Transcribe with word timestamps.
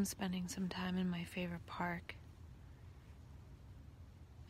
I'm 0.00 0.06
spending 0.06 0.48
some 0.48 0.66
time 0.66 0.96
in 0.96 1.10
my 1.10 1.24
favorite 1.24 1.66
park. 1.66 2.14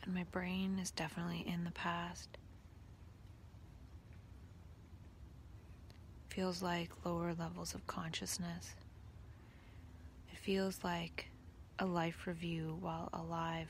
And 0.01 0.13
my 0.13 0.23
brain 0.31 0.79
is 0.79 0.91
definitely 0.91 1.43
in 1.45 1.65
the 1.65 1.71
past. 1.71 2.37
Feels 6.29 6.61
like 6.63 6.89
lower 7.03 7.33
levels 7.37 7.75
of 7.75 7.85
consciousness. 7.85 8.75
It 10.31 10.37
feels 10.37 10.85
like 10.85 11.27
a 11.79 11.85
life 11.85 12.27
review 12.27 12.77
while 12.79 13.09
alive. 13.11 13.67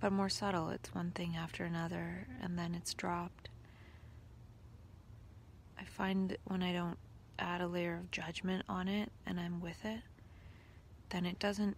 But 0.00 0.12
more 0.12 0.30
subtle, 0.30 0.70
it's 0.70 0.94
one 0.94 1.10
thing 1.10 1.36
after 1.36 1.64
another, 1.64 2.26
and 2.40 2.58
then 2.58 2.74
it's 2.74 2.94
dropped. 2.94 3.50
I 5.80 5.84
find 5.84 6.30
that 6.30 6.40
when 6.44 6.62
I 6.62 6.72
don't 6.72 6.98
add 7.38 7.62
a 7.62 7.66
layer 7.66 7.96
of 7.96 8.10
judgment 8.10 8.64
on 8.68 8.86
it 8.86 9.10
and 9.26 9.40
I'm 9.40 9.60
with 9.60 9.82
it, 9.84 10.00
then 11.08 11.24
it 11.24 11.38
doesn't 11.38 11.76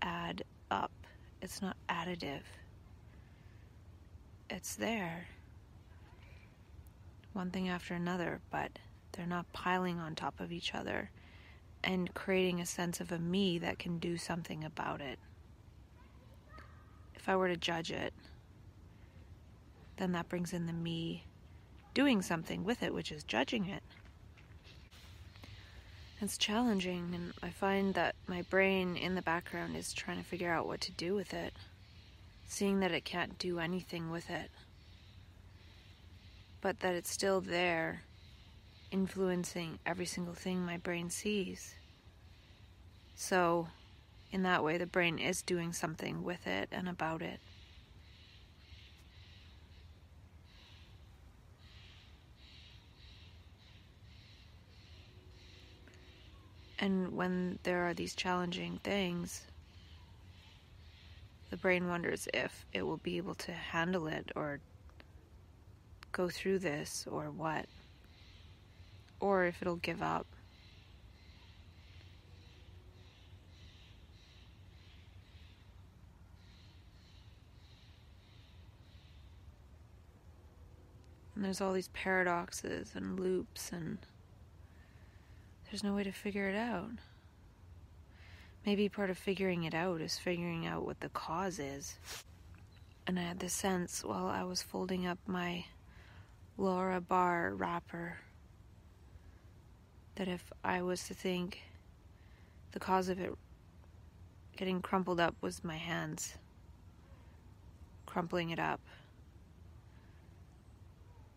add 0.00 0.44
up. 0.70 0.92
It's 1.40 1.60
not 1.60 1.76
additive. 1.88 2.42
It's 4.48 4.76
there. 4.76 5.26
One 7.32 7.50
thing 7.50 7.68
after 7.68 7.94
another, 7.94 8.40
but 8.50 8.78
they're 9.12 9.26
not 9.26 9.52
piling 9.52 9.98
on 9.98 10.14
top 10.14 10.38
of 10.38 10.52
each 10.52 10.74
other 10.74 11.10
and 11.82 12.14
creating 12.14 12.60
a 12.60 12.66
sense 12.66 13.00
of 13.00 13.10
a 13.10 13.18
me 13.18 13.58
that 13.58 13.78
can 13.78 13.98
do 13.98 14.16
something 14.16 14.62
about 14.62 15.00
it. 15.00 15.18
If 17.14 17.28
I 17.28 17.34
were 17.34 17.48
to 17.48 17.56
judge 17.56 17.90
it, 17.90 18.12
then 19.96 20.12
that 20.12 20.28
brings 20.28 20.52
in 20.52 20.66
the 20.66 20.72
me 20.72 21.24
doing 21.94 22.22
something 22.22 22.64
with 22.64 22.82
it, 22.82 22.94
which 22.94 23.12
is 23.12 23.22
judging 23.24 23.68
it. 23.68 23.82
It's 26.20 26.38
challenging, 26.38 27.10
and 27.14 27.32
I 27.42 27.50
find 27.50 27.94
that 27.94 28.14
my 28.28 28.42
brain 28.42 28.96
in 28.96 29.16
the 29.16 29.22
background 29.22 29.76
is 29.76 29.92
trying 29.92 30.18
to 30.18 30.24
figure 30.24 30.52
out 30.52 30.68
what 30.68 30.80
to 30.82 30.92
do 30.92 31.14
with 31.14 31.34
it, 31.34 31.52
seeing 32.46 32.78
that 32.80 32.92
it 32.92 33.04
can't 33.04 33.38
do 33.40 33.58
anything 33.58 34.08
with 34.08 34.30
it, 34.30 34.50
but 36.60 36.78
that 36.78 36.94
it's 36.94 37.10
still 37.10 37.40
there, 37.40 38.02
influencing 38.92 39.80
every 39.84 40.06
single 40.06 40.34
thing 40.34 40.64
my 40.64 40.76
brain 40.76 41.10
sees. 41.10 41.74
So, 43.16 43.66
in 44.30 44.44
that 44.44 44.62
way, 44.62 44.78
the 44.78 44.86
brain 44.86 45.18
is 45.18 45.42
doing 45.42 45.72
something 45.72 46.22
with 46.22 46.46
it 46.46 46.68
and 46.70 46.88
about 46.88 47.20
it. 47.20 47.40
And 56.82 57.12
when 57.12 57.60
there 57.62 57.86
are 57.86 57.94
these 57.94 58.12
challenging 58.12 58.80
things, 58.82 59.46
the 61.50 61.56
brain 61.56 61.86
wonders 61.86 62.26
if 62.34 62.66
it 62.72 62.82
will 62.82 62.96
be 62.96 63.18
able 63.18 63.36
to 63.36 63.52
handle 63.52 64.08
it 64.08 64.32
or 64.34 64.58
go 66.10 66.28
through 66.28 66.58
this 66.58 67.06
or 67.08 67.30
what, 67.30 67.66
or 69.20 69.44
if 69.44 69.62
it'll 69.62 69.76
give 69.76 70.02
up. 70.02 70.26
And 81.36 81.44
there's 81.44 81.60
all 81.60 81.72
these 81.72 81.90
paradoxes 81.92 82.90
and 82.96 83.20
loops 83.20 83.70
and 83.70 83.98
there's 85.72 85.82
no 85.82 85.94
way 85.94 86.04
to 86.04 86.12
figure 86.12 86.50
it 86.50 86.54
out. 86.54 86.90
Maybe 88.66 88.90
part 88.90 89.08
of 89.08 89.16
figuring 89.16 89.64
it 89.64 89.72
out 89.72 90.02
is 90.02 90.18
figuring 90.18 90.66
out 90.66 90.84
what 90.84 91.00
the 91.00 91.08
cause 91.08 91.58
is. 91.58 91.96
And 93.06 93.18
I 93.18 93.22
had 93.22 93.38
the 93.38 93.48
sense 93.48 94.04
while 94.04 94.26
I 94.26 94.42
was 94.42 94.60
folding 94.60 95.06
up 95.06 95.16
my 95.26 95.64
Larabar 96.58 97.58
wrapper 97.58 98.18
that 100.16 100.28
if 100.28 100.52
I 100.62 100.82
was 100.82 101.04
to 101.08 101.14
think 101.14 101.62
the 102.72 102.78
cause 102.78 103.08
of 103.08 103.18
it 103.18 103.32
getting 104.58 104.82
crumpled 104.82 105.20
up 105.20 105.36
was 105.40 105.64
my 105.64 105.78
hands 105.78 106.36
crumpling 108.04 108.50
it 108.50 108.58
up, 108.58 108.80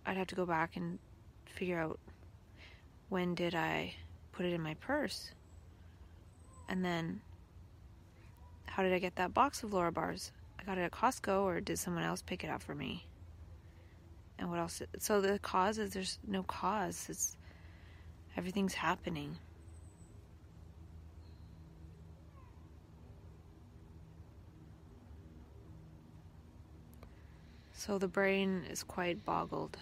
I'd 0.05 0.17
have 0.17 0.27
to 0.27 0.35
go 0.35 0.45
back 0.45 0.75
and 0.75 0.99
figure 1.45 1.79
out 1.79 1.99
when 3.07 3.33
did 3.33 3.55
I 3.55 3.95
put 4.35 4.45
it 4.45 4.53
in 4.53 4.61
my 4.61 4.73
purse. 4.75 5.31
And 6.67 6.83
then, 6.83 7.21
how 8.65 8.83
did 8.83 8.93
I 8.93 8.99
get 8.99 9.15
that 9.15 9.33
box 9.33 9.63
of 9.63 9.71
Larabars? 9.71 10.31
I 10.59 10.63
got 10.63 10.77
it 10.77 10.81
at 10.81 10.91
Costco, 10.91 11.43
or 11.43 11.61
did 11.61 11.79
someone 11.79 12.03
else 12.03 12.21
pick 12.21 12.43
it 12.43 12.49
up 12.49 12.61
for 12.61 12.75
me? 12.75 13.05
And 14.37 14.49
what 14.49 14.59
else? 14.59 14.81
So 14.99 15.21
the 15.21 15.39
cause 15.39 15.77
is 15.77 15.91
there's 15.93 16.19
no 16.27 16.43
cause. 16.43 17.07
It's 17.09 17.37
everything's 18.35 18.73
happening. 18.73 19.37
So 27.73 27.97
the 27.97 28.07
brain 28.07 28.63
is 28.69 28.83
quite 28.83 29.23
boggled. 29.23 29.77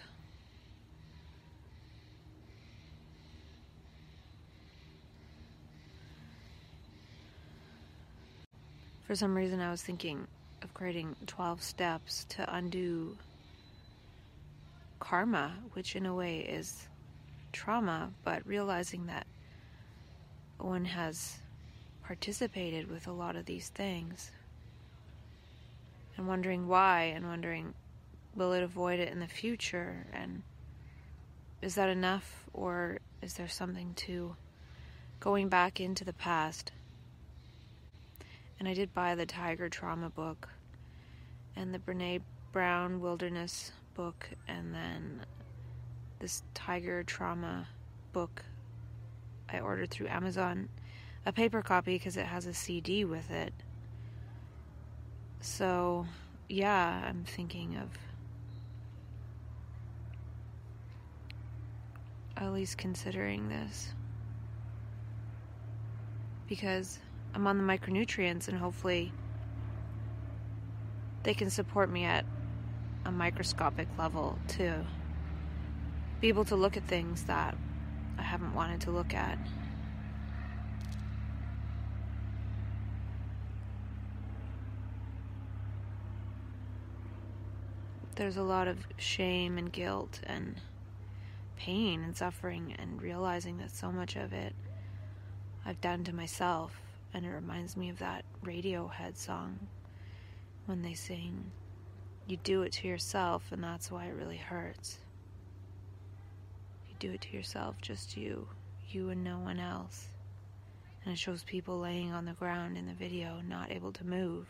For 9.04 9.16
some 9.16 9.36
reason, 9.36 9.60
I 9.60 9.70
was 9.70 9.82
thinking 9.82 10.28
of 10.62 10.74
creating 10.74 11.16
12 11.28 11.62
steps 11.62 12.26
to 12.30 12.56
undo 12.56 13.18
karma, 15.00 15.54
which 15.74 15.98
in 15.98 16.06
a 16.06 16.16
way 16.16 16.40
is 16.40 16.88
trauma, 17.52 18.12
but 18.24 18.48
realizing 18.48 19.08
that 19.08 19.28
one 20.58 20.86
has 20.86 21.40
participated 22.04 22.90
with 22.90 23.08
a 23.08 23.12
lot 23.12 23.36
of 23.36 23.46
these 23.46 23.68
things 23.70 24.32
and 26.16 26.28
wondering 26.28 26.68
why 26.68 27.04
and 27.16 27.28
wondering 27.28 27.74
will 28.36 28.54
it 28.54 28.64
avoid 28.64 29.00
it 29.00 29.10
in 29.10 29.20
the 29.20 29.28
future? 29.28 30.08
And 30.14 30.44
is 31.62 31.76
that 31.76 31.90
enough 31.90 32.46
or 32.54 33.00
is 33.22 33.34
there 33.34 33.50
something 33.50 33.94
to 33.96 34.36
going 35.20 35.50
back 35.50 35.82
into 35.82 36.06
the 36.06 36.14
past 36.14 36.72
and 38.60 38.68
I 38.68 38.74
did 38.74 38.94
buy 38.94 39.16
the 39.16 39.26
Tiger 39.26 39.70
Trauma 39.70 40.10
book 40.10 40.50
and 41.56 41.74
the 41.74 41.80
Brene 41.80 42.22
Brown 42.52 43.00
Wilderness 43.00 43.72
book, 43.96 44.30
and 44.48 44.74
then 44.74 45.26
this 46.20 46.44
Tiger 46.54 47.04
Trauma 47.04 47.68
book 48.12 48.44
I 49.50 49.60
ordered 49.60 49.92
through 49.92 50.08
Amazon, 50.08 50.70
a 51.26 51.32
paper 51.32 51.62
copy 51.62 51.96
because 51.96 52.18
it 52.18 52.26
has 52.26 52.46
a 52.46 52.54
CD 52.54 53.06
with 53.06 53.30
it. 53.30 53.54
So, 55.42 56.08
yeah, 56.50 57.04
I'm 57.06 57.24
thinking 57.26 57.78
of 57.78 57.90
at 62.38 62.52
least 62.52 62.78
considering 62.78 63.50
this 63.50 63.94
because 66.48 67.00
I'm 67.34 67.48
on 67.48 67.58
the 67.58 67.64
micronutrients 67.64 68.48
and 68.48 68.58
hopefully 68.58 69.12
they 71.24 71.34
can 71.34 71.50
support 71.50 71.90
me 71.90 72.04
at 72.04 72.26
a 73.06 73.12
microscopic 73.12 73.88
level 73.98 74.38
to 74.50 74.86
be 76.22 76.28
able 76.28 76.46
to 76.46 76.56
look 76.56 76.78
at 76.78 76.88
things 76.88 77.24
that 77.24 77.58
I 78.18 78.22
haven't 78.22 78.54
wanted 78.54 78.82
to 78.82 78.92
look 78.92 79.14
at. 79.14 79.38
There's 88.16 88.38
a 88.38 88.44
lot 88.44 88.68
of 88.68 88.78
shame 88.98 89.58
and 89.58 89.72
guilt 89.72 90.20
and 90.24 90.62
pain 91.58 92.04
and 92.04 92.16
suffering, 92.16 92.76
and 92.78 93.02
realizing 93.02 93.58
that 93.58 93.72
so 93.72 93.92
much 93.92 94.16
of 94.16 94.34
it 94.34 94.54
I've 95.66 95.82
done 95.82 96.04
to 96.04 96.14
myself. 96.14 96.83
And 97.14 97.26
it 97.26 97.30
reminds 97.30 97.78
me 97.78 97.90
of 97.90 98.00
that 98.00 98.26
Radiohead 98.44 99.16
song 99.18 99.60
when 100.66 100.82
they 100.82 100.94
sing, 100.94 101.52
You 102.28 102.38
do 102.38 102.64
it 102.64 102.72
to 102.74 102.88
yourself, 102.88 103.44
and 103.52 103.64
that's 103.64 103.92
why 103.92 104.06
it 104.06 104.16
really 104.16 104.38
hurts. 104.38 104.98
You 106.90 106.96
do 107.00 107.12
it 107.12 107.22
to 107.22 107.36
yourself, 107.36 107.76
just 107.82 108.18
you, 108.18 108.48
you 108.90 109.10
and 109.10 109.24
no 109.24 109.38
one 109.40 109.60
else. 109.60 110.08
And 111.04 111.14
it 111.14 111.20
shows 111.20 111.44
people 111.44 111.80
laying 111.80 112.12
on 112.14 112.26
the 112.26 112.34
ground 112.34 112.78
in 112.78 112.88
the 112.88 112.94
video, 112.94 113.42
not 113.48 113.72
able 113.72 113.92
to 113.92 114.06
move. 114.06 114.48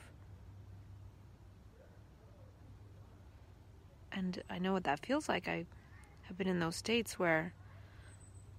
And 4.11 4.41
I 4.49 4.59
know 4.59 4.73
what 4.73 4.83
that 4.83 5.05
feels 5.05 5.27
like. 5.27 5.47
I 5.47 5.65
have 6.23 6.37
been 6.37 6.47
in 6.47 6.59
those 6.59 6.75
states 6.75 7.17
where 7.17 7.53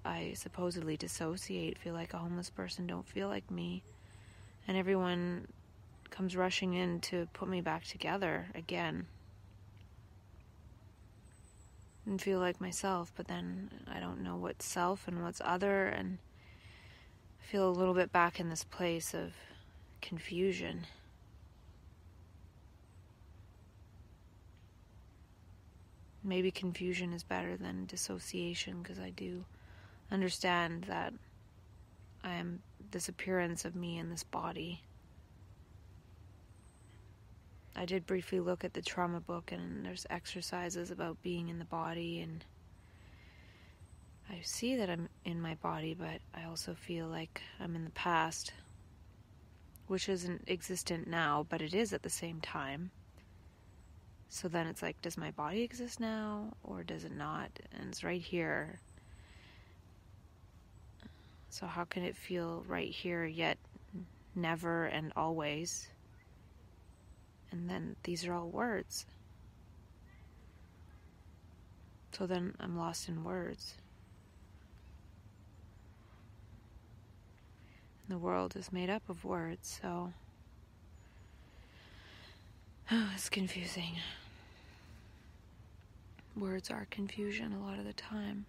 I 0.04 0.32
supposedly 0.34 0.96
dissociate, 0.96 1.78
feel 1.78 1.94
like 1.94 2.12
a 2.12 2.18
homeless 2.18 2.50
person, 2.50 2.86
don't 2.86 3.06
feel 3.06 3.28
like 3.28 3.48
me, 3.50 3.82
and 4.66 4.76
everyone 4.76 5.46
comes 6.10 6.36
rushing 6.36 6.74
in 6.74 7.00
to 7.00 7.28
put 7.32 7.48
me 7.48 7.60
back 7.60 7.84
together 7.84 8.46
again 8.54 9.06
and 12.06 12.20
feel 12.20 12.38
like 12.38 12.60
myself, 12.60 13.12
but 13.16 13.26
then 13.26 13.70
I 13.92 14.00
don't 14.00 14.22
know 14.22 14.36
what's 14.36 14.64
self 14.64 15.08
and 15.08 15.22
what's 15.22 15.40
other, 15.44 15.86
and 15.86 16.18
I 17.40 17.50
feel 17.50 17.68
a 17.68 17.70
little 17.70 17.94
bit 17.94 18.12
back 18.12 18.38
in 18.38 18.50
this 18.50 18.64
place 18.64 19.14
of 19.14 19.32
confusion. 20.00 20.86
maybe 26.24 26.50
confusion 26.50 27.12
is 27.12 27.22
better 27.22 27.56
than 27.56 27.84
dissociation 27.84 28.82
because 28.82 28.98
I 28.98 29.10
do 29.10 29.44
understand 30.10 30.84
that 30.84 31.12
I 32.24 32.34
am 32.34 32.62
this 32.90 33.08
appearance 33.08 33.64
of 33.64 33.74
me 33.74 33.98
in 33.98 34.10
this 34.10 34.24
body. 34.24 34.82
I 37.76 37.84
did 37.84 38.06
briefly 38.06 38.40
look 38.40 38.64
at 38.64 38.74
the 38.74 38.82
trauma 38.82 39.20
book, 39.20 39.50
and 39.50 39.84
there's 39.84 40.06
exercises 40.08 40.90
about 40.90 41.22
being 41.22 41.48
in 41.48 41.58
the 41.58 41.64
body, 41.64 42.20
and 42.20 42.44
I 44.30 44.40
see 44.42 44.76
that 44.76 44.88
I'm 44.88 45.08
in 45.24 45.40
my 45.40 45.54
body, 45.56 45.94
but 45.94 46.20
I 46.34 46.44
also 46.44 46.74
feel 46.74 47.08
like 47.08 47.42
I'm 47.60 47.74
in 47.74 47.84
the 47.84 47.90
past, 47.90 48.52
which 49.86 50.08
isn't 50.08 50.44
existent 50.48 51.08
now, 51.08 51.46
but 51.48 51.60
it 51.60 51.74
is 51.74 51.92
at 51.92 52.02
the 52.02 52.10
same 52.10 52.40
time. 52.40 52.90
So 54.28 54.48
then 54.48 54.66
it's 54.66 54.82
like, 54.82 55.00
does 55.02 55.16
my 55.16 55.30
body 55.30 55.62
exist 55.62 56.00
now 56.00 56.54
or 56.64 56.82
does 56.82 57.04
it 57.04 57.14
not? 57.14 57.50
And 57.72 57.90
it's 57.90 58.02
right 58.02 58.20
here. 58.20 58.80
So, 61.54 61.68
how 61.68 61.84
can 61.84 62.02
it 62.02 62.16
feel 62.16 62.64
right 62.66 62.90
here 62.90 63.24
yet 63.24 63.58
never 64.34 64.86
and 64.86 65.12
always? 65.14 65.86
And 67.52 67.70
then 67.70 67.94
these 68.02 68.26
are 68.26 68.32
all 68.32 68.48
words. 68.48 69.06
So 72.10 72.26
then 72.26 72.56
I'm 72.58 72.76
lost 72.76 73.08
in 73.08 73.22
words. 73.22 73.76
And 78.02 78.16
the 78.16 78.18
world 78.18 78.56
is 78.56 78.72
made 78.72 78.90
up 78.90 79.08
of 79.08 79.24
words, 79.24 79.78
so 79.80 80.12
oh, 82.90 83.10
it's 83.14 83.28
confusing. 83.28 83.98
Words 86.34 86.68
are 86.72 86.88
confusion 86.90 87.52
a 87.52 87.64
lot 87.64 87.78
of 87.78 87.84
the 87.84 87.92
time. 87.92 88.46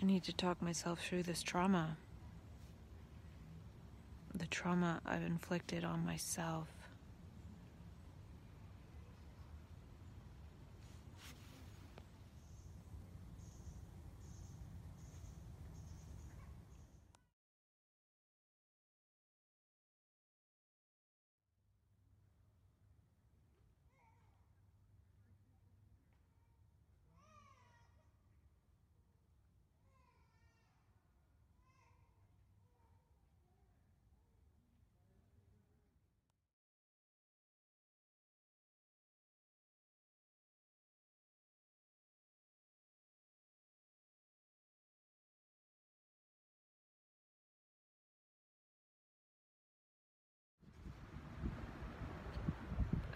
I 0.00 0.04
need 0.04 0.24
to 0.24 0.32
talk 0.32 0.60
myself 0.60 1.00
through 1.00 1.22
this 1.22 1.42
trauma. 1.42 1.96
The 4.34 4.46
trauma 4.46 5.00
I've 5.06 5.22
inflicted 5.22 5.84
on 5.84 6.04
myself. 6.04 6.68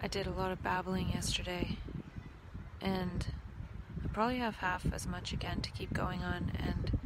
did 0.11 0.27
a 0.27 0.31
lot 0.31 0.51
of 0.51 0.61
babbling 0.61 1.09
yesterday, 1.13 1.77
and 2.81 3.27
I 4.03 4.09
probably 4.09 4.39
have 4.39 4.57
half 4.57 4.85
as 4.93 5.07
much 5.07 5.31
again 5.31 5.61
to 5.61 5.71
keep 5.71 5.93
going 5.93 6.21
on, 6.21 6.51
and 6.59 6.99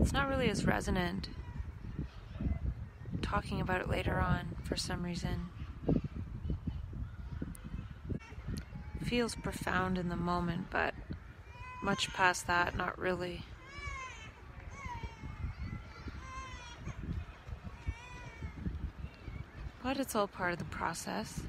it's 0.00 0.12
not 0.12 0.28
really 0.28 0.50
as 0.50 0.64
resonant 0.64 1.28
talking 3.22 3.60
about 3.60 3.80
it 3.80 3.88
later 3.88 4.18
on 4.18 4.56
for 4.64 4.74
some 4.74 5.04
reason. 5.04 5.46
Feels 9.04 9.36
profound 9.36 9.96
in 9.96 10.08
the 10.08 10.16
moment, 10.16 10.66
but 10.70 10.92
much 11.84 12.12
past 12.14 12.48
that, 12.48 12.76
not 12.76 12.98
really. 12.98 13.42
But 19.84 20.00
it's 20.00 20.16
all 20.16 20.26
part 20.26 20.52
of 20.52 20.58
the 20.58 20.64
process. 20.64 21.40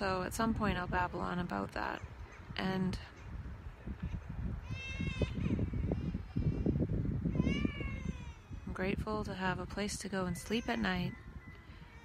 So 0.00 0.22
at 0.22 0.32
some 0.32 0.54
point 0.54 0.78
I'll 0.78 0.86
babble 0.86 1.20
on 1.20 1.38
about 1.38 1.72
that. 1.72 2.00
And 2.56 2.96
I'm 8.66 8.72
grateful 8.72 9.24
to 9.24 9.34
have 9.34 9.58
a 9.58 9.66
place 9.66 9.98
to 9.98 10.08
go 10.08 10.24
and 10.24 10.38
sleep 10.38 10.70
at 10.70 10.78
night, 10.78 11.12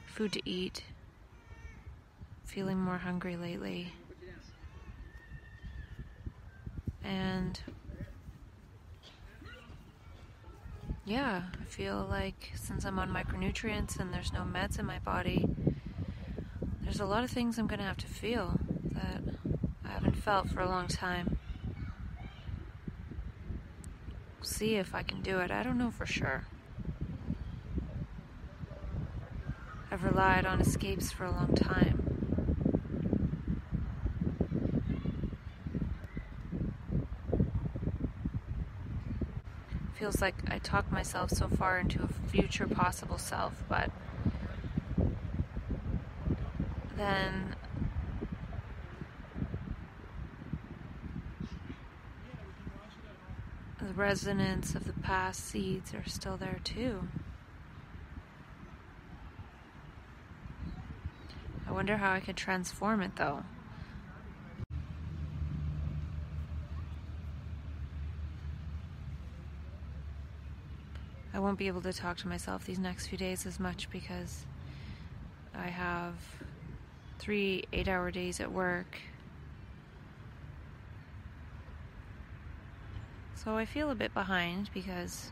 food 0.08 0.34
to 0.34 0.42
eat, 0.44 0.84
feeling 2.44 2.78
more 2.78 2.98
hungry 2.98 3.38
lately. 3.38 3.94
And 7.02 7.58
yeah, 11.06 11.44
I 11.62 11.64
feel 11.64 12.06
like 12.10 12.52
since 12.56 12.84
I'm 12.84 13.00
on 13.00 13.10
micronutrients 13.10 14.02
and 14.02 14.14
there's 14.14 14.34
no 14.34 14.42
meds 14.42 14.80
in 14.80 14.86
my 14.86 15.00
body, 15.00 15.48
there's 16.86 17.00
a 17.00 17.06
lot 17.06 17.24
of 17.24 17.32
things 17.32 17.58
I'm 17.58 17.68
going 17.68 17.80
to 17.80 17.86
have 17.86 17.98
to 17.98 18.08
feel 18.08 18.60
that 18.92 19.22
I 19.84 19.90
haven't 19.90 20.16
felt 20.16 20.50
for 20.50 20.62
a 20.62 20.70
long 20.70 20.88
time. 20.88 21.38
See 24.42 24.76
if 24.76 24.94
I 24.94 25.02
can 25.02 25.22
do 25.22 25.40
it. 25.40 25.50
I 25.50 25.64
don't 25.64 25.80
know 25.80 25.90
for 25.90 26.06
sure. 26.06 26.46
I've 29.92 30.04
relied 30.04 30.46
on 30.46 30.62
escapes 30.62 31.12
for 31.12 31.26
a 31.26 31.32
long 31.32 31.56
time. 31.56 32.02
Feels 39.96 40.22
like 40.22 40.36
I 40.48 40.60
talk 40.60 40.92
myself 40.92 41.32
so 41.32 41.48
far 41.48 41.80
into 41.80 42.04
a 42.04 42.08
future 42.30 42.68
possible 42.68 43.18
self, 43.18 43.64
but 43.68 43.90
then 46.98 47.56
the 53.80 53.94
resonance 53.94 54.76
of 54.76 54.86
the 54.86 54.94
past 54.94 55.46
seeds 55.46 55.94
are 55.94 56.08
still 56.08 56.38
there 56.38 56.60
too. 56.64 57.08
I 61.68 61.72
wonder 61.72 61.98
how 61.98 62.14
I 62.14 62.20
could 62.20 62.38
transform 62.38 63.02
it 63.02 63.16
though. 63.16 63.44
I 71.34 71.40
won't 71.40 71.58
be 71.58 71.68
able 71.68 71.82
to 71.82 71.92
talk 71.92 72.16
to 72.20 72.30
myself 72.30 72.66
these 72.66 72.80
next 72.80 73.08
few 73.08 73.18
days 73.18 73.46
as 73.46 73.60
much 73.60 73.90
because 73.90 74.46
I 75.54 75.68
have 75.68 76.14
three 77.20 77.66
eight 77.74 77.88
hour 77.88 78.12
days 78.12 78.40
at 78.40 78.52
work. 78.52 78.98
So 83.36 83.56
I 83.58 83.66
feel 83.66 83.92
a 83.92 83.96
bit 83.96 84.14
behind 84.14 84.70
because 84.74 85.32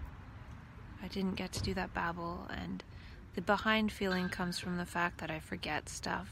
I 1.02 1.08
didn't 1.08 1.36
get 1.36 1.52
to 1.54 1.64
do 1.64 1.74
that 1.74 1.94
babble, 1.94 2.48
and 2.50 2.84
the 3.36 3.42
behind 3.42 3.92
feeling 3.92 4.30
comes 4.30 4.60
from 4.60 4.78
the 4.78 4.86
fact 4.86 5.18
that 5.20 5.32
I 5.32 5.40
forget 5.40 5.90
stuff. 5.90 6.30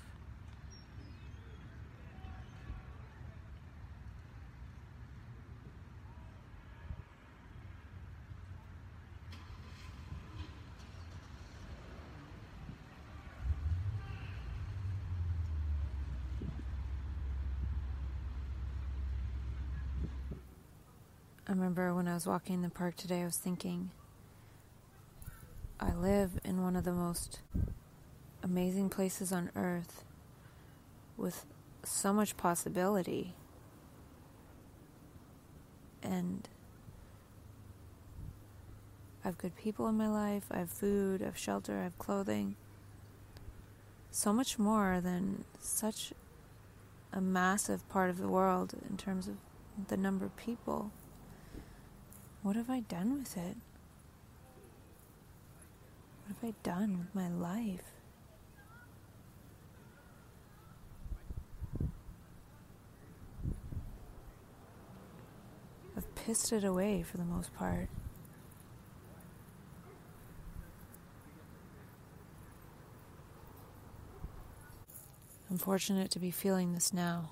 I 21.47 21.53
remember 21.71 21.95
when 21.95 22.07
I 22.09 22.15
was 22.15 22.27
walking 22.27 22.55
in 22.55 22.61
the 22.63 22.69
park 22.69 22.97
today, 22.97 23.21
I 23.21 23.25
was 23.25 23.37
thinking, 23.37 23.91
I 25.79 25.93
live 25.93 26.31
in 26.43 26.61
one 26.61 26.75
of 26.75 26.83
the 26.83 26.91
most 26.91 27.39
amazing 28.43 28.89
places 28.89 29.31
on 29.31 29.51
earth 29.55 30.03
with 31.15 31.45
so 31.83 32.11
much 32.11 32.35
possibility. 32.35 33.35
And 36.03 36.49
I 39.23 39.29
have 39.29 39.37
good 39.37 39.55
people 39.55 39.87
in 39.87 39.95
my 39.95 40.09
life, 40.09 40.47
I 40.51 40.57
have 40.57 40.69
food, 40.69 41.21
I 41.21 41.25
have 41.25 41.37
shelter, 41.37 41.79
I 41.79 41.83
have 41.83 41.97
clothing. 41.97 42.57
So 44.09 44.33
much 44.33 44.59
more 44.59 44.99
than 44.99 45.45
such 45.61 46.11
a 47.13 47.21
massive 47.21 47.87
part 47.87 48.09
of 48.09 48.17
the 48.17 48.27
world 48.27 48.73
in 48.89 48.97
terms 48.97 49.29
of 49.29 49.35
the 49.87 49.95
number 49.95 50.25
of 50.25 50.35
people. 50.35 50.91
What 52.43 52.55
have 52.55 52.69
I 52.69 52.79
done 52.81 53.19
with 53.19 53.37
it? 53.37 53.55
What 56.25 56.35
have 56.41 56.49
I 56.49 56.53
done 56.63 56.97
with 56.97 57.13
my 57.13 57.29
life? 57.29 57.93
I've 65.95 66.15
pissed 66.15 66.51
it 66.51 66.63
away 66.63 67.03
for 67.03 67.17
the 67.17 67.25
most 67.25 67.53
part. 67.53 67.89
I'm 75.49 75.57
fortunate 75.57 76.09
to 76.11 76.19
be 76.19 76.31
feeling 76.31 76.73
this 76.73 76.93
now. 76.93 77.29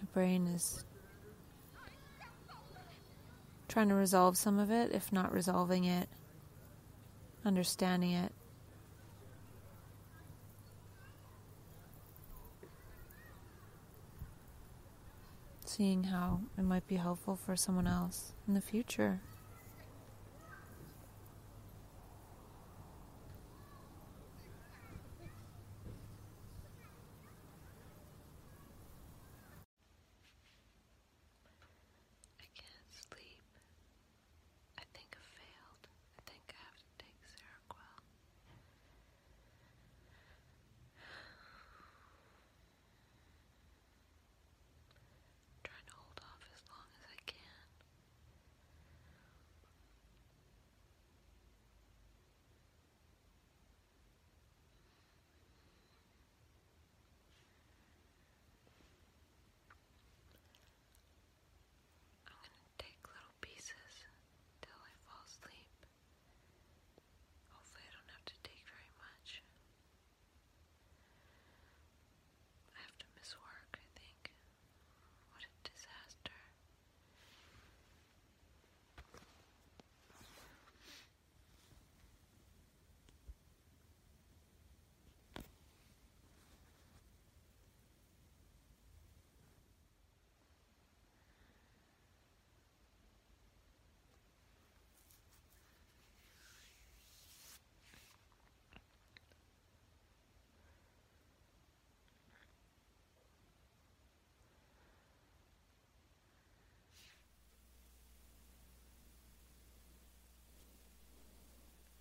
My 0.00 0.08
brain 0.12 0.48
is 0.48 0.84
trying 3.76 3.90
to 3.90 3.94
resolve 3.94 4.38
some 4.38 4.58
of 4.58 4.70
it, 4.70 4.90
if 4.90 5.12
not 5.12 5.30
resolving 5.30 5.84
it, 5.84 6.08
understanding 7.44 8.12
it. 8.12 8.32
Seeing 15.66 16.04
how 16.04 16.40
it 16.56 16.62
might 16.62 16.88
be 16.88 16.96
helpful 16.96 17.36
for 17.36 17.54
someone 17.54 17.86
else 17.86 18.32
in 18.48 18.54
the 18.54 18.62
future. 18.62 19.20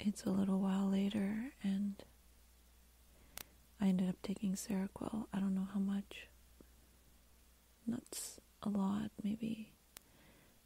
It's 0.06 0.24
a 0.24 0.30
little 0.30 0.60
while 0.60 0.90
later, 0.90 1.52
and 1.64 2.04
I 3.82 3.88
ended 3.88 4.10
up 4.10 4.16
taking 4.24 4.54
Seroquel. 4.54 5.26
I 5.34 5.40
don't 5.40 5.56
know 5.56 5.68
how 5.74 5.80
much. 5.80 6.28
That's 7.88 8.40
a 8.64 8.70
lot, 8.70 9.12
maybe 9.24 9.72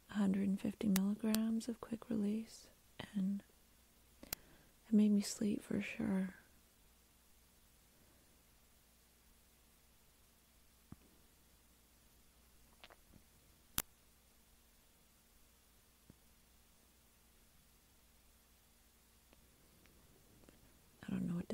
150 0.08 0.88
milligrams 0.88 1.68
of 1.68 1.80
quick 1.80 2.08
release, 2.08 2.66
and 3.14 3.42
it 4.88 4.94
made 4.94 5.10
me 5.10 5.20
sleep 5.20 5.64
for 5.64 5.82
sure. 5.82 6.34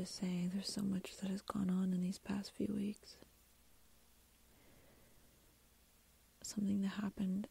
Say. 0.07 0.49
There's 0.53 0.73
so 0.73 0.83
much 0.83 1.17
that 1.19 1.31
has 1.31 1.43
gone 1.43 1.71
on 1.71 1.93
in 1.93 2.03
these 2.03 2.19
past 2.19 2.53
few 2.57 2.73
weeks. 2.75 3.17
Something 6.43 6.83
that 6.83 7.03
happened, 7.03 7.49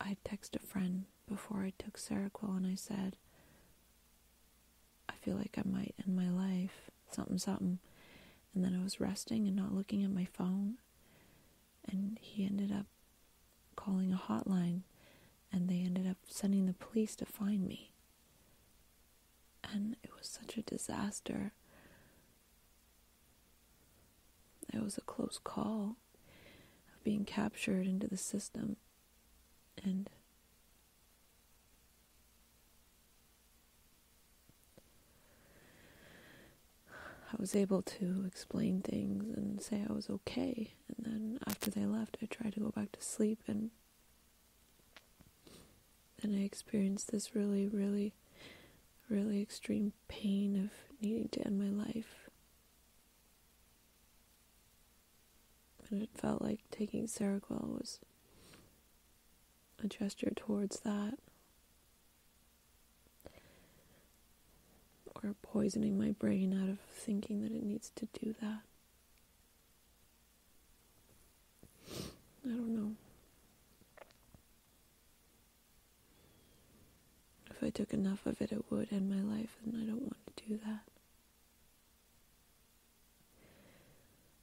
I 0.00 0.16
texted 0.24 0.56
a 0.56 0.66
friend 0.66 1.04
before 1.28 1.62
I 1.62 1.72
took 1.78 1.98
Seroquel 1.98 2.56
and 2.56 2.66
I 2.66 2.74
said, 2.74 3.16
I 5.08 5.14
feel 5.14 5.36
like 5.36 5.56
I 5.58 5.68
might 5.68 5.94
end 6.04 6.16
my 6.16 6.28
life, 6.30 6.90
something, 7.10 7.38
something. 7.38 7.78
And 8.54 8.64
then 8.64 8.76
I 8.78 8.82
was 8.82 9.00
resting 9.00 9.46
and 9.46 9.56
not 9.56 9.74
looking 9.74 10.02
at 10.04 10.10
my 10.10 10.24
phone. 10.24 10.74
And 11.88 12.18
he 12.20 12.44
ended 12.44 12.72
up 12.72 12.86
calling 13.76 14.12
a 14.12 14.16
hotline 14.16 14.80
and 15.52 15.68
they 15.68 15.80
ended 15.80 16.08
up 16.08 16.16
sending 16.28 16.66
the 16.66 16.72
police 16.72 17.14
to 17.16 17.26
find 17.26 17.66
me. 17.66 17.92
And 19.72 19.96
it 20.02 20.10
was 20.16 20.26
such 20.26 20.56
a 20.56 20.62
disaster 20.62 21.52
it 24.76 24.84
was 24.84 24.98
a 24.98 25.02
close 25.02 25.40
call 25.42 25.96
of 26.92 27.04
being 27.04 27.24
captured 27.24 27.86
into 27.86 28.06
the 28.06 28.16
system. 28.16 28.76
And 29.82 30.08
I 37.32 37.36
was 37.38 37.54
able 37.56 37.82
to 37.82 38.24
explain 38.26 38.80
things 38.82 39.36
and 39.36 39.60
say 39.60 39.84
I 39.88 39.92
was 39.92 40.08
okay. 40.08 40.72
And 40.88 41.04
then 41.04 41.38
after 41.46 41.70
they 41.70 41.84
left, 41.84 42.16
I 42.22 42.26
tried 42.26 42.54
to 42.54 42.60
go 42.60 42.70
back 42.70 42.92
to 42.92 43.02
sleep, 43.02 43.40
and 43.46 43.70
then 46.22 46.34
I 46.34 46.44
experienced 46.44 47.10
this 47.10 47.34
really, 47.34 47.68
really, 47.68 48.14
really 49.10 49.42
extreme 49.42 49.92
pain 50.08 50.56
of 50.56 50.70
needing 51.02 51.28
to 51.30 51.46
end 51.46 51.58
my 51.58 51.84
life. 51.84 52.25
And 55.90 56.02
it 56.02 56.10
felt 56.14 56.42
like 56.42 56.60
taking 56.70 57.06
Seroquel 57.06 57.78
was 57.78 58.00
a 59.82 59.86
gesture 59.86 60.32
towards 60.34 60.80
that. 60.80 61.18
or 65.22 65.34
poisoning 65.42 65.98
my 65.98 66.10
brain 66.12 66.52
out 66.52 66.68
of 66.68 66.78
thinking 66.94 67.42
that 67.42 67.52
it 67.52 67.62
needs 67.62 67.90
to 67.96 68.06
do 68.20 68.34
that. 68.40 68.60
I 72.44 72.48
don't 72.48 72.74
know. 72.74 72.92
If 77.50 77.62
I 77.62 77.70
took 77.70 77.92
enough 77.94 78.26
of 78.26 78.40
it, 78.40 78.52
it 78.52 78.64
would 78.70 78.92
end 78.92 79.08
my 79.10 79.22
life, 79.22 79.56
and 79.64 79.74
I 79.76 79.86
don't 79.86 80.02
want 80.02 80.16
to 80.36 80.44
do 80.44 80.58
that. 80.66 80.95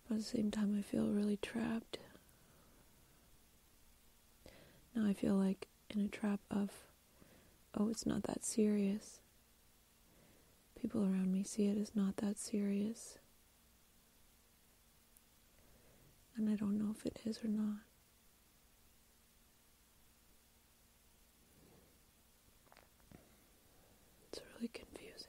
But 0.07 0.15
at 0.15 0.19
the 0.19 0.25
same 0.25 0.51
time, 0.51 0.75
I 0.77 0.81
feel 0.81 1.07
really 1.07 1.37
trapped. 1.37 1.97
Now 4.95 5.07
I 5.07 5.13
feel 5.13 5.35
like 5.35 5.67
in 5.89 6.01
a 6.01 6.07
trap 6.07 6.39
of, 6.51 6.69
oh, 7.75 7.89
it's 7.89 8.05
not 8.05 8.23
that 8.23 8.43
serious 8.45 9.19
people 10.83 11.03
around 11.03 11.31
me 11.31 11.43
see 11.43 11.67
it 11.67 11.77
as 11.77 11.95
not 11.95 12.17
that 12.17 12.37
serious. 12.37 13.17
And 16.35 16.49
I 16.49 16.55
don't 16.55 16.77
know 16.77 16.93
if 16.97 17.05
it 17.05 17.19
is 17.25 17.39
or 17.41 17.47
not. 17.47 17.77
It's 24.31 24.41
really 24.55 24.67
confusing. 24.67 25.27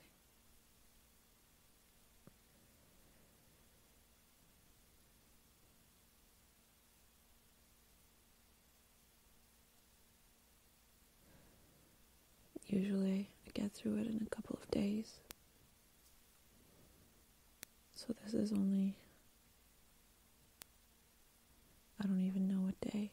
Usually 12.67 13.29
I 13.44 13.44
get 13.55 13.73
through 13.73 13.97
it 13.97 14.07
in 14.07 14.27
a 14.27 14.35
couple 14.35 14.59
of 14.61 14.71
days. 14.71 15.21
So 17.95 18.15
this 18.25 18.35
is 18.35 18.53
only, 18.53 18.97
I 22.03 22.07
don't 22.07 22.21
even 22.21 22.49
know 22.49 22.61
what 22.61 22.81
day. 22.93 23.13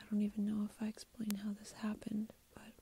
I 0.00 0.02
don't 0.10 0.22
even 0.22 0.46
know 0.46 0.68
if 0.70 0.82
I 0.82 0.88
explain 0.88 1.30
how 1.44 1.50
this 1.58 1.72
happened, 1.72 2.32
but 2.54 2.72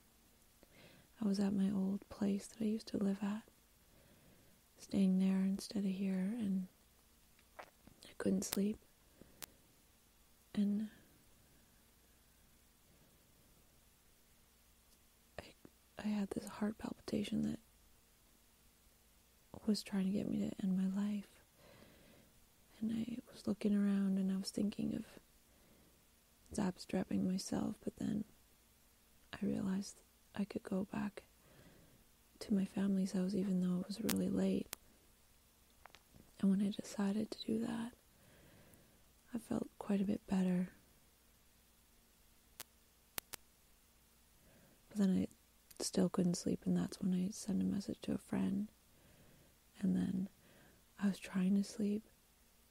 I 1.22 1.26
was 1.26 1.40
at 1.40 1.52
my 1.52 1.70
old 1.74 2.08
place 2.08 2.46
that 2.46 2.64
I 2.64 2.68
used 2.68 2.88
to 2.88 2.96
live 2.98 3.18
at, 3.22 3.42
staying 4.78 5.18
there 5.18 5.42
instead 5.42 5.84
of 5.84 5.90
here, 5.90 6.34
and 6.38 6.66
I 7.58 8.12
couldn't 8.18 8.44
sleep. 8.44 8.78
And 10.54 10.88
I 16.04 16.08
had 16.08 16.30
this 16.30 16.48
heart 16.48 16.78
palpitation 16.78 17.42
that 17.50 17.58
was 19.66 19.82
trying 19.82 20.04
to 20.04 20.10
get 20.10 20.28
me 20.28 20.38
to 20.40 20.50
end 20.62 20.76
my 20.76 21.02
life. 21.02 21.28
And 22.80 22.92
I 22.92 23.16
was 23.32 23.46
looking 23.46 23.74
around 23.74 24.18
and 24.18 24.30
I 24.30 24.36
was 24.36 24.50
thinking 24.50 24.94
of 24.94 25.04
zap 26.54 26.78
strapping 26.78 27.26
myself, 27.26 27.76
but 27.82 27.94
then 27.98 28.24
I 29.32 29.44
realized 29.44 29.96
I 30.38 30.44
could 30.44 30.62
go 30.62 30.86
back 30.92 31.22
to 32.40 32.54
my 32.54 32.66
family's 32.66 33.12
house 33.12 33.34
even 33.34 33.60
though 33.60 33.80
it 33.80 33.86
was 33.86 34.00
really 34.12 34.28
late. 34.28 34.76
And 36.40 36.50
when 36.50 36.60
I 36.60 36.70
decided 36.78 37.30
to 37.30 37.44
do 37.46 37.60
that, 37.60 37.92
I 39.34 39.38
felt 39.38 39.68
quite 39.78 40.00
a 40.00 40.04
bit 40.04 40.20
better. 40.28 40.68
But 44.90 44.98
then 44.98 45.22
I 45.22 45.33
still 45.80 46.08
couldn't 46.08 46.36
sleep, 46.36 46.60
and 46.64 46.76
that's 46.76 47.00
when 47.00 47.12
I 47.14 47.30
sent 47.30 47.60
a 47.62 47.64
message 47.64 47.98
to 48.02 48.12
a 48.14 48.18
friend 48.18 48.68
and 49.80 49.94
then 49.94 50.28
I 51.02 51.08
was 51.08 51.18
trying 51.18 51.54
to 51.56 51.64
sleep 51.64 52.02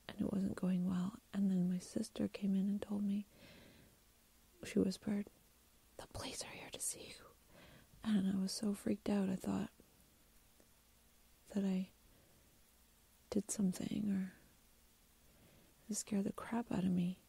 and 0.07 0.17
it 0.19 0.33
wasn't 0.33 0.55
going 0.55 0.89
well. 0.89 1.13
And 1.33 1.49
then 1.49 1.69
my 1.69 1.79
sister 1.79 2.27
came 2.27 2.55
in 2.55 2.61
and 2.61 2.81
told 2.81 3.03
me, 3.03 3.25
she 4.65 4.79
whispered, 4.79 5.27
The 5.97 6.07
police 6.13 6.43
are 6.43 6.55
here 6.57 6.69
to 6.71 6.81
see 6.81 6.99
you. 7.09 7.25
And 8.03 8.33
I 8.35 8.41
was 8.41 8.51
so 8.51 8.73
freaked 8.73 9.09
out, 9.09 9.29
I 9.29 9.35
thought 9.35 9.69
that 11.53 11.63
I 11.63 11.89
did 13.29 13.49
something 13.51 14.09
or 14.09 14.33
it 15.89 15.95
scared 15.95 16.25
the 16.25 16.31
crap 16.31 16.71
out 16.71 16.79
of 16.83 16.91
me. 16.91 17.19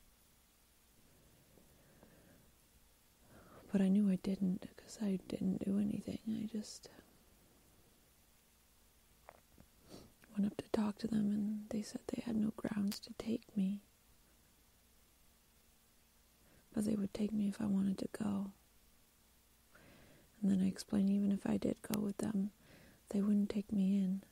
But 3.74 3.82
I 3.82 3.88
knew 3.88 4.08
I 4.08 4.20
didn't 4.22 4.68
because 4.76 4.98
I 5.02 5.18
didn't 5.26 5.64
do 5.64 5.80
anything. 5.80 6.20
I 6.28 6.46
just 6.46 6.88
uh, 9.20 10.04
went 10.38 10.46
up 10.48 10.56
to 10.58 10.64
talk 10.70 10.96
to 10.98 11.08
them 11.08 11.32
and 11.32 11.62
they 11.70 11.82
said 11.82 12.02
they 12.06 12.22
had 12.24 12.36
no 12.36 12.52
grounds 12.56 13.00
to 13.00 13.12
take 13.18 13.42
me. 13.56 13.80
But 16.72 16.84
they 16.84 16.94
would 16.94 17.12
take 17.12 17.32
me 17.32 17.48
if 17.48 17.60
I 17.60 17.66
wanted 17.66 17.98
to 17.98 18.08
go. 18.16 18.52
And 20.40 20.52
then 20.52 20.62
I 20.62 20.68
explained 20.68 21.10
even 21.10 21.32
if 21.32 21.44
I 21.44 21.56
did 21.56 21.74
go 21.82 22.00
with 22.00 22.18
them, 22.18 22.52
they 23.08 23.22
wouldn't 23.22 23.50
take 23.50 23.72
me 23.72 23.96
in. 23.96 24.22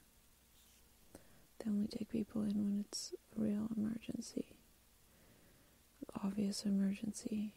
They 1.59 1.69
only 1.69 1.89
take 1.89 2.11
people 2.11 2.43
in 2.43 2.51
when 2.51 2.85
it's 2.89 3.13
a 3.37 3.41
real 3.41 3.71
emergency, 3.77 4.55
obvious 6.23 6.65
emergency. 6.65 7.55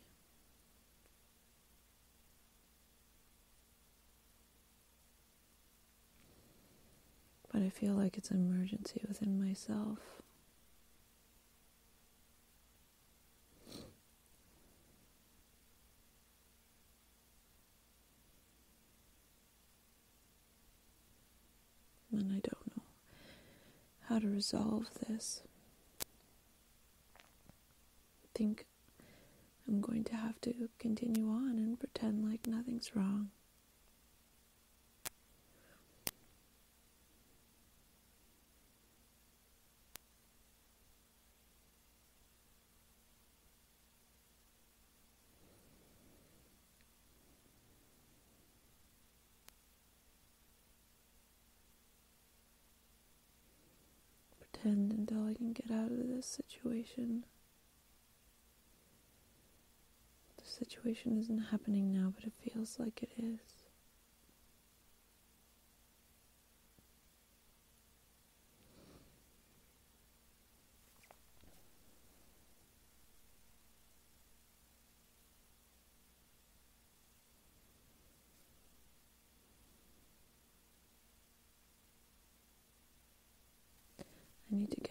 But 7.55 7.63
I 7.63 7.69
feel 7.69 7.93
like 7.93 8.17
it's 8.17 8.31
an 8.31 8.51
emergency 8.51 8.99
within 9.07 9.41
myself. 9.41 9.99
And 22.11 22.29
I 22.29 22.41
don't 22.43 22.75
know 22.75 22.83
how 24.09 24.19
to 24.19 24.27
resolve 24.27 24.89
this. 25.07 25.41
I 26.01 26.05
think 28.37 28.65
I'm 29.65 29.79
going 29.79 30.03
to 30.03 30.15
have 30.17 30.41
to 30.41 30.67
continue 30.77 31.29
on 31.29 31.51
and 31.51 31.79
pretend 31.79 32.29
like 32.29 32.47
nothing's 32.47 32.97
wrong. 32.97 33.29
Until 54.65 55.27
I 55.27 55.33
can 55.33 55.53
get 55.53 55.69
out 55.71 55.91
of 55.91 56.07
this 56.07 56.25
situation. 56.25 57.25
The 60.37 60.45
situation 60.45 61.17
isn't 61.19 61.45
happening 61.51 61.91
now, 61.91 62.13
but 62.15 62.25
it 62.25 62.33
feels 62.41 62.77
like 62.79 63.03
it 63.03 63.11
is. 63.17 63.64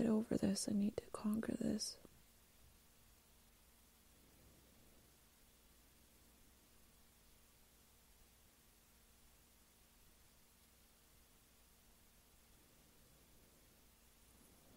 Get 0.04 0.10
over 0.10 0.36
this. 0.36 0.68
I 0.70 0.74
need 0.74 0.96
to 0.98 1.02
conquer 1.12 1.54
this. 1.58 1.96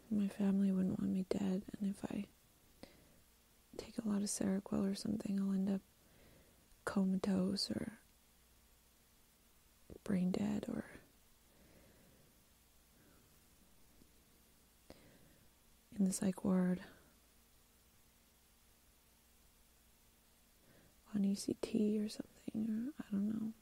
My 0.10 0.30
family 0.30 0.72
wouldn't 0.72 1.00
want 1.00 1.12
me 1.12 1.26
dead, 1.30 1.64
and 1.80 1.94
if 1.94 2.06
I 2.10 2.26
take 3.78 3.96
a 4.04 4.08
lot 4.08 4.22
of 4.22 4.30
Seroquel 4.30 4.90
or 4.90 4.96
something, 4.96 5.40
I'll 5.40 5.54
end 5.54 5.70
up 5.70 5.82
comatose 6.86 7.70
or 7.70 8.00
brain 10.06 10.32
dead 10.32 10.66
or 10.70 10.86
in 15.98 16.06
the 16.06 16.14
psych 16.14 16.44
ward 16.44 16.80
on 21.16 21.22
ECT 21.24 22.06
or 22.06 22.10
something, 22.10 22.54
or 22.56 22.94
I 23.00 23.04
don't 23.12 23.30
know. 23.30 23.54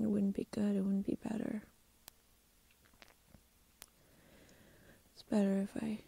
It 0.00 0.06
wouldn't 0.06 0.34
be 0.34 0.46
good, 0.50 0.76
it 0.76 0.82
wouldn't 0.84 1.06
be 1.06 1.18
better. 1.28 1.62
It's 5.14 5.22
better 5.22 5.58
if 5.58 5.82
I 5.82 5.98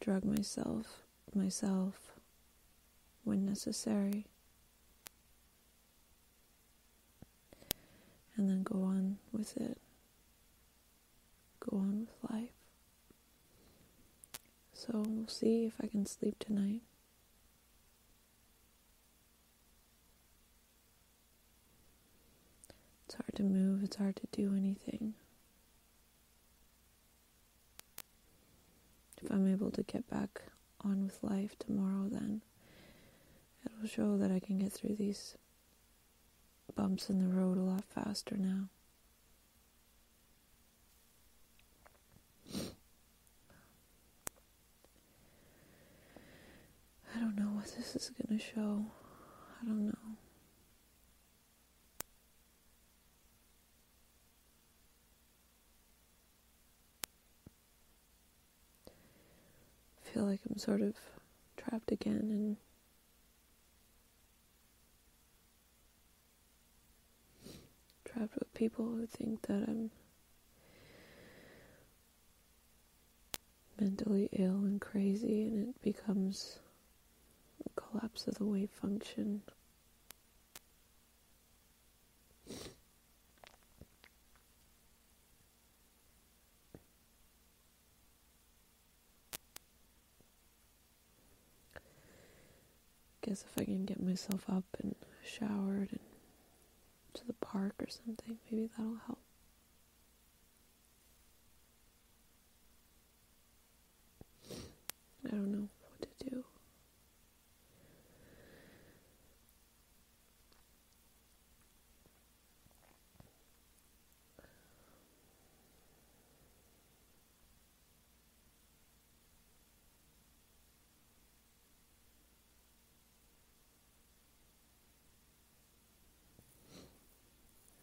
drug 0.00 0.24
myself 0.24 1.02
myself 1.34 2.12
when 3.24 3.44
necessary. 3.44 4.26
And 8.36 8.48
then 8.50 8.62
go 8.62 8.82
on 8.82 9.18
with 9.32 9.56
it. 9.56 9.78
Go 11.60 11.78
on 11.78 12.00
with 12.00 12.30
life. 12.30 12.55
So 14.86 15.02
we'll 15.04 15.26
see 15.26 15.64
if 15.66 15.74
I 15.82 15.88
can 15.88 16.06
sleep 16.06 16.38
tonight. 16.38 16.82
It's 23.04 23.14
hard 23.14 23.34
to 23.34 23.42
move, 23.42 23.82
it's 23.82 23.96
hard 23.96 24.16
to 24.16 24.28
do 24.30 24.54
anything. 24.56 25.14
If 29.22 29.30
I'm 29.30 29.50
able 29.52 29.72
to 29.72 29.82
get 29.82 30.08
back 30.08 30.42
on 30.84 31.04
with 31.04 31.18
life 31.22 31.56
tomorrow, 31.58 32.08
then 32.08 32.42
it'll 33.64 33.88
show 33.88 34.16
that 34.18 34.30
I 34.30 34.38
can 34.38 34.58
get 34.58 34.72
through 34.72 34.94
these 34.96 35.36
bumps 36.76 37.10
in 37.10 37.18
the 37.18 37.34
road 37.34 37.58
a 37.58 37.62
lot 37.62 37.84
faster 37.92 38.36
now. 38.36 38.68
I 47.16 47.18
don't 47.18 47.36
know 47.36 47.46
what 47.54 47.64
this 47.64 47.96
is 47.96 48.10
going 48.10 48.38
to 48.38 48.44
show. 48.44 48.84
I 49.62 49.64
don't 49.64 49.86
know. 49.86 49.94
I 60.04 60.08
feel 60.12 60.24
like 60.24 60.40
I'm 60.50 60.58
sort 60.58 60.82
of 60.82 60.94
trapped 61.56 61.90
again 61.90 62.18
and 62.20 62.56
trapped 68.04 68.34
with 68.34 68.52
people 68.52 68.84
who 68.84 69.06
think 69.06 69.40
that 69.46 69.64
I'm 69.66 69.90
mentally 73.80 74.28
ill 74.32 74.64
and 74.64 74.78
crazy 74.82 75.44
and 75.44 75.68
it 75.68 75.82
becomes 75.82 76.58
collapse 77.76 78.26
of 78.26 78.34
the 78.36 78.44
wave 78.44 78.70
function. 78.70 79.42
Guess 93.22 93.44
if 93.44 93.60
I 93.60 93.64
can 93.64 93.84
get 93.84 94.00
myself 94.00 94.44
up 94.48 94.64
and 94.80 94.94
showered 95.24 95.88
and 95.90 96.00
to 97.14 97.26
the 97.26 97.32
park 97.34 97.74
or 97.80 97.88
something, 97.88 98.38
maybe 98.50 98.68
that'll 98.76 99.00
help. 99.06 99.18
I 105.26 105.30
don't 105.30 105.52
know. 105.52 105.68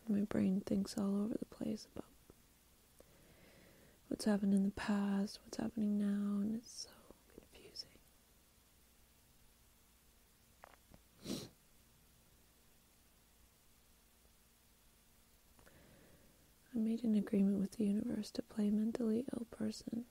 My 0.10 0.22
brain 0.22 0.62
thinks 0.66 0.98
all 0.98 1.24
over 1.24 1.36
the 1.40 1.46
place 1.46 1.88
about 1.96 2.06
what's 4.08 4.26
happened 4.26 4.54
in 4.54 4.64
the 4.64 4.72
past, 4.72 5.40
what's 5.46 5.58
happening 5.58 5.98
now, 5.98 6.42
and 6.42 6.56
it's 6.56 6.88
so 6.88 6.90
confusing. 7.34 7.90
I 16.76 16.80
made 16.80 17.04
an 17.04 17.16
agreement 17.16 17.60
with 17.60 17.72
the 17.74 17.86
universe 17.86 18.32
to 18.32 18.42
play 18.42 18.70
mentally 18.70 19.26
ill 19.34 19.46
person. 19.52 20.06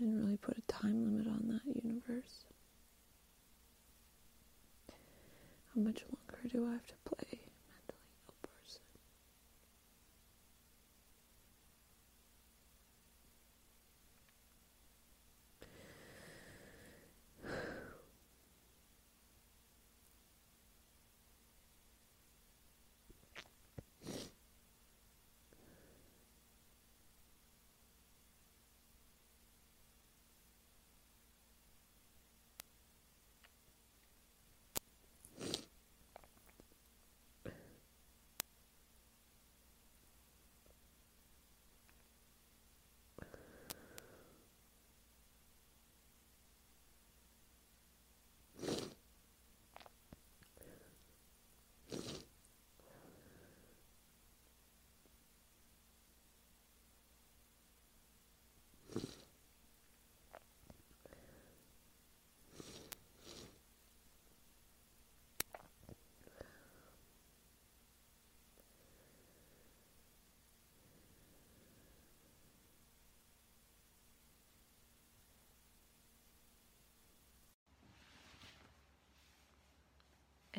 I 0.00 0.04
didn't 0.04 0.20
really 0.24 0.36
put 0.36 0.56
a 0.58 0.62
time 0.62 1.04
limit 1.04 1.26
on 1.26 1.48
that 1.48 1.82
universe. 1.82 2.44
How 5.74 5.80
much 5.80 6.02
longer 6.04 6.48
do 6.48 6.66
I 6.68 6.72
have 6.72 6.86
to 6.86 6.94
play? 7.04 7.37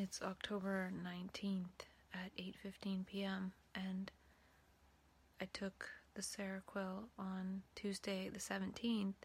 It's 0.02 0.22
October 0.22 0.94
19th 1.06 1.84
at 2.14 2.34
8:15 2.38 3.06
p.m. 3.06 3.52
and 3.76 4.10
I 5.42 5.46
took 5.52 5.90
the 6.14 6.22
Seroquel 6.22 7.10
on 7.18 7.64
Tuesday 7.76 8.30
the 8.30 8.40
17th 8.40 9.16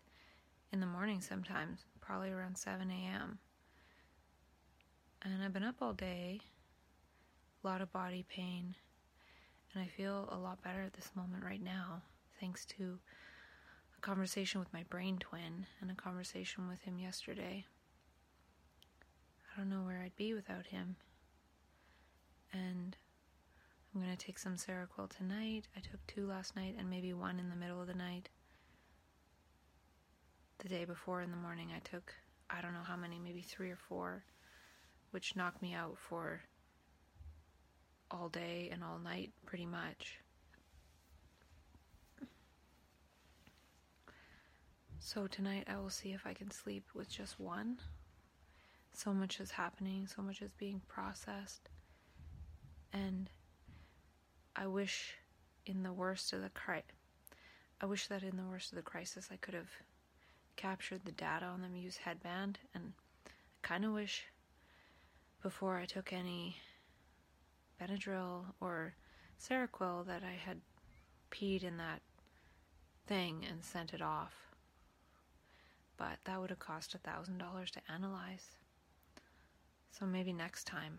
in 0.73 0.81
the 0.81 0.87
morning 0.87 1.21
sometimes, 1.21 1.85
probably 2.01 2.33
around 2.33 2.59
7 2.59 2.91
a.m. 2.91 3.39
And 5.23 5.45
I've 5.45 5.53
been 5.53 5.63
up 5.63 5.77
all 5.81 5.93
day, 5.93 6.41
a 7.63 7.67
lot 7.69 7.81
of 7.81 7.93
body 7.93 8.25
pain, 8.29 8.75
and 9.73 9.81
I 9.81 9.87
feel 9.87 10.29
a 10.33 10.37
lot 10.37 10.61
better 10.65 10.83
at 10.83 10.95
this 10.95 11.13
moment 11.15 11.45
right 11.45 11.63
now, 11.63 12.03
thanks 12.41 12.65
to 12.79 12.99
a 13.97 14.01
conversation 14.01 14.59
with 14.59 14.73
my 14.73 14.83
brain 14.91 15.19
twin 15.19 15.67
and 15.81 15.89
a 15.89 15.95
conversation 15.95 16.67
with 16.67 16.81
him 16.81 16.99
yesterday. 16.99 17.65
I 19.55 19.61
don't 19.61 19.71
know 19.71 19.83
where 19.83 20.01
I'd 20.03 20.17
be 20.17 20.35
without 20.35 20.67
him. 20.67 20.97
And 22.53 22.97
I'm 23.95 24.03
going 24.03 24.15
to 24.15 24.27
take 24.27 24.39
some 24.39 24.57
Seroquel 24.57 25.09
tonight. 25.09 25.69
I 25.77 25.81
took 25.81 26.05
two 26.07 26.27
last 26.27 26.57
night 26.57 26.75
and 26.79 26.91
maybe 26.91 27.13
one 27.13 27.39
in 27.39 27.49
the 27.49 27.57
middle 27.57 27.81
of 27.81 27.87
the 27.87 27.95
night. 27.95 28.29
The 30.59 30.69
day 30.69 30.85
before 30.85 31.21
in 31.21 31.31
the 31.31 31.37
morning, 31.37 31.69
I 31.75 31.79
took, 31.81 32.13
I 32.51 32.61
don't 32.61 32.73
know 32.73 32.83
how 32.85 32.97
many, 32.97 33.19
maybe 33.19 33.43
three 33.43 33.71
or 33.71 33.77
four, 33.77 34.25
which 35.13 35.37
knocked 35.37 35.63
me 35.63 35.75
out 35.75 35.99
for 35.99 36.41
all 38.11 38.29
day 38.29 38.71
and 38.73 38.83
all 38.83 38.99
night, 38.99 39.33
pretty 39.47 39.67
much. 39.67 40.19
So 44.99 45.27
tonight 45.27 45.65
I 45.69 45.77
will 45.77 45.91
see 45.91 46.13
if 46.13 46.27
I 46.27 46.33
can 46.33 46.51
sleep 46.51 46.89
with 46.95 47.11
just 47.11 47.39
one. 47.39 47.79
So 48.97 49.13
much 49.13 49.41
is 49.41 49.51
happening, 49.51 50.07
so 50.07 50.23
much 50.23 50.41
is 50.41 50.53
being 50.53 50.81
processed. 50.89 51.69
And 52.93 53.29
I 54.55 54.69
wish 54.69 55.17
in 55.67 55.83
the 55.83 55.93
worst 55.93 56.33
of 56.33 56.43
the 56.43 56.49
cri- 56.49 56.83
I 57.81 57.87
wish 57.87 58.07
that 58.07 58.23
in 58.23 58.37
the 58.37 58.45
worst 58.45 58.71
of 58.71 58.77
the 58.77 58.83
crisis 58.83 59.29
I 59.33 59.37
could 59.37 59.55
have 59.55 59.71
captured 60.57 61.05
the 61.05 61.13
data 61.13 61.45
on 61.47 61.61
the 61.61 61.69
Muse 61.69 61.97
headband 61.97 62.61
and 62.73 62.93
I 63.27 63.31
kind 63.63 63.85
of 63.85 63.93
wish 63.93 64.27
before 65.43 65.77
I 65.77 65.87
took 65.87 66.13
any 66.13 66.59
Benadryl 67.81 68.45
or 68.61 68.95
Seroquel 69.43 70.07
that 70.07 70.23
I 70.23 70.33
had 70.33 70.61
peed 71.33 71.65
in 71.65 71.79
that 71.79 72.01
thing 73.09 73.45
and 73.51 73.65
sent 73.65 73.93
it 73.93 74.01
off. 74.01 74.35
But 75.97 76.19
that 76.25 76.41
would 76.41 76.51
have 76.51 76.61
cost 76.61 76.95
a 76.95 76.99
thousand 76.99 77.39
dollars 77.39 77.73
to 77.73 77.81
analyze. 77.93 78.51
So 79.97 80.07
maybe 80.07 80.33
next 80.33 80.67
time. 80.67 80.99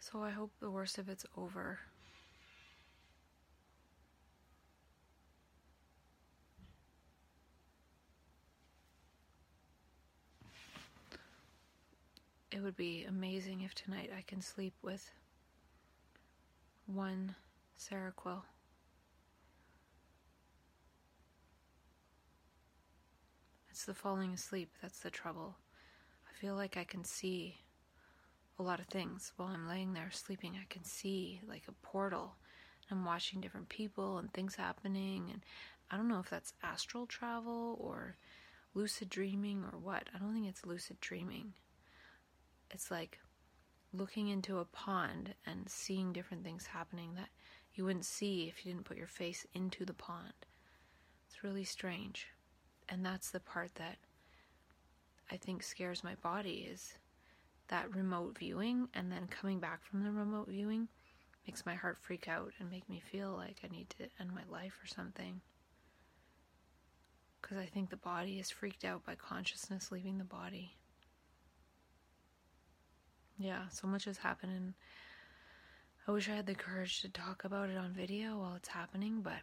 So 0.00 0.24
I 0.24 0.30
hope 0.30 0.50
the 0.58 0.72
worst 0.72 0.98
of 0.98 1.08
it's 1.08 1.24
over. 1.36 1.78
It 12.50 12.60
would 12.60 12.76
be 12.76 13.04
amazing 13.04 13.60
if 13.60 13.72
tonight 13.72 14.10
I 14.16 14.22
can 14.22 14.42
sleep 14.42 14.74
with 14.82 15.08
one 16.86 17.36
Seroquel. 17.78 18.42
It's 23.70 23.84
the 23.84 23.94
falling 23.94 24.32
asleep 24.32 24.70
that's 24.82 24.98
the 24.98 25.10
trouble. 25.10 25.54
Feel 26.40 26.54
like 26.54 26.76
I 26.76 26.84
can 26.84 27.02
see 27.02 27.56
a 28.60 28.62
lot 28.62 28.78
of 28.78 28.86
things 28.86 29.32
while 29.36 29.48
I'm 29.48 29.68
laying 29.68 29.92
there 29.92 30.10
sleeping. 30.12 30.52
I 30.54 30.66
can 30.72 30.84
see 30.84 31.40
like 31.48 31.64
a 31.66 31.72
portal. 31.84 32.36
I'm 32.92 33.04
watching 33.04 33.40
different 33.40 33.68
people 33.68 34.18
and 34.18 34.32
things 34.32 34.54
happening, 34.54 35.30
and 35.32 35.42
I 35.90 35.96
don't 35.96 36.06
know 36.06 36.20
if 36.20 36.30
that's 36.30 36.52
astral 36.62 37.06
travel 37.06 37.76
or 37.80 38.16
lucid 38.72 39.08
dreaming 39.10 39.64
or 39.64 39.80
what. 39.80 40.08
I 40.14 40.18
don't 40.18 40.32
think 40.32 40.46
it's 40.46 40.64
lucid 40.64 41.00
dreaming. 41.00 41.54
It's 42.70 42.88
like 42.88 43.18
looking 43.92 44.28
into 44.28 44.58
a 44.58 44.64
pond 44.64 45.34
and 45.44 45.68
seeing 45.68 46.12
different 46.12 46.44
things 46.44 46.66
happening 46.66 47.14
that 47.16 47.30
you 47.74 47.84
wouldn't 47.84 48.04
see 48.04 48.44
if 48.44 48.64
you 48.64 48.72
didn't 48.72 48.86
put 48.86 48.96
your 48.96 49.08
face 49.08 49.44
into 49.54 49.84
the 49.84 49.92
pond. 49.92 50.34
It's 51.26 51.42
really 51.42 51.64
strange. 51.64 52.28
And 52.88 53.04
that's 53.04 53.32
the 53.32 53.40
part 53.40 53.74
that 53.74 53.96
I 55.30 55.36
think 55.36 55.62
scares 55.62 56.02
my 56.02 56.14
body 56.16 56.68
is 56.70 56.94
that 57.68 57.94
remote 57.94 58.38
viewing 58.38 58.88
and 58.94 59.12
then 59.12 59.26
coming 59.26 59.60
back 59.60 59.84
from 59.84 60.02
the 60.02 60.10
remote 60.10 60.48
viewing 60.48 60.88
makes 61.46 61.66
my 61.66 61.74
heart 61.74 61.98
freak 61.98 62.28
out 62.28 62.52
and 62.58 62.70
make 62.70 62.88
me 62.88 63.00
feel 63.00 63.34
like 63.36 63.58
I 63.64 63.68
need 63.68 63.90
to 63.90 64.08
end 64.20 64.32
my 64.34 64.42
life 64.50 64.78
or 64.82 64.86
something. 64.86 65.40
Because 67.40 67.58
I 67.58 67.66
think 67.66 67.90
the 67.90 67.96
body 67.96 68.38
is 68.38 68.50
freaked 68.50 68.84
out 68.84 69.04
by 69.04 69.14
consciousness 69.14 69.92
leaving 69.92 70.18
the 70.18 70.24
body. 70.24 70.76
Yeah, 73.38 73.68
so 73.70 73.86
much 73.86 74.04
has 74.06 74.18
happened, 74.18 74.52
and 74.52 74.74
I 76.06 76.10
wish 76.10 76.28
I 76.28 76.34
had 76.34 76.46
the 76.46 76.54
courage 76.54 77.02
to 77.02 77.08
talk 77.08 77.44
about 77.44 77.70
it 77.70 77.76
on 77.76 77.92
video 77.92 78.38
while 78.38 78.54
it's 78.56 78.68
happening, 78.68 79.20
but 79.22 79.40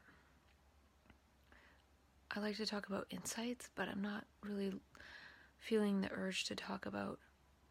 I 2.35 2.39
like 2.41 2.57
to 2.57 2.65
talk 2.65 2.87
about 2.87 3.07
insights, 3.09 3.69
but 3.75 3.87
I'm 3.87 4.01
not 4.01 4.25
really 4.43 4.73
feeling 5.65 6.01
the 6.01 6.11
urge 6.11 6.43
to 6.45 6.55
talk 6.55 6.85
about 6.85 7.17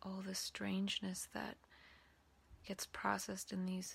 all 0.02 0.20
the 0.26 0.34
strangeness 0.34 1.28
that 1.32 1.56
gets 2.66 2.86
processed 2.86 3.52
in 3.52 3.66
these 3.66 3.94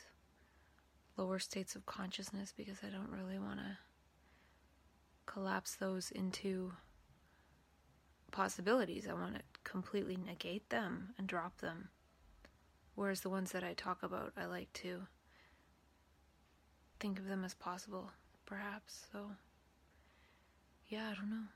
lower 1.17 1.37
states 1.37 1.75
of 1.75 1.85
consciousness 1.85 2.53
because 2.55 2.77
I 2.81 2.89
don't 2.89 3.11
really 3.11 3.37
want 3.37 3.59
to 3.59 3.77
collapse 5.25 5.75
those 5.75 6.11
into 6.11 6.71
possibilities. 8.31 9.05
I 9.05 9.13
want 9.13 9.35
to 9.35 9.41
completely 9.65 10.15
negate 10.15 10.69
them 10.69 11.09
and 11.17 11.27
drop 11.27 11.59
them. 11.59 11.89
Whereas 12.95 13.19
the 13.19 13.29
ones 13.29 13.51
that 13.51 13.65
I 13.65 13.73
talk 13.73 14.01
about, 14.01 14.31
I 14.37 14.45
like 14.45 14.71
to 14.75 15.07
think 17.01 17.19
of 17.19 17.25
them 17.25 17.43
as 17.43 17.53
possible, 17.53 18.11
perhaps. 18.45 19.07
So, 19.11 19.31
yeah, 20.87 21.09
I 21.11 21.15
don't 21.15 21.29
know. 21.29 21.47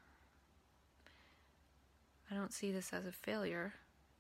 I 2.33 2.35
don't 2.35 2.53
see 2.53 2.71
this 2.71 2.93
as 2.93 3.05
a 3.05 3.11
failure 3.11 3.75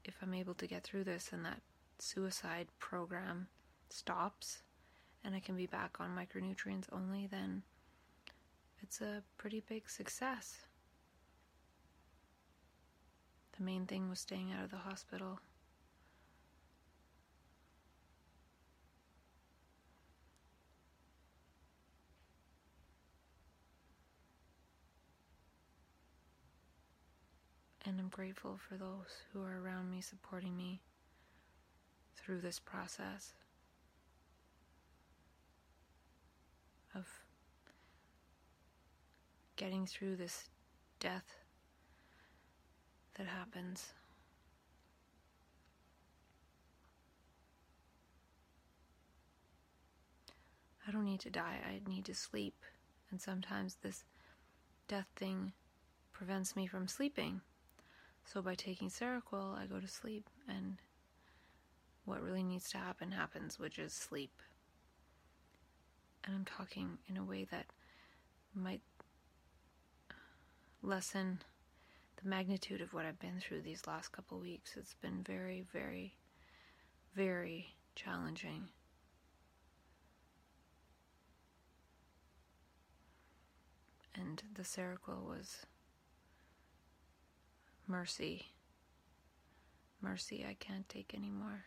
if 0.05 0.13
I'm 0.21 0.35
able 0.35 0.53
to 0.55 0.67
get 0.67 0.83
through 0.83 1.05
this 1.05 1.31
and 1.33 1.43
that 1.45 1.61
suicide 1.97 2.67
program 2.77 3.47
stops 3.89 4.61
and 5.23 5.33
I 5.33 5.39
can 5.39 5.55
be 5.55 5.65
back 5.65 5.97
on 5.99 6.15
micronutrients 6.15 6.85
only, 6.91 7.25
then 7.25 7.63
it's 8.83 9.01
a 9.01 9.23
pretty 9.37 9.63
big 9.67 9.89
success. 9.89 10.57
The 13.57 13.63
main 13.63 13.87
thing 13.87 14.09
was 14.09 14.19
staying 14.19 14.51
out 14.51 14.65
of 14.65 14.71
the 14.71 14.77
hospital. 14.77 15.39
And 27.85 27.99
I'm 27.99 28.07
grateful 28.07 28.57
for 28.57 28.75
those 28.75 29.23
who 29.31 29.41
are 29.41 29.59
around 29.61 29.91
me 29.91 29.99
supporting 29.99 30.55
me 30.55 30.81
through 32.15 32.39
this 32.39 32.59
process 32.59 33.33
of 36.95 37.05
getting 39.57 39.85
through 39.85 40.15
this 40.15 40.49
death 40.99 41.35
that 43.15 43.27
happens. 43.27 43.93
I 50.87 50.91
don't 50.91 51.05
need 51.05 51.21
to 51.21 51.29
die, 51.29 51.59
I 51.65 51.81
need 51.89 52.05
to 52.05 52.15
sleep. 52.15 52.55
And 53.11 53.21
sometimes 53.21 53.77
this 53.81 54.03
death 54.87 55.07
thing 55.15 55.53
prevents 56.11 56.55
me 56.55 56.67
from 56.67 56.87
sleeping. 56.87 57.41
So 58.25 58.41
by 58.41 58.55
taking 58.55 58.89
Seroquel, 58.89 59.57
I 59.57 59.65
go 59.65 59.79
to 59.79 59.87
sleep, 59.87 60.27
and 60.47 60.77
what 62.05 62.21
really 62.21 62.43
needs 62.43 62.69
to 62.71 62.77
happen 62.77 63.11
happens, 63.11 63.59
which 63.59 63.77
is 63.77 63.93
sleep. 63.93 64.41
And 66.25 66.35
I'm 66.35 66.45
talking 66.45 66.97
in 67.07 67.17
a 67.17 67.23
way 67.23 67.45
that 67.51 67.65
might 68.55 68.81
lessen 70.81 71.41
the 72.21 72.29
magnitude 72.29 72.81
of 72.81 72.93
what 72.93 73.05
I've 73.05 73.19
been 73.19 73.39
through 73.39 73.61
these 73.61 73.85
last 73.87 74.11
couple 74.11 74.39
weeks. 74.39 74.77
It's 74.77 74.95
been 74.95 75.23
very, 75.23 75.65
very, 75.71 76.15
very 77.15 77.75
challenging. 77.95 78.69
And 84.15 84.41
the 84.53 84.63
Seroquel 84.63 85.23
was 85.23 85.65
Mercy. 87.87 88.47
Mercy, 90.01 90.45
I 90.47 90.55
can't 90.59 90.87
take 90.89 91.13
anymore. 91.13 91.65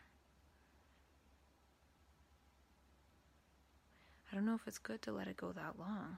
I 4.31 4.35
don't 4.35 4.45
know 4.45 4.55
if 4.55 4.67
it's 4.67 4.77
good 4.77 5.01
to 5.03 5.11
let 5.11 5.27
it 5.27 5.37
go 5.37 5.51
that 5.53 5.79
long. 5.79 6.17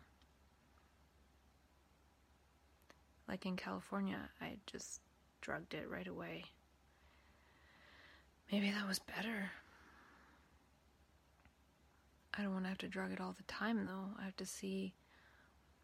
Like 3.27 3.45
in 3.45 3.55
California, 3.55 4.29
I 4.41 4.57
just 4.65 5.01
drugged 5.41 5.73
it 5.73 5.89
right 5.89 6.07
away. 6.07 6.45
Maybe 8.51 8.71
that 8.71 8.88
was 8.88 8.99
better. 8.99 9.51
I 12.33 12.41
don't 12.41 12.53
want 12.53 12.65
to 12.65 12.69
have 12.69 12.77
to 12.79 12.88
drug 12.88 13.12
it 13.12 13.21
all 13.21 13.35
the 13.38 13.43
time, 13.43 13.85
though. 13.85 14.12
I 14.19 14.23
have 14.23 14.38
to 14.38 14.45
see 14.45 14.93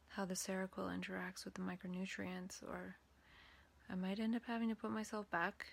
how 0.07 0.25
the 0.25 0.33
Seroquel 0.33 0.89
interacts 0.89 1.45
with 1.45 1.53
the 1.53 1.61
micronutrients, 1.61 2.63
or 2.63 2.95
I 3.89 3.95
might 3.95 4.19
end 4.19 4.35
up 4.35 4.43
having 4.47 4.69
to 4.69 4.75
put 4.75 4.91
myself 4.91 5.29
back 5.29 5.65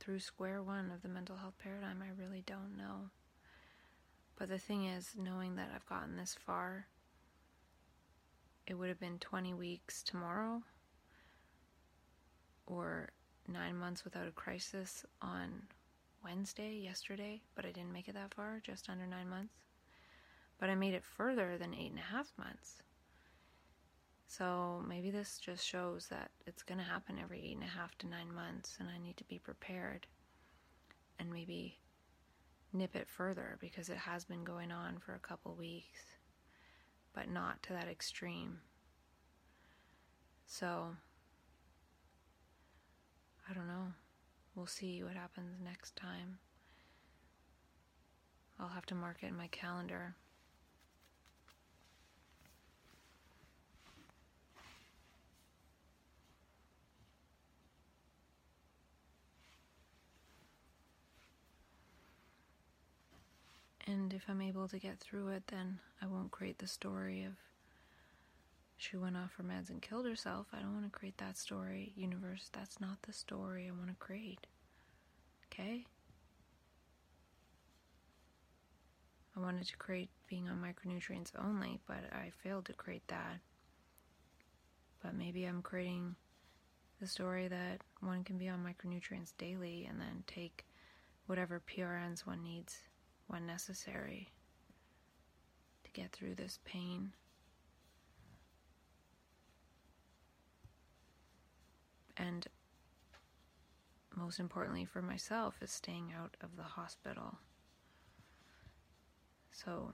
through 0.00 0.20
square 0.20 0.62
one 0.62 0.90
of 0.90 1.02
the 1.02 1.08
mental 1.08 1.36
health 1.36 1.54
paradigm. 1.62 2.02
I 2.02 2.20
really 2.20 2.42
don't 2.46 2.76
know. 2.76 3.10
But 4.36 4.48
the 4.48 4.58
thing 4.58 4.86
is, 4.86 5.14
knowing 5.16 5.56
that 5.56 5.70
I've 5.74 5.88
gotten 5.88 6.16
this 6.16 6.36
far, 6.46 6.86
it 8.66 8.74
would 8.74 8.88
have 8.88 9.00
been 9.00 9.18
20 9.18 9.54
weeks 9.54 10.02
tomorrow 10.02 10.62
or 12.66 13.10
nine 13.48 13.76
months 13.76 14.04
without 14.04 14.28
a 14.28 14.32
crisis 14.32 15.04
on 15.22 15.62
Wednesday, 16.22 16.74
yesterday, 16.74 17.40
but 17.54 17.64
I 17.64 17.70
didn't 17.70 17.92
make 17.92 18.08
it 18.08 18.14
that 18.14 18.34
far, 18.34 18.60
just 18.62 18.88
under 18.88 19.06
nine 19.06 19.28
months. 19.28 19.54
But 20.58 20.68
I 20.68 20.74
made 20.74 20.94
it 20.94 21.04
further 21.04 21.56
than 21.56 21.74
eight 21.74 21.90
and 21.90 21.98
a 21.98 22.12
half 22.12 22.32
months. 22.36 22.82
So 24.28 24.84
maybe 24.86 25.10
this 25.10 25.38
just 25.38 25.66
shows 25.66 26.08
that 26.08 26.30
it's 26.46 26.62
going 26.62 26.78
to 26.78 26.84
happen 26.84 27.18
every 27.20 27.40
eight 27.40 27.56
and 27.56 27.64
a 27.64 27.66
half 27.66 27.96
to 27.98 28.06
nine 28.06 28.32
months, 28.32 28.76
and 28.78 28.88
I 28.88 28.98
need 28.98 29.16
to 29.16 29.24
be 29.24 29.38
prepared 29.38 30.06
and 31.18 31.32
maybe 31.32 31.78
nip 32.72 32.94
it 32.94 33.08
further 33.08 33.56
because 33.58 33.88
it 33.88 33.96
has 33.96 34.26
been 34.26 34.44
going 34.44 34.70
on 34.70 34.98
for 34.98 35.14
a 35.14 35.18
couple 35.18 35.54
weeks, 35.54 36.00
but 37.14 37.28
not 37.28 37.62
to 37.64 37.72
that 37.72 37.88
extreme. 37.88 38.58
So, 40.46 40.94
I 43.48 43.54
don't 43.54 43.66
know. 43.66 43.94
We'll 44.54 44.66
see 44.66 45.02
what 45.02 45.14
happens 45.14 45.56
next 45.64 45.96
time. 45.96 46.38
I'll 48.60 48.68
have 48.68 48.86
to 48.86 48.94
mark 48.94 49.22
it 49.22 49.28
in 49.28 49.36
my 49.36 49.46
calendar. 49.46 50.16
And 63.88 64.12
if 64.12 64.24
I'm 64.28 64.42
able 64.42 64.68
to 64.68 64.78
get 64.78 64.98
through 65.00 65.28
it, 65.28 65.44
then 65.46 65.78
I 66.02 66.06
won't 66.06 66.30
create 66.30 66.58
the 66.58 66.66
story 66.66 67.24
of 67.24 67.32
she 68.76 68.98
went 68.98 69.16
off 69.16 69.32
her 69.38 69.42
meds 69.42 69.70
and 69.70 69.80
killed 69.80 70.04
herself. 70.04 70.46
I 70.52 70.60
don't 70.60 70.74
want 70.74 70.84
to 70.84 70.96
create 70.96 71.16
that 71.16 71.38
story. 71.38 71.94
Universe, 71.96 72.50
that's 72.52 72.80
not 72.80 73.00
the 73.02 73.14
story 73.14 73.66
I 73.66 73.70
want 73.70 73.88
to 73.88 73.96
create. 73.96 74.46
Okay? 75.46 75.86
I 79.34 79.40
wanted 79.40 79.66
to 79.68 79.76
create 79.78 80.10
being 80.28 80.50
on 80.50 80.62
micronutrients 80.62 81.30
only, 81.42 81.80
but 81.86 82.12
I 82.12 82.30
failed 82.42 82.66
to 82.66 82.74
create 82.74 83.08
that. 83.08 83.38
But 85.02 85.14
maybe 85.14 85.44
I'm 85.44 85.62
creating 85.62 86.14
the 87.00 87.06
story 87.06 87.48
that 87.48 87.80
one 88.00 88.22
can 88.22 88.36
be 88.36 88.50
on 88.50 88.62
micronutrients 88.62 89.32
daily 89.38 89.86
and 89.88 89.98
then 89.98 90.24
take 90.26 90.66
whatever 91.26 91.62
PRNs 91.66 92.26
one 92.26 92.42
needs 92.42 92.82
when 93.28 93.46
necessary 93.46 94.28
to 95.84 95.90
get 95.92 96.10
through 96.12 96.34
this 96.34 96.58
pain. 96.64 97.12
And 102.16 102.46
most 104.16 104.40
importantly 104.40 104.84
for 104.84 105.00
myself 105.00 105.54
is 105.62 105.70
staying 105.70 106.12
out 106.18 106.36
of 106.42 106.56
the 106.56 106.64
hospital. 106.64 107.38
So, 109.52 109.92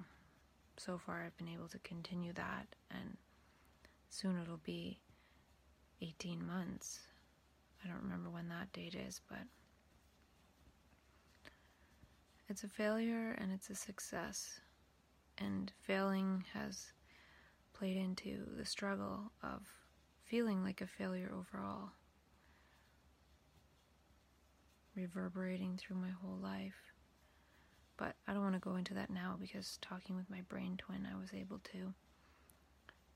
so 0.77 0.99
far 0.99 1.23
I've 1.23 1.37
been 1.37 1.49
able 1.49 1.69
to 1.69 1.79
continue 1.81 2.33
that, 2.35 2.67
and 2.91 3.17
soon 4.11 4.41
it'll 4.41 4.59
be 4.59 5.01
18 6.01 6.47
months. 6.47 7.01
I 7.83 7.89
don't 7.89 8.03
remember 8.03 8.31
when 8.31 8.49
that 8.49 8.73
date 8.73 8.95
is, 8.95 9.21
but 9.29 9.41
it's 12.49 12.65
a 12.65 12.69
failure 12.69 13.37
and 13.39 13.53
it's 13.53 13.71
a 13.71 13.75
success. 13.75 14.61
And 15.39 15.73
failing 15.81 16.45
has 16.53 16.93
played 17.73 17.97
into 17.97 18.47
the 18.57 18.65
struggle 18.65 19.33
of 19.43 19.67
feeling 20.25 20.63
like 20.63 20.81
a 20.81 20.87
failure 20.87 21.33
overall 21.33 21.91
reverberating 24.95 25.77
through 25.77 25.97
my 25.97 26.11
whole 26.11 26.39
life. 26.39 26.93
But 27.97 28.17
I 28.27 28.33
don't 28.33 28.43
want 28.43 28.55
to 28.55 28.61
go 28.61 28.77
into 28.77 28.95
that 28.95 29.11
now 29.11 29.37
because 29.41 29.79
talking 29.81 30.17
with 30.17 30.31
my 30.31 30.41
brain 30.43 30.77
twin, 30.77 31.07
I 31.11 31.19
was 31.19 31.33
able 31.33 31.59
to 31.73 31.95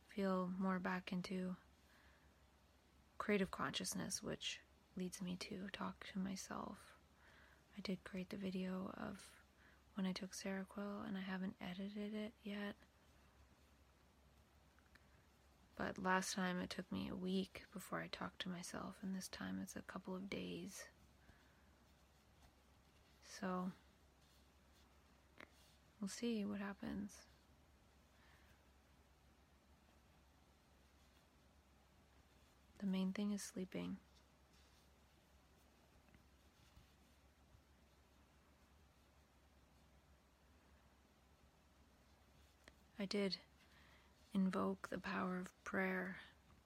feel 0.08 0.50
more 0.58 0.78
back 0.78 1.12
into 1.12 1.56
creative 3.18 3.50
consciousness, 3.50 4.22
which 4.22 4.60
leads 4.96 5.20
me 5.20 5.36
to 5.36 5.68
talk 5.72 6.04
to 6.12 6.18
myself. 6.18 6.88
I 7.78 7.80
did 7.80 8.02
create 8.02 8.30
the 8.30 8.36
video 8.36 8.92
of 8.96 9.20
when 9.94 10.04
I 10.04 10.10
took 10.10 10.32
Seroquel, 10.32 11.06
and 11.06 11.16
I 11.16 11.20
haven't 11.20 11.54
edited 11.60 12.12
it 12.12 12.32
yet. 12.42 12.74
But 15.76 16.02
last 16.02 16.34
time 16.34 16.58
it 16.58 16.70
took 16.70 16.90
me 16.90 17.08
a 17.08 17.14
week 17.14 17.62
before 17.72 18.00
I 18.00 18.08
talked 18.10 18.40
to 18.42 18.48
myself, 18.48 18.96
and 19.00 19.14
this 19.14 19.28
time 19.28 19.60
it's 19.62 19.76
a 19.76 19.82
couple 19.82 20.16
of 20.16 20.28
days. 20.28 20.86
So 23.40 23.70
we'll 26.00 26.08
see 26.08 26.44
what 26.44 26.58
happens. 26.58 27.12
The 32.78 32.86
main 32.86 33.12
thing 33.12 33.32
is 33.32 33.42
sleeping. 33.42 33.98
I 43.00 43.04
did 43.04 43.37
invoke 44.34 44.88
the 44.90 44.98
power 44.98 45.38
of 45.38 45.64
prayer, 45.64 46.16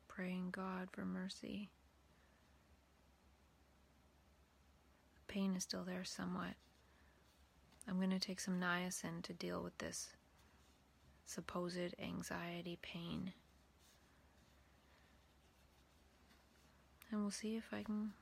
praying 0.09 0.49
God 0.53 0.88
for 0.90 1.05
mercy. 1.05 1.71
pain 5.33 5.57
is 5.57 5.62
still 5.62 5.83
there 5.83 6.05
somewhat. 6.05 6.55
I'm 7.88 7.97
going 7.97 8.11
to 8.11 8.18
take 8.18 8.38
some 8.38 8.61
niacin 8.61 9.23
to 9.23 9.33
deal 9.33 9.62
with 9.62 9.77
this 9.79 10.11
supposed 11.25 11.95
anxiety 11.99 12.79
pain. 12.83 13.33
And 17.11 17.23
we'll 17.23 17.31
see 17.31 17.57
if 17.57 17.64
I 17.73 17.83
can 17.83 18.12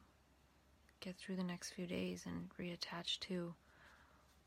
get 1.00 1.16
through 1.16 1.34
the 1.34 1.42
next 1.42 1.70
few 1.70 1.86
days 1.86 2.26
and 2.26 2.48
reattach 2.60 3.18
to 3.20 3.54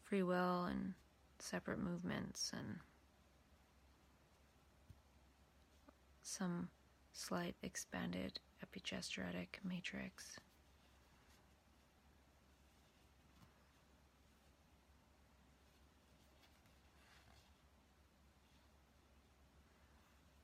free 0.03 0.23
will 0.23 0.63
and 0.63 0.93
separate 1.39 1.79
movements 1.79 2.51
and 2.57 2.77
some 6.23 6.69
slight 7.11 7.55
expanded 7.61 8.39
epigenetic 8.65 9.59
matrix. 9.63 10.39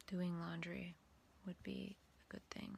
doing 0.10 0.40
laundry 0.40 0.96
would 1.46 1.62
be 1.62 1.96
a 2.20 2.34
good 2.34 2.42
thing. 2.50 2.76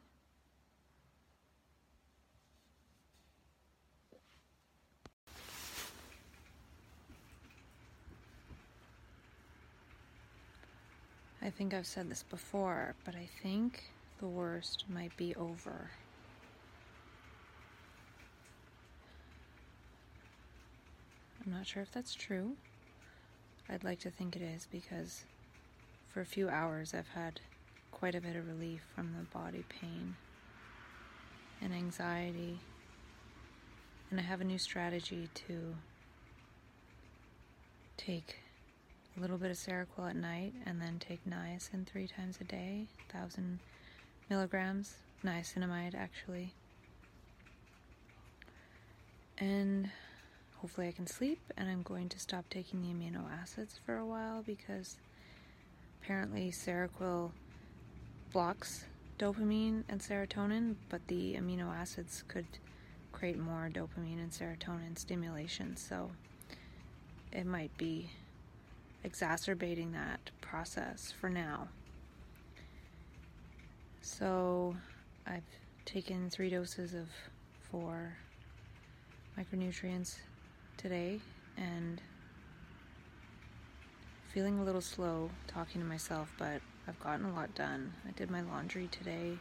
I 11.44 11.50
think 11.50 11.74
I've 11.74 11.88
said 11.88 12.10
this 12.10 12.24
before, 12.24 12.94
but 13.04 13.16
I 13.16 13.28
think 13.42 13.92
the 14.20 14.28
worst 14.28 14.86
might 14.88 15.16
be 15.18 15.34
over. 15.36 15.90
I'm 21.44 21.52
not 21.52 21.66
sure 21.66 21.82
if 21.82 21.92
that's 21.92 22.14
true. 22.14 22.56
I'd 23.68 23.84
like 23.84 24.00
to 24.02 24.12
think 24.12 24.36
it 24.36 24.44
is 24.44 24.68
because 24.72 25.24
for 26.10 26.22
a 26.22 26.26
few 26.26 26.48
hours, 26.48 26.94
I've 26.94 27.08
had 27.08 27.40
quite 27.92 28.14
a 28.14 28.22
bit 28.22 28.36
of 28.36 28.48
relief 28.48 28.82
from 28.94 29.16
the 29.18 29.24
body 29.36 29.64
pain 29.68 30.16
and 31.60 31.74
anxiety. 31.74 32.60
And 34.12 34.20
I 34.20 34.24
have 34.24 34.42
a 34.42 34.44
new 34.44 34.60
strategy 34.60 35.30
to 35.48 35.76
take 37.98 38.41
a 39.18 39.20
little 39.20 39.38
bit 39.38 39.52
of 39.52 39.58
Seroquel 39.58 40.10
at 40.10 40.16
night 40.16 40.54
and 40.66 40.82
then 40.82 40.98
take 41.00 41.20
niacin 41.26 41.86
three 41.86 42.08
times 42.08 42.38
a 42.40 42.44
day, 42.44 42.88
1,000 43.12 43.60
milligrams, 44.30 44.96
niacinamide 45.24 45.96
actually. 45.96 46.54
And 49.38 49.90
hopefully 50.58 50.88
I 50.88 50.92
can 50.92 51.08
sleep, 51.08 51.40
and 51.58 51.68
I'm 51.68 51.82
going 51.82 52.08
to 52.10 52.20
stop 52.20 52.46
taking 52.50 52.82
the 52.82 52.90
amino 52.90 53.24
acids 53.42 53.80
for 53.86 53.98
a 53.98 54.06
while 54.06 54.44
because 54.44 54.98
apparently 56.02 56.52
Seroquel 56.52 57.32
blocks 58.32 58.86
dopamine 59.20 59.84
and 59.90 60.00
serotonin, 60.00 60.76
but 60.90 61.06
the 61.08 61.34
amino 61.34 61.76
acids 61.76 62.24
could 62.28 62.46
create 63.12 63.38
more 63.38 63.70
dopamine 63.72 64.20
and 64.22 64.32
serotonin 64.32 64.98
stimulation, 64.98 65.76
so 65.76 66.12
it 67.32 67.46
might 67.46 67.76
be 67.78 68.10
exacerbating 69.04 69.92
that 69.94 70.32
process 70.42 71.14
for 71.20 71.30
now. 71.30 71.68
So 74.02 74.76
I've 75.26 75.44
taken 75.86 76.30
three 76.30 76.50
doses 76.50 76.94
of 76.94 77.08
four 77.72 78.14
micronutrients 79.38 80.18
today 80.78 81.20
and 81.58 82.02
feeling 84.34 84.60
a 84.60 84.64
little 84.64 84.82
slow 84.82 85.30
talking 85.48 85.82
to 85.82 85.88
myself, 85.88 86.32
but 86.38 86.62
I've 86.88 87.00
gotten 87.00 87.26
a 87.26 87.34
lot 87.34 87.54
done. 87.56 87.94
I 88.08 88.12
did 88.12 88.32
my 88.32 88.42
laundry 88.42 88.88
today. 88.92 89.38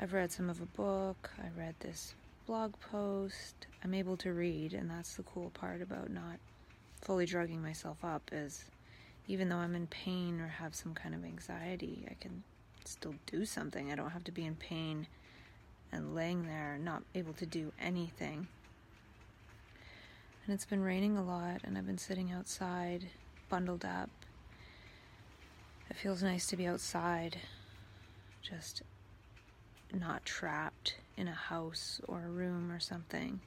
I've 0.00 0.12
read 0.12 0.32
some 0.32 0.50
of 0.50 0.60
a 0.60 0.66
book. 0.66 1.30
I 1.38 1.58
read 1.58 1.74
this 1.80 2.14
blog 2.46 2.74
post. 2.90 3.66
I'm 3.82 3.94
able 3.94 4.16
to 4.18 4.32
read, 4.32 4.74
and 4.74 4.90
that's 4.90 5.14
the 5.14 5.22
cool 5.22 5.50
part 5.50 5.80
about 5.80 6.10
not 6.10 6.38
fully 7.04 7.26
drugging 7.26 7.62
myself 7.62 7.98
up 8.02 8.30
is 8.32 8.64
even 9.28 9.48
though 9.48 9.58
I'm 9.58 9.74
in 9.74 9.86
pain 9.86 10.40
or 10.40 10.48
have 10.48 10.74
some 10.74 10.94
kind 10.94 11.14
of 11.14 11.24
anxiety, 11.24 12.06
I 12.10 12.14
can 12.14 12.42
still 12.84 13.14
do 13.26 13.44
something. 13.44 13.92
I 13.92 13.94
don't 13.94 14.10
have 14.10 14.24
to 14.24 14.32
be 14.32 14.44
in 14.44 14.54
pain 14.54 15.06
and 15.92 16.14
laying 16.14 16.46
there 16.46 16.78
not 16.82 17.02
able 17.14 17.34
to 17.34 17.46
do 17.46 17.72
anything. 17.80 18.48
And 20.46 20.54
it's 20.54 20.66
been 20.66 20.82
raining 20.82 21.16
a 21.16 21.24
lot, 21.24 21.60
and 21.64 21.78
I've 21.78 21.86
been 21.86 21.98
sitting 21.98 22.32
outside, 22.32 23.06
bundled 23.48 23.84
up. 23.84 24.10
It 25.88 25.96
feels 25.96 26.22
nice 26.22 26.46
to 26.48 26.56
be 26.56 26.66
outside, 26.66 27.38
just 28.42 28.82
not 29.92 30.24
trapped 30.24 30.96
in 31.16 31.28
a 31.28 31.34
house 31.34 32.00
or 32.08 32.24
a 32.24 32.30
room 32.30 32.72
or 32.72 32.80
something. 32.80 33.40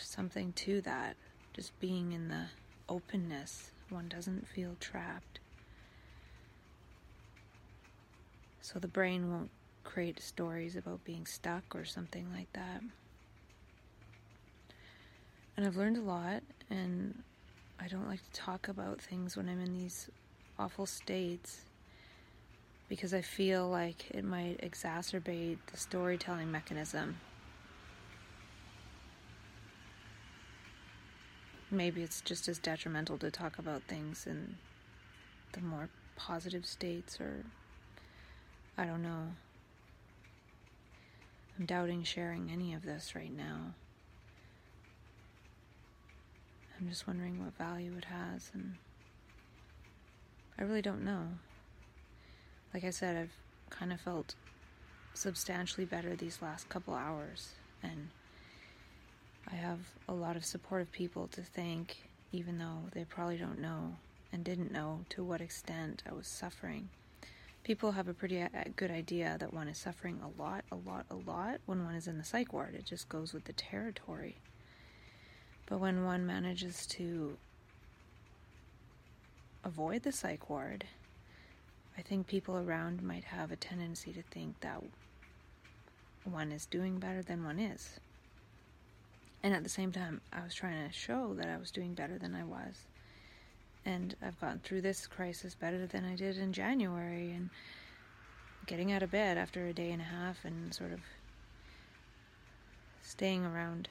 Something 0.00 0.52
to 0.54 0.80
that, 0.82 1.16
just 1.52 1.78
being 1.80 2.12
in 2.12 2.28
the 2.28 2.46
openness. 2.88 3.70
One 3.88 4.08
doesn't 4.08 4.46
feel 4.46 4.76
trapped. 4.80 5.40
So 8.60 8.78
the 8.78 8.88
brain 8.88 9.30
won't 9.30 9.50
create 9.84 10.20
stories 10.20 10.76
about 10.76 11.04
being 11.04 11.24
stuck 11.24 11.74
or 11.74 11.84
something 11.84 12.26
like 12.34 12.52
that. 12.52 12.82
And 15.56 15.66
I've 15.66 15.76
learned 15.76 15.96
a 15.96 16.02
lot, 16.02 16.42
and 16.68 17.22
I 17.80 17.88
don't 17.88 18.08
like 18.08 18.22
to 18.24 18.40
talk 18.40 18.68
about 18.68 19.00
things 19.00 19.36
when 19.36 19.48
I'm 19.48 19.60
in 19.60 19.78
these 19.78 20.10
awful 20.58 20.86
states 20.86 21.60
because 22.88 23.14
I 23.14 23.20
feel 23.20 23.68
like 23.68 24.10
it 24.10 24.24
might 24.24 24.60
exacerbate 24.60 25.58
the 25.70 25.78
storytelling 25.78 26.50
mechanism. 26.50 27.16
Maybe 31.70 32.02
it's 32.02 32.20
just 32.20 32.48
as 32.48 32.58
detrimental 32.58 33.18
to 33.18 33.30
talk 33.30 33.58
about 33.58 33.82
things 33.82 34.26
in 34.26 34.56
the 35.52 35.60
more 35.60 35.88
positive 36.16 36.64
states, 36.64 37.20
or 37.20 37.44
I 38.78 38.84
don't 38.84 39.02
know. 39.02 39.32
I'm 41.58 41.66
doubting 41.66 42.04
sharing 42.04 42.50
any 42.50 42.72
of 42.74 42.84
this 42.84 43.14
right 43.14 43.34
now. 43.34 43.74
I'm 46.78 46.88
just 46.88 47.06
wondering 47.06 47.42
what 47.42 47.56
value 47.56 47.94
it 47.96 48.04
has, 48.04 48.50
and 48.52 48.74
I 50.58 50.62
really 50.62 50.82
don't 50.82 51.04
know. 51.04 51.28
Like 52.74 52.84
I 52.84 52.90
said, 52.90 53.16
I've 53.16 53.36
kind 53.70 53.92
of 53.92 54.00
felt 54.00 54.34
substantially 55.14 55.86
better 55.86 56.14
these 56.14 56.42
last 56.42 56.68
couple 56.68 56.94
hours, 56.94 57.52
and 57.82 58.10
I 59.50 59.54
have 59.54 59.78
a 60.08 60.12
lot 60.12 60.36
of 60.36 60.44
supportive 60.44 60.90
people 60.90 61.28
to 61.28 61.42
thank, 61.42 61.96
even 62.32 62.58
though 62.58 62.90
they 62.92 63.04
probably 63.04 63.36
don't 63.36 63.60
know 63.60 63.96
and 64.32 64.42
didn't 64.44 64.72
know 64.72 65.00
to 65.10 65.22
what 65.22 65.40
extent 65.40 66.02
I 66.08 66.12
was 66.12 66.26
suffering. 66.26 66.88
People 67.62 67.92
have 67.92 68.08
a 68.08 68.14
pretty 68.14 68.42
uh, 68.42 68.48
good 68.76 68.90
idea 68.90 69.36
that 69.38 69.52
one 69.52 69.68
is 69.68 69.78
suffering 69.78 70.20
a 70.22 70.40
lot, 70.40 70.64
a 70.70 70.76
lot, 70.76 71.06
a 71.10 71.14
lot 71.14 71.60
when 71.66 71.84
one 71.84 71.94
is 71.94 72.06
in 72.06 72.18
the 72.18 72.24
psych 72.24 72.52
ward. 72.52 72.74
It 72.74 72.84
just 72.84 73.08
goes 73.08 73.32
with 73.32 73.44
the 73.44 73.52
territory. 73.52 74.36
But 75.66 75.78
when 75.78 76.04
one 76.04 76.26
manages 76.26 76.86
to 76.86 77.36
avoid 79.64 80.02
the 80.02 80.12
psych 80.12 80.48
ward, 80.48 80.84
I 81.98 82.02
think 82.02 82.26
people 82.26 82.56
around 82.56 83.02
might 83.02 83.24
have 83.24 83.50
a 83.50 83.56
tendency 83.56 84.12
to 84.12 84.22
think 84.22 84.60
that 84.60 84.82
one 86.24 86.52
is 86.52 86.66
doing 86.66 86.98
better 86.98 87.22
than 87.22 87.44
one 87.44 87.58
is. 87.58 87.98
And 89.46 89.54
at 89.54 89.62
the 89.62 89.68
same 89.68 89.92
time, 89.92 90.20
I 90.32 90.42
was 90.42 90.54
trying 90.54 90.88
to 90.88 90.92
show 90.92 91.32
that 91.34 91.46
I 91.46 91.56
was 91.56 91.70
doing 91.70 91.94
better 91.94 92.18
than 92.18 92.34
I 92.34 92.42
was. 92.42 92.88
And 93.84 94.16
I've 94.20 94.40
gotten 94.40 94.58
through 94.58 94.80
this 94.80 95.06
crisis 95.06 95.54
better 95.54 95.86
than 95.86 96.04
I 96.04 96.16
did 96.16 96.36
in 96.36 96.52
January. 96.52 97.30
And 97.30 97.50
getting 98.66 98.90
out 98.90 99.04
of 99.04 99.12
bed 99.12 99.38
after 99.38 99.68
a 99.68 99.72
day 99.72 99.92
and 99.92 100.02
a 100.02 100.04
half 100.04 100.44
and 100.44 100.74
sort 100.74 100.92
of 100.92 100.98
staying 103.02 103.44
around 103.44 103.88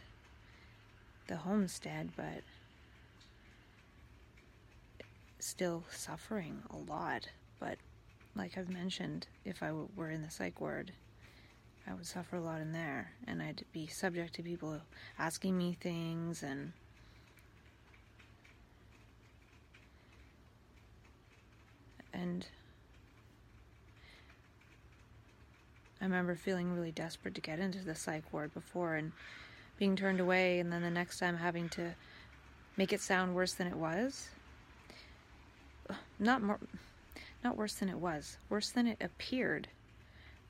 the 1.28 1.38
homestead, 1.38 2.10
but 2.18 2.42
still 5.40 5.86
suffering 5.90 6.64
a 6.70 6.92
lot. 6.92 7.30
But 7.62 7.78
like 8.36 8.58
I've 8.58 8.68
mentioned, 8.68 9.28
if 9.46 9.64
I 9.64 9.72
were 9.96 10.10
in 10.10 10.22
the 10.22 10.30
psych 10.30 10.60
ward, 10.60 10.92
I 11.88 11.94
would 11.94 12.06
suffer 12.06 12.38
a 12.38 12.42
lot 12.42 12.62
in 12.62 12.72
there, 12.72 13.12
and 13.28 13.42
I'd 13.42 13.64
be 13.72 13.88
subject 13.88 14.34
to 14.36 14.44
people 14.44 14.82
asking 15.20 15.58
me 15.58 15.78
things 15.80 16.44
and. 16.44 16.74
And 22.12 22.48
I 26.00 26.06
remember 26.06 26.36
feeling 26.36 26.74
really 26.74 26.92
desperate 26.92 27.36
to 27.36 27.42
get 27.42 27.60
into 27.60 27.80
the 27.80 27.94
psych 27.94 28.32
ward 28.32 28.54
before 28.54 28.96
and 28.96 29.12
being 29.78 29.96
turned 29.98 30.22
away, 30.22 30.60
and 30.60 30.72
then 30.72 30.82
the 30.82 30.90
next 30.90 31.20
time 31.20 31.36
having 31.36 31.68
to 31.70 31.94
make 32.78 32.94
it 32.94 33.02
sound 33.02 33.36
worse 33.36 33.54
than 33.54 33.68
it 33.68 33.76
was. 33.76 34.30
Not 36.18 36.42
more, 36.42 36.60
not 37.44 37.58
worse 37.58 37.76
than 37.76 37.90
it 37.90 37.98
was, 37.98 38.38
worse 38.50 38.70
than 38.70 38.88
it 38.88 38.98
appeared. 39.02 39.68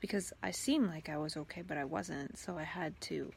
Because 0.00 0.32
I 0.42 0.50
seemed 0.50 0.88
like 0.88 1.08
I 1.08 1.16
was 1.16 1.36
okay, 1.36 1.62
but 1.62 1.76
I 1.76 1.84
wasn't, 1.84 2.38
so 2.38 2.56
I 2.58 2.62
had 2.62 3.00
to 3.02 3.32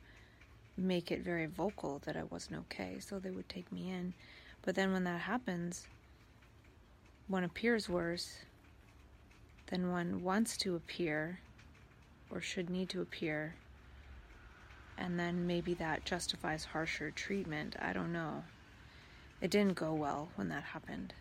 make 0.78 1.12
it 1.12 1.22
very 1.22 1.45
vocal 1.45 2.01
that 2.05 2.16
I 2.16 2.24
wasn't 2.24 2.60
okay, 2.60 2.97
so 2.99 3.20
they 3.20 3.32
would 3.32 3.49
take 3.49 3.72
me 3.72 3.91
in. 3.91 4.14
But 4.62 4.76
then 4.76 4.91
when 4.91 5.05
that 5.05 5.22
happens, 5.22 5.88
one 7.28 7.43
appears 7.43 7.88
worse 7.88 8.39
than 9.68 9.91
one 9.91 10.24
wants 10.24 10.57
to 10.57 10.76
appear 10.76 11.39
or 12.30 12.41
should 12.41 12.70
need 12.70 12.89
to 12.89 13.01
appear 13.01 13.55
and 14.99 15.18
then 15.18 15.47
maybe 15.47 15.74
that 15.76 16.03
justifies 16.03 16.66
harsher 16.66 17.10
treatment. 17.10 17.76
I 17.80 17.93
don't 17.93 18.12
know. 18.12 18.43
It 19.41 19.49
didn't 19.49 19.76
go 19.76 19.93
well 19.93 20.30
when 20.36 20.49
that 20.49 20.64
happened. 20.64 21.14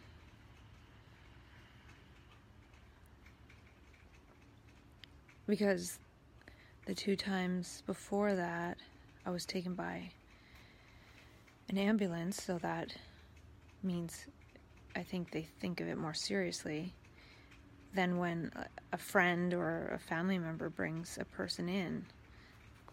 Because 5.49 5.99
the 6.87 6.95
two 6.95 7.17
times 7.17 7.83
before 7.87 8.35
that, 8.35 8.79
I 9.27 9.31
was 9.31 9.45
taken 9.45 9.75
by 9.75 10.11
an 11.69 11.79
ambulance, 11.79 12.41
so 12.43 12.59
that 12.59 12.95
means 13.83 14.27
I 14.95 15.03
think 15.03 15.31
they 15.31 15.49
think 15.61 15.81
of 15.81 15.89
it 15.89 15.99
more 15.99 16.15
seriously 16.15 16.93
than 17.95 18.19
when 18.19 18.53
a 18.93 18.99
friend 18.99 19.55
or 19.55 19.93
a 19.95 19.99
family 19.99 20.39
member 20.39 20.69
brings 20.69 21.19
a 21.21 21.25
person 21.25 21.69
in 21.69 22.05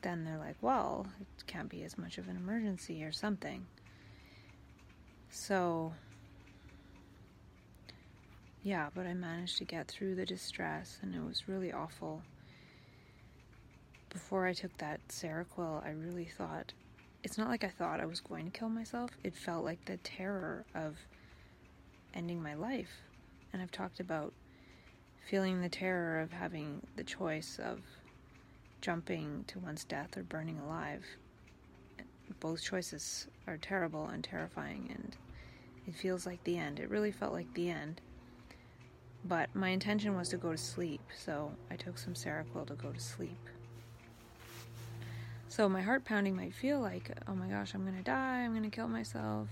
then 0.06 0.24
they're 0.24 0.38
like, 0.38 0.56
well, 0.62 1.08
it 1.20 1.48
can't 1.48 1.68
be 1.68 1.84
as 1.84 1.98
much 1.98 2.20
of 2.20 2.28
an 2.28 2.38
emergency 2.38 3.04
or 3.04 3.12
something. 3.12 3.66
So, 5.32 5.94
yeah, 8.62 8.90
but 8.94 9.08
I 9.08 9.16
managed 9.16 9.58
to 9.58 9.66
get 9.66 9.88
through 9.88 10.14
the 10.14 10.26
distress 10.26 11.00
and 11.02 11.16
it 11.16 11.26
was 11.26 11.50
really 11.50 11.74
awful. 11.74 12.22
Before 14.16 14.46
I 14.46 14.54
took 14.54 14.78
that 14.78 15.06
Seroquel, 15.10 15.86
I 15.86 15.90
really 15.90 16.24
thought 16.24 16.72
it's 17.22 17.38
not 17.38 17.50
like 17.50 17.66
I 17.66 17.68
thought 17.68 18.00
I 18.00 18.06
was 18.06 18.22
going 18.22 18.46
to 18.46 18.58
kill 18.58 18.70
myself. 18.70 19.12
It 19.26 19.36
felt 19.36 19.66
like 19.66 19.84
the 19.84 19.98
terror 19.98 20.64
of 20.74 20.96
ending 22.14 22.42
my 22.42 22.54
life. 22.54 23.02
And 23.52 23.62
I've 23.62 23.74
talked 23.74 24.00
about 24.00 24.32
feeling 25.30 25.62
the 25.62 25.68
terror 25.68 26.22
of 26.22 26.32
having 26.32 26.82
the 26.96 27.04
choice 27.04 27.60
of 27.62 27.82
jumping 28.80 29.44
to 29.48 29.60
one's 29.60 29.84
death 29.84 30.16
or 30.16 30.24
burning 30.24 30.60
alive. 30.60 31.04
Both 32.40 32.64
choices 32.64 33.28
are 33.48 33.58
terrible 33.58 34.08
and 34.08 34.24
terrifying, 34.24 34.92
and 34.96 35.18
it 35.88 35.94
feels 35.94 36.26
like 36.26 36.42
the 36.46 36.58
end. 36.58 36.80
It 36.80 36.90
really 36.90 37.12
felt 37.12 37.34
like 37.34 37.54
the 37.54 37.70
end. 37.70 38.00
But 39.26 39.54
my 39.54 39.70
intention 39.70 40.16
was 40.16 40.30
to 40.30 40.38
go 40.38 40.54
to 40.54 40.58
sleep, 40.58 41.02
so 41.18 41.52
I 41.70 41.76
took 41.76 41.98
some 41.98 42.14
Seroquel 42.14 42.66
to 42.68 42.76
go 42.76 42.94
to 42.94 43.00
sleep. 43.02 43.50
So 45.56 45.70
my 45.70 45.82
heart 45.82 46.04
pounding 46.04 46.36
might 46.36 46.54
feel 46.54 46.82
like, 46.82 47.10
oh 47.30 47.34
my 47.34 47.48
gosh, 47.48 47.74
I'm 47.74 47.86
gonna 47.86 48.02
die, 48.02 48.42
I'm 48.42 48.54
gonna 48.54 48.70
kill 48.70 48.90
myself. 48.90 49.48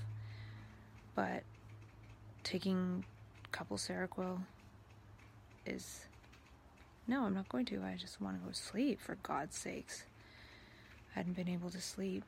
But 1.16 1.44
taking 2.44 3.06
a 3.46 3.48
couple 3.56 3.78
Seroquel 3.78 4.42
is 5.66 6.02
no, 7.08 7.24
I'm 7.24 7.34
not 7.34 7.48
going 7.48 7.64
to. 7.68 7.82
I 7.82 7.96
just 7.98 8.20
want 8.20 8.38
to 8.38 8.44
go 8.44 8.52
to 8.52 8.54
sleep, 8.54 9.00
for 9.00 9.16
God's 9.24 9.56
sakes. 9.56 10.04
I 11.16 11.20
hadn't 11.20 11.38
been 11.38 11.48
able 11.48 11.70
to 11.70 11.80
sleep. 11.80 12.26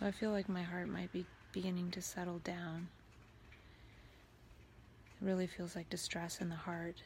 So 0.00 0.06
I 0.06 0.12
feel 0.12 0.30
like 0.30 0.48
my 0.48 0.62
heart 0.62 0.88
might 0.88 1.12
be 1.12 1.26
beginning 1.52 1.90
to 1.90 2.00
settle 2.00 2.38
down. 2.38 2.88
It 5.20 5.26
really 5.26 5.46
feels 5.46 5.76
like 5.76 5.90
distress 5.90 6.40
in 6.40 6.48
the 6.48 6.54
heart. 6.54 7.02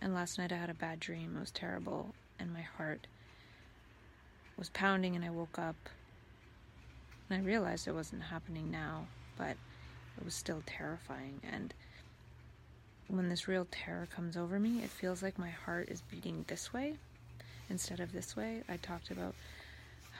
And 0.00 0.14
last 0.14 0.38
night 0.38 0.52
I 0.52 0.56
had 0.56 0.70
a 0.70 0.74
bad 0.74 1.00
dream. 1.00 1.34
It 1.36 1.40
was 1.40 1.50
terrible. 1.50 2.14
And 2.38 2.52
my 2.52 2.60
heart 2.60 3.08
was 4.56 4.70
pounding, 4.70 5.16
and 5.16 5.24
I 5.24 5.30
woke 5.30 5.58
up. 5.58 5.74
And 7.28 7.40
I 7.40 7.44
realized 7.44 7.88
it 7.88 7.94
wasn't 7.94 8.22
happening 8.22 8.70
now, 8.70 9.08
but 9.36 9.56
it 10.16 10.24
was 10.24 10.34
still 10.34 10.62
terrifying. 10.66 11.40
And 11.52 11.74
when 13.08 13.28
this 13.28 13.48
real 13.48 13.66
terror 13.72 14.06
comes 14.14 14.36
over 14.36 14.60
me, 14.60 14.84
it 14.84 14.90
feels 14.90 15.20
like 15.20 15.36
my 15.36 15.50
heart 15.50 15.88
is 15.88 16.02
beating 16.02 16.44
this 16.46 16.72
way 16.72 16.94
instead 17.68 17.98
of 17.98 18.12
this 18.12 18.36
way. 18.36 18.62
I 18.68 18.76
talked 18.76 19.10
about 19.10 19.34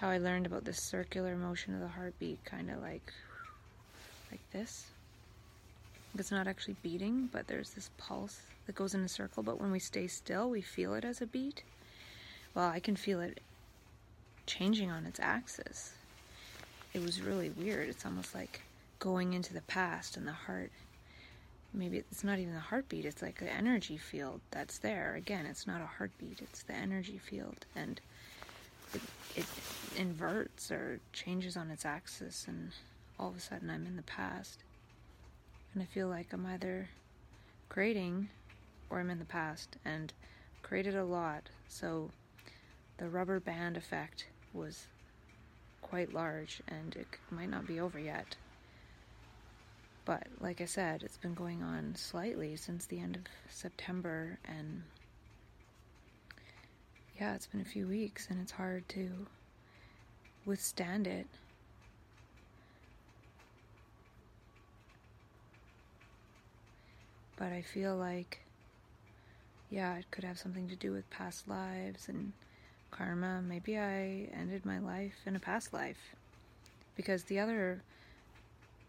how 0.00 0.08
I 0.08 0.18
learned 0.18 0.46
about 0.46 0.64
this 0.64 0.80
circular 0.80 1.36
motion 1.36 1.74
of 1.74 1.80
the 1.80 1.88
heartbeat, 1.88 2.44
kind 2.44 2.70
of 2.70 2.80
like 2.82 3.12
like 4.30 4.40
this. 4.52 4.86
It's 6.16 6.30
not 6.30 6.46
actually 6.46 6.76
beating, 6.82 7.28
but 7.32 7.46
there's 7.48 7.70
this 7.70 7.90
pulse 7.98 8.40
that 8.66 8.74
goes 8.74 8.94
in 8.94 9.00
a 9.00 9.08
circle. 9.08 9.42
But 9.42 9.60
when 9.60 9.72
we 9.72 9.78
stay 9.78 10.06
still, 10.06 10.48
we 10.48 10.60
feel 10.60 10.94
it 10.94 11.04
as 11.04 11.20
a 11.20 11.26
beat. 11.26 11.62
Well, 12.54 12.68
I 12.68 12.78
can 12.80 12.96
feel 12.96 13.20
it 13.20 13.40
changing 14.46 14.90
on 14.90 15.06
its 15.06 15.18
axis. 15.20 15.92
It 16.92 17.02
was 17.02 17.20
really 17.20 17.50
weird. 17.50 17.88
It's 17.88 18.06
almost 18.06 18.34
like 18.34 18.62
going 19.00 19.32
into 19.32 19.52
the 19.52 19.60
past 19.62 20.16
and 20.16 20.26
the 20.26 20.32
heart. 20.32 20.70
Maybe 21.72 21.98
it's 21.98 22.22
not 22.22 22.38
even 22.38 22.54
the 22.54 22.60
heartbeat, 22.60 23.04
it's 23.04 23.20
like 23.20 23.40
the 23.40 23.52
energy 23.52 23.96
field 23.96 24.40
that's 24.52 24.78
there. 24.78 25.14
Again, 25.16 25.44
it's 25.44 25.66
not 25.66 25.80
a 25.80 25.86
heartbeat, 25.86 26.40
it's 26.40 26.62
the 26.62 26.74
energy 26.74 27.18
field. 27.18 27.66
And 27.74 28.00
it, 28.94 29.02
it 29.36 29.46
inverts 29.96 30.70
or 30.70 31.00
changes 31.12 31.56
on 31.56 31.70
its 31.70 31.84
axis, 31.84 32.46
and 32.48 32.70
all 33.18 33.28
of 33.28 33.36
a 33.36 33.40
sudden 33.40 33.70
I'm 33.70 33.86
in 33.86 33.96
the 33.96 34.02
past. 34.02 34.60
And 35.72 35.82
I 35.82 35.86
feel 35.86 36.08
like 36.08 36.32
I'm 36.32 36.46
either 36.46 36.88
creating 37.68 38.28
or 38.90 39.00
I'm 39.00 39.10
in 39.10 39.18
the 39.18 39.24
past, 39.24 39.76
and 39.84 40.12
created 40.62 40.94
a 40.94 41.04
lot. 41.04 41.48
So 41.68 42.10
the 42.98 43.08
rubber 43.08 43.40
band 43.40 43.76
effect 43.76 44.26
was 44.52 44.86
quite 45.82 46.12
large, 46.12 46.60
and 46.68 46.94
it 46.96 47.06
might 47.30 47.50
not 47.50 47.66
be 47.66 47.80
over 47.80 47.98
yet. 47.98 48.36
But 50.04 50.26
like 50.40 50.60
I 50.60 50.66
said, 50.66 51.02
it's 51.02 51.16
been 51.16 51.34
going 51.34 51.62
on 51.62 51.94
slightly 51.96 52.56
since 52.56 52.86
the 52.86 53.00
end 53.00 53.16
of 53.16 53.22
September, 53.48 54.38
and 54.44 54.82
yeah, 57.20 57.34
it's 57.34 57.46
been 57.46 57.60
a 57.60 57.64
few 57.64 57.86
weeks 57.86 58.28
and 58.28 58.40
it's 58.40 58.52
hard 58.52 58.88
to 58.90 59.08
withstand 60.44 61.06
it. 61.06 61.26
But 67.36 67.52
I 67.52 67.62
feel 67.62 67.96
like, 67.96 68.40
yeah, 69.70 69.96
it 69.96 70.10
could 70.10 70.24
have 70.24 70.38
something 70.38 70.68
to 70.68 70.76
do 70.76 70.92
with 70.92 71.08
past 71.10 71.48
lives 71.48 72.08
and 72.08 72.32
karma. 72.90 73.42
Maybe 73.42 73.78
I 73.78 74.28
ended 74.32 74.64
my 74.64 74.78
life 74.78 75.14
in 75.26 75.36
a 75.36 75.40
past 75.40 75.72
life. 75.72 76.14
Because 76.96 77.24
the 77.24 77.40
other 77.40 77.82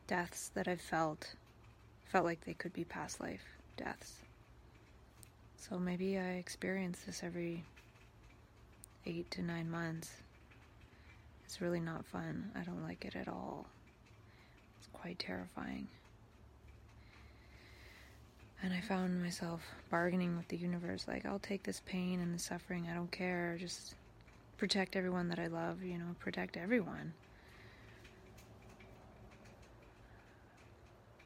deaths 0.07 0.51
that 0.53 0.67
I've 0.67 0.81
felt 0.81 1.33
felt 2.05 2.25
like 2.25 2.45
they 2.45 2.53
could 2.53 2.73
be 2.73 2.83
past 2.83 3.19
life 3.19 3.41
deaths. 3.77 4.13
So 5.57 5.79
maybe 5.79 6.19
I 6.19 6.33
experience 6.33 6.99
this 7.05 7.23
every 7.23 7.63
eight 9.05 9.29
to 9.31 9.41
nine 9.41 9.69
months. 9.69 10.11
It's 11.45 11.61
really 11.61 11.79
not 11.79 12.05
fun. 12.05 12.51
I 12.55 12.63
don't 12.63 12.83
like 12.83 13.05
it 13.05 13.15
at 13.15 13.27
all. 13.27 13.65
It's 14.79 14.89
quite 14.93 15.19
terrifying. 15.19 15.87
And 18.63 18.73
I 18.73 18.81
found 18.81 19.21
myself 19.21 19.61
bargaining 19.91 20.35
with 20.37 20.47
the 20.47 20.57
universe 20.57 21.05
like, 21.07 21.25
I'll 21.25 21.39
take 21.39 21.63
this 21.63 21.81
pain 21.85 22.19
and 22.19 22.33
the 22.33 22.39
suffering. 22.39 22.87
I 22.89 22.95
don't 22.95 23.11
care. 23.11 23.57
Just 23.59 23.95
protect 24.57 24.95
everyone 24.95 25.27
that 25.29 25.39
I 25.39 25.47
love, 25.47 25.83
you 25.83 25.97
know, 25.97 26.15
protect 26.19 26.57
everyone. 26.57 27.13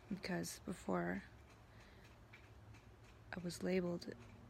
Because 0.09 0.59
before 0.65 1.23
I 3.33 3.37
was 3.43 3.63
labeled 3.63 4.07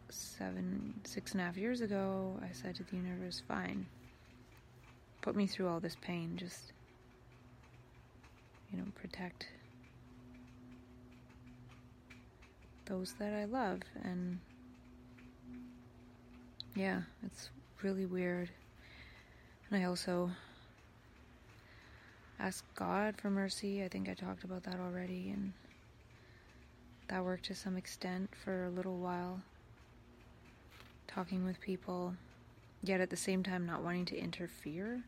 seven, 0.10 0.93
six 1.03 1.34
and 1.34 1.41
a 1.41 1.43
half 1.43 1.57
years 1.57 1.82
ago, 1.82 2.39
I 2.41 2.51
said 2.53 2.76
to 2.76 2.84
the 2.84 2.95
universe, 2.95 3.41
fine, 3.47 3.86
put 5.22 5.36
me 5.36 5.47
through 5.47 5.68
all 5.68 5.80
this 5.80 5.97
pain, 6.01 6.34
just, 6.36 6.74
you 8.72 8.78
know, 8.78 8.86
protect 8.95 9.47
those 12.86 13.14
that 13.20 13.34
I 13.34 13.45
love. 13.45 13.82
And 14.03 14.39
yeah, 16.76 17.01
it's 17.26 17.49
really 17.82 18.05
weird. 18.05 18.49
And 19.70 19.82
I 19.82 19.86
also 19.86 20.32
ask 22.39 22.64
God 22.76 23.16
for 23.18 23.30
mercy. 23.30 23.84
I 23.84 23.88
think 23.88 24.10
I 24.10 24.14
talked 24.14 24.43
about 24.43 24.64
that 24.64 24.80
already, 24.80 25.30
and 25.30 25.53
that 27.10 27.24
worked 27.24 27.45
to 27.45 27.55
some 27.55 27.78
extent 27.78 28.30
for 28.43 28.66
a 28.66 28.70
little 28.70 28.97
while 28.97 29.41
talking 31.10 31.43
with 31.43 31.60
people, 31.60 32.14
yet 32.84 33.01
at 33.01 33.10
the 33.10 33.18
same 33.18 33.43
time 33.43 33.66
not 33.66 33.84
wanting 33.84 34.05
to 34.05 34.18
interfere. 34.18 35.01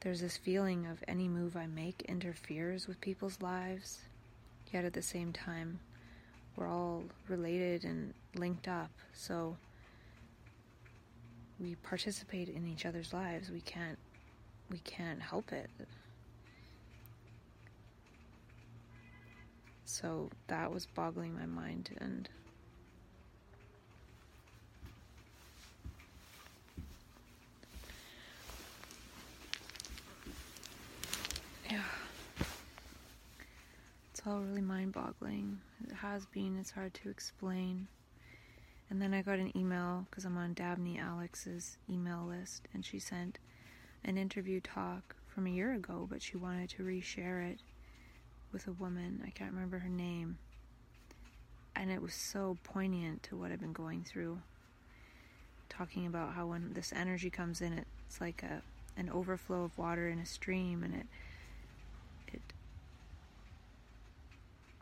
There's 0.00 0.20
this 0.20 0.36
feeling 0.36 0.86
of 0.86 1.02
any 1.08 1.26
move 1.26 1.56
I 1.56 1.66
make 1.66 2.02
interferes 2.02 2.86
with 2.86 3.00
people's 3.00 3.40
lives, 3.42 3.98
yet 4.72 4.84
at 4.84 4.92
the 4.92 5.02
same 5.02 5.32
time, 5.32 5.80
we're 6.54 6.68
all 6.68 7.02
related 7.28 7.84
and 7.84 8.14
linked 8.34 8.68
up, 8.68 8.90
so 9.12 9.56
we 11.58 11.74
participate 11.76 12.48
in 12.48 12.66
each 12.66 12.86
other's 12.86 13.12
lives. 13.12 13.50
We 13.50 13.60
can't 13.60 13.98
we 14.70 14.78
can't 14.78 15.20
help 15.20 15.52
it. 15.52 15.70
So 19.84 20.30
that 20.48 20.72
was 20.72 20.86
boggling 20.86 21.34
my 21.34 21.46
mind 21.46 21.90
and 21.98 22.28
Yeah. 31.76 31.82
It's 34.10 34.22
all 34.26 34.40
really 34.40 34.62
mind 34.62 34.92
boggling. 34.94 35.58
It 35.86 35.96
has 35.96 36.24
been, 36.24 36.56
it's 36.58 36.70
hard 36.70 36.94
to 36.94 37.10
explain. 37.10 37.86
And 38.88 39.02
then 39.02 39.12
I 39.12 39.20
got 39.20 39.38
an 39.38 39.54
email 39.54 40.06
because 40.08 40.24
I'm 40.24 40.38
on 40.38 40.54
Dabney 40.54 40.98
Alex's 40.98 41.76
email 41.90 42.24
list, 42.26 42.62
and 42.72 42.82
she 42.82 42.98
sent 42.98 43.38
an 44.06 44.16
interview 44.16 44.60
talk 44.62 45.16
from 45.26 45.46
a 45.46 45.50
year 45.50 45.74
ago, 45.74 46.06
but 46.10 46.22
she 46.22 46.38
wanted 46.38 46.70
to 46.70 46.82
reshare 46.82 47.46
it 47.52 47.58
with 48.54 48.66
a 48.66 48.72
woman. 48.72 49.22
I 49.26 49.28
can't 49.28 49.52
remember 49.52 49.80
her 49.80 49.90
name. 49.90 50.38
And 51.74 51.90
it 51.90 52.00
was 52.00 52.14
so 52.14 52.56
poignant 52.64 53.22
to 53.24 53.36
what 53.36 53.52
I've 53.52 53.60
been 53.60 53.74
going 53.74 54.02
through. 54.02 54.38
Talking 55.68 56.06
about 56.06 56.32
how 56.32 56.46
when 56.46 56.72
this 56.72 56.90
energy 56.96 57.28
comes 57.28 57.60
in, 57.60 57.84
it's 58.08 58.18
like 58.18 58.42
a 58.42 58.62
an 58.96 59.10
overflow 59.10 59.64
of 59.64 59.76
water 59.76 60.08
in 60.08 60.18
a 60.18 60.24
stream, 60.24 60.82
and 60.82 60.94
it 60.94 61.06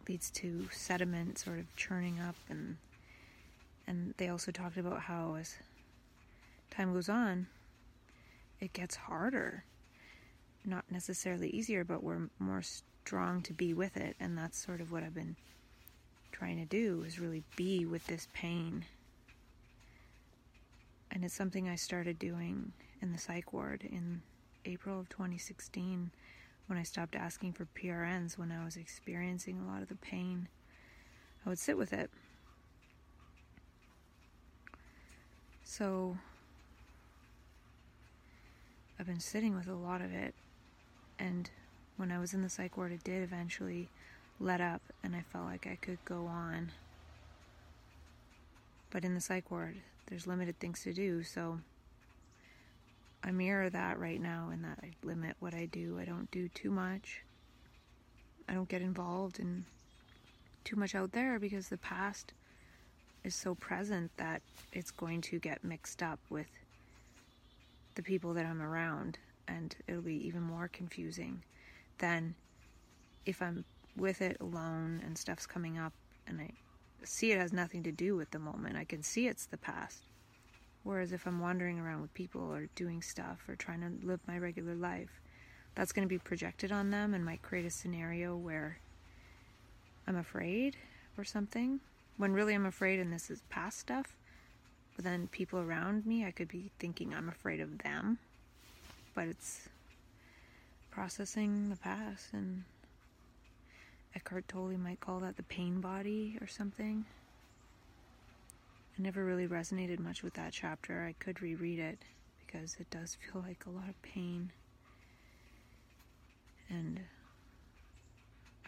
leads 0.08 0.30
to 0.30 0.68
sediment 0.70 1.38
sort 1.38 1.58
of 1.58 1.74
churning 1.76 2.20
up, 2.20 2.36
and 2.48 2.76
and 3.86 4.14
they 4.16 4.28
also 4.28 4.50
talked 4.50 4.76
about 4.76 5.00
how 5.00 5.36
as 5.38 5.56
time 6.70 6.92
goes 6.92 7.08
on, 7.08 7.46
it 8.60 8.72
gets 8.72 8.96
harder. 8.96 9.64
Not 10.64 10.84
necessarily 10.90 11.50
easier, 11.50 11.84
but 11.84 12.02
we're 12.02 12.30
more 12.38 12.62
strong 12.62 13.42
to 13.42 13.52
be 13.52 13.74
with 13.74 13.96
it, 13.96 14.16
and 14.18 14.36
that's 14.36 14.58
sort 14.58 14.80
of 14.80 14.90
what 14.90 15.02
I've 15.02 15.14
been 15.14 15.36
trying 16.32 16.58
to 16.58 16.64
do 16.64 17.04
is 17.06 17.20
really 17.20 17.44
be 17.54 17.84
with 17.84 18.06
this 18.06 18.28
pain. 18.32 18.84
And 21.10 21.24
it's 21.24 21.34
something 21.34 21.68
I 21.68 21.76
started 21.76 22.18
doing 22.18 22.72
in 23.00 23.12
the 23.12 23.18
psych 23.18 23.52
ward 23.52 23.82
in 23.84 24.22
April 24.64 24.98
of 24.98 25.08
2016 25.10 26.10
when 26.66 26.78
I 26.78 26.82
stopped 26.82 27.14
asking 27.14 27.52
for 27.52 27.66
PRNs 27.78 28.38
when 28.38 28.50
I 28.50 28.64
was 28.64 28.76
experiencing 28.76 29.58
a 29.58 29.70
lot 29.70 29.82
of 29.82 29.88
the 29.88 29.96
pain. 29.96 30.48
I 31.44 31.48
would 31.48 31.58
sit 31.58 31.76
with 31.76 31.92
it. 31.92 32.10
So 35.64 36.16
I've 38.98 39.06
been 39.06 39.20
sitting 39.20 39.54
with 39.54 39.68
a 39.68 39.74
lot 39.74 40.00
of 40.00 40.12
it 40.12 40.34
and 41.18 41.50
when 41.96 42.10
I 42.10 42.18
was 42.18 42.34
in 42.34 42.42
the 42.42 42.48
psych 42.48 42.76
ward, 42.76 42.92
it 42.92 43.04
did 43.04 43.22
eventually 43.22 43.88
let 44.40 44.60
up 44.60 44.82
and 45.02 45.14
I 45.14 45.22
felt 45.32 45.46
like 45.46 45.66
I 45.66 45.76
could 45.76 45.98
go 46.04 46.26
on. 46.26 46.72
But 48.90 49.04
in 49.04 49.14
the 49.14 49.20
psych 49.20 49.50
ward, 49.50 49.76
there's 50.06 50.26
limited 50.26 50.58
things 50.58 50.82
to 50.82 50.92
do, 50.92 51.22
so 51.22 51.60
I 53.24 53.30
mirror 53.30 53.70
that 53.70 53.98
right 53.98 54.20
now 54.20 54.50
in 54.52 54.60
that 54.62 54.78
I 54.82 54.90
limit 55.02 55.36
what 55.40 55.54
I 55.54 55.64
do. 55.64 55.98
I 55.98 56.04
don't 56.04 56.30
do 56.30 56.48
too 56.48 56.70
much. 56.70 57.22
I 58.46 58.52
don't 58.52 58.68
get 58.68 58.82
involved 58.82 59.38
in 59.38 59.64
too 60.64 60.76
much 60.76 60.94
out 60.94 61.12
there 61.12 61.38
because 61.38 61.68
the 61.68 61.78
past 61.78 62.34
is 63.24 63.34
so 63.34 63.54
present 63.54 64.10
that 64.18 64.42
it's 64.72 64.90
going 64.90 65.22
to 65.22 65.38
get 65.38 65.64
mixed 65.64 66.02
up 66.02 66.20
with 66.28 66.50
the 67.94 68.02
people 68.02 68.34
that 68.34 68.44
I'm 68.44 68.60
around 68.60 69.16
and 69.48 69.74
it'll 69.88 70.02
be 70.02 70.26
even 70.26 70.42
more 70.42 70.68
confusing 70.68 71.42
than 71.98 72.34
if 73.24 73.40
I'm 73.40 73.64
with 73.96 74.20
it 74.20 74.36
alone 74.40 75.00
and 75.04 75.16
stuff's 75.16 75.46
coming 75.46 75.78
up 75.78 75.94
and 76.26 76.40
I 76.40 76.50
see 77.04 77.32
it 77.32 77.38
has 77.38 77.52
nothing 77.52 77.82
to 77.84 77.92
do 77.92 78.16
with 78.16 78.30
the 78.32 78.38
moment. 78.38 78.76
I 78.76 78.84
can 78.84 79.02
see 79.02 79.26
it's 79.26 79.46
the 79.46 79.56
past. 79.56 80.02
Whereas 80.84 81.12
if 81.12 81.26
I'm 81.26 81.40
wandering 81.40 81.80
around 81.80 82.02
with 82.02 82.14
people 82.14 82.42
or 82.42 82.68
doing 82.74 83.02
stuff 83.02 83.40
or 83.48 83.56
trying 83.56 83.80
to 83.80 84.06
live 84.06 84.20
my 84.28 84.38
regular 84.38 84.74
life, 84.74 85.20
that's 85.74 85.92
going 85.92 86.06
to 86.06 86.14
be 86.14 86.18
projected 86.18 86.70
on 86.70 86.90
them 86.90 87.14
and 87.14 87.24
might 87.24 87.42
create 87.42 87.64
a 87.64 87.70
scenario 87.70 88.36
where 88.36 88.78
I'm 90.06 90.16
afraid 90.16 90.76
or 91.16 91.24
something. 91.24 91.80
When 92.18 92.32
really 92.32 92.54
I'm 92.54 92.66
afraid 92.66 93.00
and 93.00 93.12
this 93.12 93.30
is 93.30 93.42
past 93.48 93.78
stuff. 93.80 94.14
But 94.94 95.04
then 95.04 95.26
people 95.28 95.58
around 95.58 96.06
me, 96.06 96.24
I 96.24 96.30
could 96.30 96.48
be 96.48 96.70
thinking 96.78 97.14
I'm 97.14 97.28
afraid 97.28 97.60
of 97.60 97.78
them. 97.78 98.18
But 99.14 99.26
it's 99.26 99.68
processing 100.90 101.70
the 101.70 101.76
past 101.76 102.26
and 102.32 102.64
Eckhart 104.14 104.46
Tolle 104.46 104.78
might 104.78 105.00
call 105.00 105.18
that 105.20 105.36
the 105.36 105.42
pain 105.42 105.80
body 105.80 106.38
or 106.40 106.46
something. 106.46 107.04
I 108.96 109.02
never 109.02 109.24
really 109.24 109.48
resonated 109.48 109.98
much 109.98 110.22
with 110.22 110.34
that 110.34 110.52
chapter. 110.52 111.04
I 111.04 111.14
could 111.24 111.42
reread 111.42 111.80
it 111.80 111.98
because 112.46 112.76
it 112.78 112.88
does 112.90 113.16
feel 113.16 113.42
like 113.42 113.64
a 113.66 113.70
lot 113.70 113.88
of 113.88 114.00
pain. 114.02 114.52
And 116.70 117.00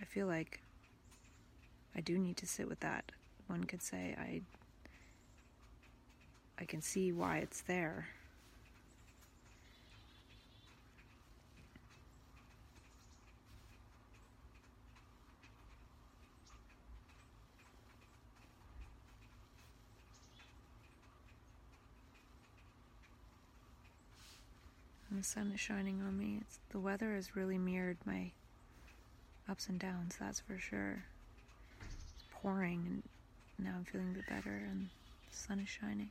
I 0.00 0.04
feel 0.04 0.26
like 0.26 0.60
I 1.94 2.00
do 2.00 2.18
need 2.18 2.36
to 2.38 2.46
sit 2.46 2.68
with 2.68 2.80
that. 2.80 3.12
One 3.46 3.64
could 3.64 3.82
say 3.82 4.16
I 4.18 4.42
I 6.58 6.64
can 6.64 6.82
see 6.82 7.12
why 7.12 7.38
it's 7.38 7.60
there. 7.62 8.08
The 25.16 25.24
sun 25.24 25.50
is 25.54 25.60
shining 25.60 26.02
on 26.02 26.18
me. 26.18 26.38
It's, 26.42 26.58
the 26.70 26.78
weather 26.78 27.14
has 27.14 27.34
really 27.34 27.58
mirrored 27.58 27.98
my 28.04 28.32
ups 29.48 29.68
and 29.68 29.78
downs, 29.78 30.16
that's 30.18 30.40
for 30.40 30.58
sure. 30.58 31.04
It's 31.80 32.24
pouring, 32.32 33.02
and 33.56 33.66
now 33.66 33.74
I'm 33.76 33.84
feeling 33.84 34.10
a 34.10 34.14
bit 34.14 34.28
better, 34.28 34.62
and 34.70 34.88
the 35.30 35.36
sun 35.36 35.60
is 35.60 35.68
shining. 35.68 36.10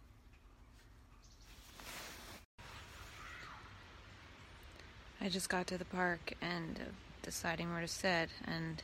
I 5.21 5.29
just 5.29 5.49
got 5.49 5.67
to 5.67 5.77
the 5.77 5.85
park 5.85 6.33
and 6.41 6.79
uh, 6.79 6.89
deciding 7.21 7.71
where 7.71 7.81
to 7.81 7.87
sit, 7.87 8.29
and 8.45 8.81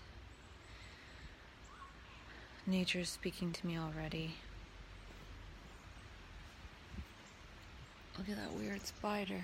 nature's 2.65 3.09
speaking 3.09 3.51
to 3.53 3.67
me 3.67 3.77
already. 3.77 4.35
Look 8.17 8.29
at 8.29 8.35
that 8.35 8.53
weird 8.53 8.85
spider. 8.85 9.41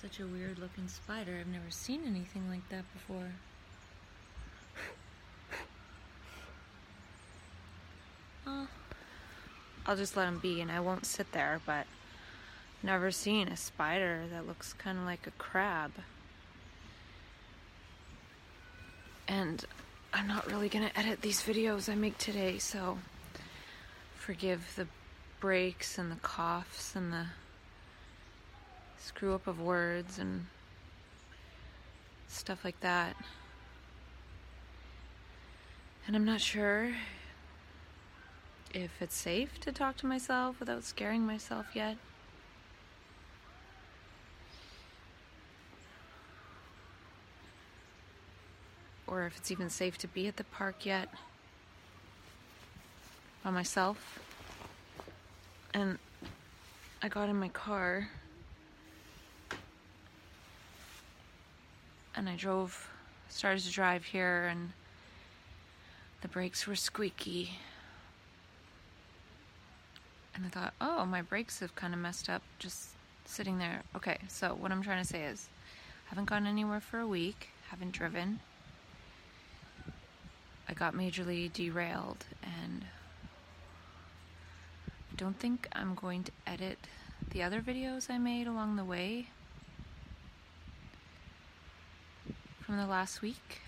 Such 0.00 0.18
a 0.18 0.26
weird 0.26 0.58
looking 0.58 0.88
spider. 0.88 1.36
I've 1.38 1.46
never 1.46 1.70
seen 1.70 2.00
anything 2.06 2.48
like 2.48 2.66
that 2.70 2.84
before. 2.94 3.32
Oh, 8.46 8.66
I'll 9.84 9.96
just 9.96 10.16
let 10.16 10.26
him 10.26 10.38
be 10.38 10.62
and 10.62 10.72
I 10.72 10.80
won't 10.80 11.04
sit 11.04 11.32
there, 11.32 11.60
but 11.66 11.86
never 12.82 13.10
seen 13.10 13.48
a 13.48 13.56
spider 13.58 14.22
that 14.32 14.46
looks 14.46 14.72
kind 14.72 14.96
of 14.96 15.04
like 15.04 15.26
a 15.26 15.32
crab. 15.32 15.92
And 19.28 19.64
I'm 20.14 20.26
not 20.26 20.50
really 20.50 20.70
going 20.70 20.88
to 20.88 20.98
edit 20.98 21.20
these 21.20 21.42
videos 21.42 21.92
I 21.92 21.94
make 21.94 22.16
today, 22.16 22.56
so 22.56 22.98
forgive 24.16 24.72
the 24.76 24.86
breaks 25.40 25.98
and 25.98 26.10
the 26.10 26.16
coughs 26.16 26.96
and 26.96 27.12
the 27.12 27.26
screw 29.00 29.34
up 29.34 29.46
of 29.46 29.60
words 29.60 30.18
and 30.18 30.46
stuff 32.28 32.64
like 32.64 32.78
that. 32.80 33.16
And 36.06 36.14
I'm 36.14 36.24
not 36.24 36.40
sure 36.40 36.92
if 38.72 38.90
it's 39.00 39.16
safe 39.16 39.58
to 39.60 39.72
talk 39.72 39.96
to 39.98 40.06
myself 40.06 40.60
without 40.60 40.84
scaring 40.84 41.26
myself 41.26 41.66
yet. 41.74 41.96
Or 49.06 49.26
if 49.26 49.36
it's 49.36 49.50
even 49.50 49.70
safe 49.70 49.98
to 49.98 50.08
be 50.08 50.28
at 50.28 50.36
the 50.36 50.44
park 50.44 50.86
yet 50.86 51.08
by 53.42 53.50
myself. 53.50 54.20
And 55.74 55.98
I 57.02 57.08
got 57.08 57.28
in 57.28 57.36
my 57.36 57.48
car 57.48 58.08
and 62.20 62.28
I 62.28 62.36
drove, 62.36 62.90
started 63.30 63.64
to 63.64 63.70
drive 63.70 64.04
here, 64.04 64.46
and 64.48 64.72
the 66.20 66.28
brakes 66.28 66.66
were 66.66 66.76
squeaky. 66.76 67.52
And 70.34 70.44
I 70.44 70.50
thought, 70.50 70.74
oh, 70.82 71.06
my 71.06 71.22
brakes 71.22 71.60
have 71.60 71.74
kind 71.74 71.94
of 71.94 72.00
messed 72.00 72.28
up 72.28 72.42
just 72.58 72.90
sitting 73.24 73.56
there. 73.56 73.80
Okay, 73.96 74.18
so 74.28 74.54
what 74.54 74.70
I'm 74.70 74.82
trying 74.82 75.02
to 75.02 75.08
say 75.08 75.24
is, 75.24 75.48
I 76.06 76.10
haven't 76.10 76.26
gone 76.26 76.46
anywhere 76.46 76.80
for 76.80 77.00
a 77.00 77.06
week, 77.06 77.48
haven't 77.70 77.92
driven. 77.92 78.40
I 80.68 80.74
got 80.74 80.92
majorly 80.92 81.50
derailed, 81.50 82.26
and 82.42 82.84
I 84.86 85.16
don't 85.16 85.38
think 85.38 85.68
I'm 85.72 85.94
going 85.94 86.24
to 86.24 86.32
edit 86.46 86.78
the 87.30 87.42
other 87.42 87.62
videos 87.62 88.10
I 88.10 88.18
made 88.18 88.46
along 88.46 88.76
the 88.76 88.84
way 88.84 89.28
from 92.70 92.78
the 92.78 92.86
last 92.86 93.20
week. 93.20 93.62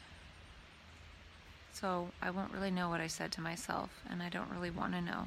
So 1.73 2.11
I 2.23 2.31
won't 2.31 2.53
really 2.53 2.71
know 2.71 2.89
what 2.89 3.01
I 3.01 3.09
said 3.09 3.33
to 3.33 3.41
myself, 3.41 3.91
and 4.09 4.23
I 4.23 4.29
don't 4.29 4.49
really 4.49 4.71
want 4.71 4.93
to 4.93 5.01
know. 5.01 5.27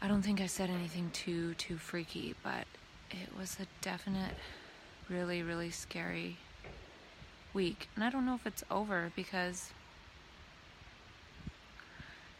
I 0.00 0.08
don't 0.08 0.22
think 0.22 0.40
I 0.40 0.46
said 0.46 0.70
anything 0.70 1.10
too, 1.12 1.52
too 1.52 1.76
freaky, 1.76 2.34
but 2.42 2.64
it 3.10 3.36
was 3.38 3.58
a 3.60 3.66
definite 3.82 4.32
really, 5.10 5.42
really 5.42 5.70
scary 5.70 6.38
week. 7.52 7.90
And 7.94 8.02
I 8.02 8.08
don't 8.08 8.24
know 8.24 8.36
if 8.36 8.46
it's 8.46 8.64
over 8.70 9.12
because 9.14 9.72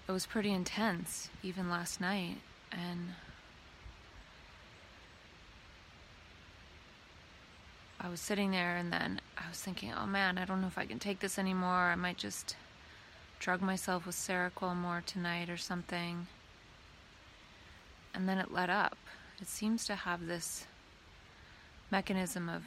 it 0.08 0.12
was 0.12 0.24
pretty 0.24 0.52
intense 0.52 1.28
even 1.42 1.68
last 1.68 2.00
night. 2.00 2.38
And 2.72 3.10
I 8.02 8.08
was 8.08 8.20
sitting 8.20 8.50
there 8.50 8.76
and 8.76 8.90
then 8.90 9.20
I 9.36 9.46
was 9.48 9.58
thinking, 9.58 9.92
oh 9.92 10.06
man, 10.06 10.38
I 10.38 10.46
don't 10.46 10.62
know 10.62 10.66
if 10.66 10.78
I 10.78 10.86
can 10.86 10.98
take 10.98 11.20
this 11.20 11.38
anymore. 11.38 11.68
I 11.68 11.96
might 11.96 12.16
just 12.16 12.56
drug 13.38 13.60
myself 13.60 14.06
with 14.06 14.16
Seroquel 14.16 14.74
more 14.74 15.02
tonight 15.04 15.50
or 15.50 15.58
something. 15.58 16.26
And 18.14 18.26
then 18.26 18.38
it 18.38 18.50
let 18.50 18.70
up. 18.70 18.96
It 19.40 19.48
seems 19.48 19.84
to 19.86 19.94
have 19.94 20.26
this 20.26 20.66
mechanism 21.90 22.48
of 22.48 22.62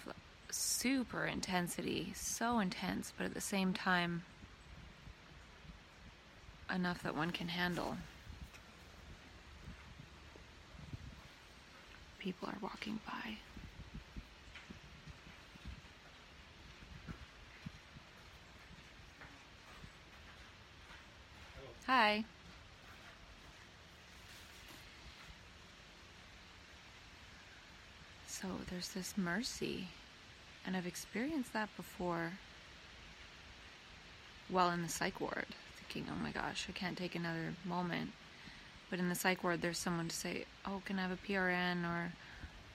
super 0.51 1.25
intensity, 1.25 2.13
so 2.15 2.59
intense, 2.59 3.11
but 3.17 3.25
at 3.25 3.33
the 3.33 3.41
same 3.41 3.73
time, 3.73 4.23
enough 6.73 7.01
that 7.03 7.15
one 7.15 7.31
can 7.31 7.47
handle. 7.47 7.97
People 12.19 12.49
are 12.49 12.57
walking 12.61 12.99
by. 13.05 13.37
Hi. 21.87 22.23
So 28.27 28.47
there's 28.69 28.89
this 28.89 29.17
mercy, 29.17 29.87
and 30.65 30.77
I've 30.77 30.87
experienced 30.87 31.53
that 31.53 31.69
before 31.75 32.31
while 34.49 34.69
in 34.71 34.81
the 34.81 34.89
psych 34.89 35.19
ward, 35.19 35.45
thinking, 35.77 36.09
oh 36.09 36.23
my 36.23 36.31
gosh, 36.31 36.67
I 36.69 36.71
can't 36.71 36.97
take 36.97 37.15
another 37.15 37.53
moment. 37.65 38.11
But 38.89 38.99
in 38.99 39.09
the 39.09 39.15
psych 39.15 39.43
ward, 39.43 39.61
there's 39.61 39.77
someone 39.77 40.07
to 40.07 40.15
say, 40.15 40.45
oh, 40.65 40.81
can 40.85 40.99
I 40.99 41.03
have 41.03 41.11
a 41.11 41.17
PRN? 41.17 41.83
Or, 41.83 42.13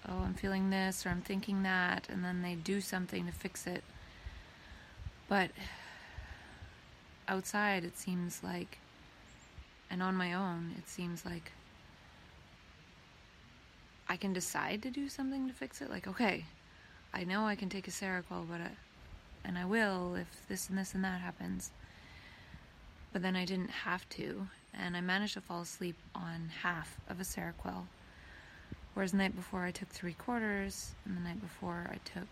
oh, 0.09 0.23
I'm 0.25 0.35
feeling 0.35 0.71
this, 0.71 1.07
or 1.07 1.11
I'm 1.11 1.23
thinking 1.23 1.63
that. 1.63 2.09
And 2.11 2.25
then 2.25 2.43
they 2.43 2.55
do 2.57 2.81
something 2.81 3.27
to 3.27 3.33
fix 3.33 3.67
it. 3.67 3.85
But 5.29 5.51
outside, 7.29 7.85
it 7.85 7.97
seems 7.97 8.43
like 8.43 8.79
and 9.91 10.03
on 10.03 10.15
my 10.15 10.33
own, 10.35 10.75
it 10.79 10.89
seems 10.89 11.25
like 11.25 11.53
I 14.09 14.17
can 14.17 14.33
decide 14.33 14.83
to 14.83 14.91
do 14.91 15.09
something 15.09 15.47
to 15.49 15.55
fix 15.55 15.81
it. 15.81 15.91
Like, 15.91 16.07
okay, 16.09 16.45
I 17.13 17.25
know 17.25 17.47
I 17.47 17.55
can 17.55 17.69
take 17.69 17.89
a 17.89 17.91
Seroquel, 17.91 18.47
but 18.49 18.61
I, 18.61 18.71
and 19.45 19.59
I 19.59 19.65
will 19.65 20.15
if 20.15 20.29
this 20.49 20.69
and 20.69 20.79
this 20.79 20.95
and 20.95 21.05
that 21.05 21.21
happens. 21.21 21.71
But 23.13 23.23
then 23.23 23.37
I 23.37 23.45
didn't 23.45 23.71
have 23.71 24.09
to, 24.11 24.47
and 24.75 24.97
I 24.97 25.01
managed 25.01 25.35
to 25.35 25.41
fall 25.41 25.63
asleep 25.63 25.97
on 26.15 26.51
half 26.63 26.97
of 27.09 27.21
a 27.21 27.25
Seroquel. 27.25 27.85
Whereas 28.95 29.13
the 29.13 29.19
night 29.19 29.37
before 29.37 29.65
I 29.65 29.71
took 29.71 29.89
three 29.89 30.15
quarters, 30.15 30.93
and 31.05 31.17
the 31.17 31.21
night 31.21 31.41
before 31.41 31.89
I 31.91 31.99
took 32.05 32.29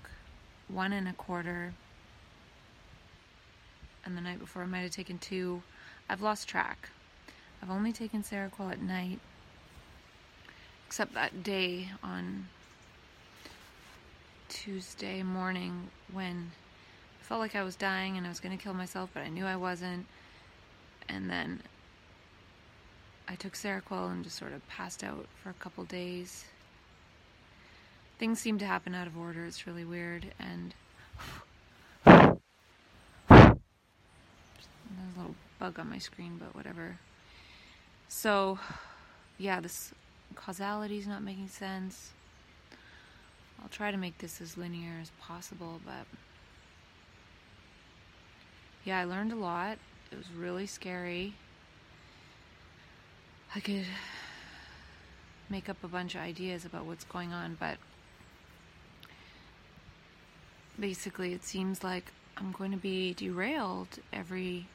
one 0.69 0.93
and 0.93 1.09
a 1.09 1.13
quarter, 1.13 1.73
and 4.05 4.17
the 4.17 4.21
night 4.21 4.39
before 4.39 4.63
I 4.63 4.67
might 4.67 4.81
have 4.81 4.91
taken 4.91 5.19
two. 5.19 5.63
I've 6.09 6.23
lost 6.23 6.49
track. 6.49 6.91
I've 7.63 7.71
only 7.71 7.93
taken 7.93 8.23
Seroquel 8.23 8.71
at 8.71 8.81
night, 8.81 9.19
except 10.87 11.15
that 11.15 11.43
day 11.43 11.89
on 12.03 12.47
Tuesday 14.49 15.23
morning 15.23 15.89
when 16.13 16.51
I 17.21 17.25
felt 17.25 17.41
like 17.41 17.57
I 17.57 17.63
was 17.63 17.77
dying 17.77 18.17
and 18.17 18.27
I 18.27 18.29
was 18.29 18.41
going 18.41 18.57
to 18.57 18.63
kill 18.63 18.75
myself, 18.75 19.11
but 19.13 19.23
I 19.23 19.29
knew 19.29 19.45
I 19.45 19.57
wasn't. 19.57 20.07
And 21.09 21.31
then 21.31 21.61
I 23.29 23.35
took 23.35 23.55
Seroquel 23.55 24.11
and 24.11 24.23
just 24.23 24.37
sort 24.37 24.53
of 24.53 24.67
passed 24.69 25.03
out 25.03 25.27
for 25.43 25.51
a 25.51 25.55
couple 25.55 25.85
days. 25.85 26.45
Things 28.19 28.41
seem 28.41 28.59
to 28.59 28.67
happen 28.67 28.95
out 28.95 29.07
of 29.07 29.17
order. 29.19 29.45
It's 29.45 29.67
really 29.67 29.85
weird. 29.85 30.27
And 30.39 30.75
there's 32.05 32.39
a 33.29 33.57
little 35.17 35.35
bug 35.59 35.79
on 35.79 35.91
my 35.91 35.99
screen, 35.99 36.39
but 36.39 36.55
whatever. 36.55 36.99
So, 38.09 38.59
yeah, 39.39 39.61
this 39.61 39.93
causality 40.35 40.99
is 40.99 41.07
not 41.07 41.23
making 41.23 41.49
sense. 41.49 42.13
I'll 43.63 43.69
try 43.69 43.91
to 43.91 43.97
make 43.97 44.19
this 44.19 44.41
as 44.41 44.57
linear 44.57 44.99
as 45.01 45.11
possible, 45.21 45.81
but 45.85 46.07
yeah, 48.85 49.01
I 49.01 49.05
learned 49.05 49.33
a 49.33 49.37
lot. 49.37 49.79
It 50.13 50.17
was 50.17 50.31
really 50.31 50.67
scary. 50.67 51.35
I 53.55 53.61
could 53.61 53.87
make 55.49 55.69
up 55.69 55.83
a 55.83 55.89
bunch 55.89 56.15
of 56.15 56.21
ideas 56.21 56.65
about 56.65 56.85
what's 56.85 57.05
going 57.05 57.33
on, 57.33 57.57
but 57.59 57.79
basically, 60.79 61.33
it 61.33 61.45
seems 61.45 61.83
like 61.83 62.13
I'm 62.37 62.53
going 62.53 62.71
to 62.71 62.77
be 62.77 63.15
derailed 63.15 63.99
every 64.13 64.69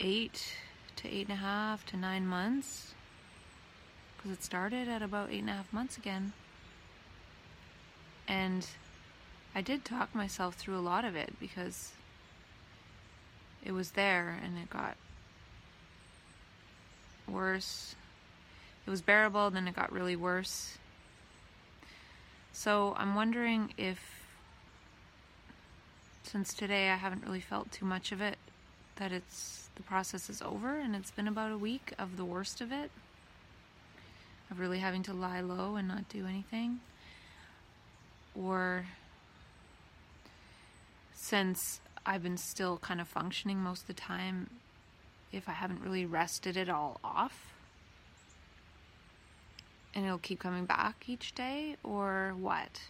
eight 0.00 0.54
to 0.98 1.08
eight 1.08 1.28
and 1.28 1.38
a 1.38 1.40
half 1.40 1.86
to 1.86 1.96
nine 1.96 2.26
months 2.26 2.94
because 4.16 4.32
it 4.32 4.42
started 4.42 4.88
at 4.88 5.00
about 5.00 5.30
eight 5.30 5.40
and 5.40 5.50
a 5.50 5.54
half 5.54 5.72
months 5.72 5.96
again. 5.96 6.32
And 8.26 8.66
I 9.54 9.60
did 9.60 9.84
talk 9.84 10.14
myself 10.14 10.56
through 10.56 10.76
a 10.76 10.80
lot 10.80 11.04
of 11.04 11.14
it 11.14 11.34
because 11.40 11.92
it 13.64 13.72
was 13.72 13.92
there 13.92 14.38
and 14.44 14.58
it 14.58 14.68
got 14.70 14.96
worse. 17.28 17.94
It 18.86 18.90
was 18.90 19.00
bearable, 19.00 19.50
then 19.50 19.68
it 19.68 19.76
got 19.76 19.92
really 19.92 20.16
worse. 20.16 20.78
So 22.52 22.94
I'm 22.96 23.14
wondering 23.14 23.72
if, 23.76 24.00
since 26.24 26.52
today 26.52 26.90
I 26.90 26.96
haven't 26.96 27.24
really 27.24 27.40
felt 27.40 27.70
too 27.70 27.84
much 27.84 28.10
of 28.10 28.20
it, 28.20 28.36
that 28.96 29.12
it's 29.12 29.67
the 29.78 29.82
process 29.84 30.28
is 30.28 30.42
over 30.42 30.78
and 30.78 30.94
it's 30.94 31.12
been 31.12 31.28
about 31.28 31.52
a 31.52 31.56
week 31.56 31.94
of 31.98 32.18
the 32.18 32.24
worst 32.24 32.60
of 32.60 32.70
it 32.70 32.90
of 34.50 34.58
really 34.58 34.80
having 34.80 35.02
to 35.04 35.12
lie 35.14 35.40
low 35.40 35.76
and 35.76 35.88
not 35.88 36.08
do 36.08 36.26
anything. 36.26 36.80
Or 38.34 38.86
since 41.14 41.80
I've 42.04 42.22
been 42.22 42.36
still 42.36 42.78
kind 42.78 43.00
of 43.00 43.08
functioning 43.08 43.58
most 43.58 43.82
of 43.82 43.86
the 43.86 43.94
time 43.94 44.50
if 45.32 45.48
I 45.48 45.52
haven't 45.52 45.82
really 45.82 46.06
rested 46.06 46.56
it 46.56 46.68
all 46.68 46.98
off 47.04 47.54
and 49.94 50.04
it'll 50.04 50.18
keep 50.18 50.40
coming 50.40 50.64
back 50.64 51.04
each 51.06 51.34
day 51.34 51.76
or 51.84 52.34
what 52.38 52.80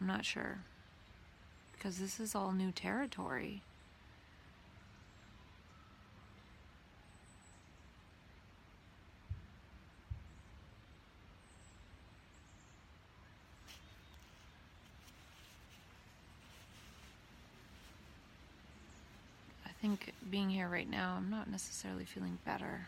I'm 0.00 0.06
not 0.06 0.24
sure. 0.24 0.58
Because 1.72 1.98
this 1.98 2.20
is 2.20 2.34
all 2.34 2.52
new 2.52 2.72
territory. 2.72 3.62
I 19.64 19.70
think 19.80 20.12
being 20.30 20.50
here 20.50 20.68
right 20.68 20.88
now, 20.88 21.14
I'm 21.16 21.30
not 21.30 21.48
necessarily 21.48 22.04
feeling 22.04 22.38
better. 22.44 22.86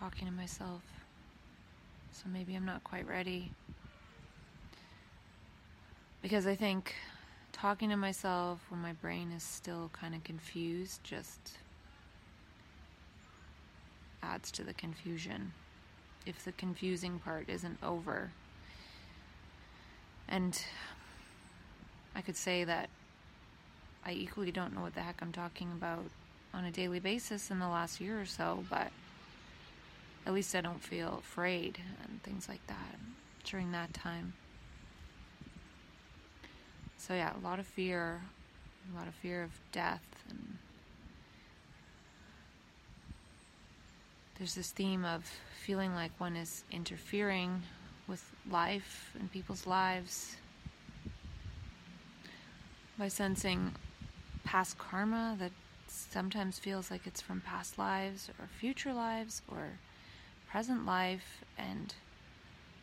Talking 0.00 0.26
to 0.26 0.32
myself. 0.32 0.82
So 2.12 2.24
maybe 2.32 2.54
I'm 2.54 2.64
not 2.64 2.82
quite 2.84 3.06
ready. 3.06 3.50
Because 6.24 6.46
I 6.46 6.54
think 6.54 6.94
talking 7.52 7.90
to 7.90 7.98
myself 7.98 8.64
when 8.70 8.80
my 8.80 8.94
brain 8.94 9.30
is 9.30 9.42
still 9.42 9.90
kind 9.92 10.14
of 10.14 10.24
confused 10.24 11.04
just 11.04 11.58
adds 14.22 14.50
to 14.52 14.64
the 14.64 14.72
confusion. 14.72 15.52
If 16.24 16.42
the 16.42 16.52
confusing 16.52 17.18
part 17.18 17.50
isn't 17.50 17.76
over. 17.82 18.30
And 20.26 20.58
I 22.16 22.22
could 22.22 22.36
say 22.36 22.64
that 22.64 22.88
I 24.02 24.12
equally 24.12 24.50
don't 24.50 24.74
know 24.74 24.80
what 24.80 24.94
the 24.94 25.02
heck 25.02 25.20
I'm 25.20 25.30
talking 25.30 25.72
about 25.72 26.06
on 26.54 26.64
a 26.64 26.70
daily 26.70 27.00
basis 27.00 27.50
in 27.50 27.58
the 27.58 27.68
last 27.68 28.00
year 28.00 28.18
or 28.18 28.24
so, 28.24 28.64
but 28.70 28.90
at 30.24 30.32
least 30.32 30.54
I 30.56 30.62
don't 30.62 30.82
feel 30.82 31.18
afraid 31.18 31.80
and 32.02 32.22
things 32.22 32.48
like 32.48 32.66
that 32.66 32.96
during 33.44 33.72
that 33.72 33.92
time. 33.92 34.32
So 37.06 37.12
yeah, 37.12 37.34
a 37.36 37.44
lot 37.44 37.58
of 37.58 37.66
fear, 37.66 38.22
a 38.90 38.98
lot 38.98 39.06
of 39.06 39.14
fear 39.16 39.42
of 39.42 39.50
death 39.72 40.24
and 40.30 40.56
there's 44.38 44.54
this 44.54 44.70
theme 44.70 45.04
of 45.04 45.30
feeling 45.62 45.94
like 45.94 46.12
one 46.16 46.34
is 46.34 46.64
interfering 46.72 47.62
with 48.08 48.24
life 48.50 49.14
and 49.20 49.30
people's 49.30 49.66
lives 49.66 50.36
by 52.98 53.08
sensing 53.08 53.74
past 54.44 54.78
karma 54.78 55.36
that 55.38 55.52
sometimes 55.86 56.58
feels 56.58 56.90
like 56.90 57.06
it's 57.06 57.20
from 57.20 57.42
past 57.42 57.76
lives 57.76 58.30
or 58.40 58.46
future 58.46 58.94
lives 58.94 59.42
or 59.46 59.78
present 60.50 60.86
life 60.86 61.44
and 61.58 61.94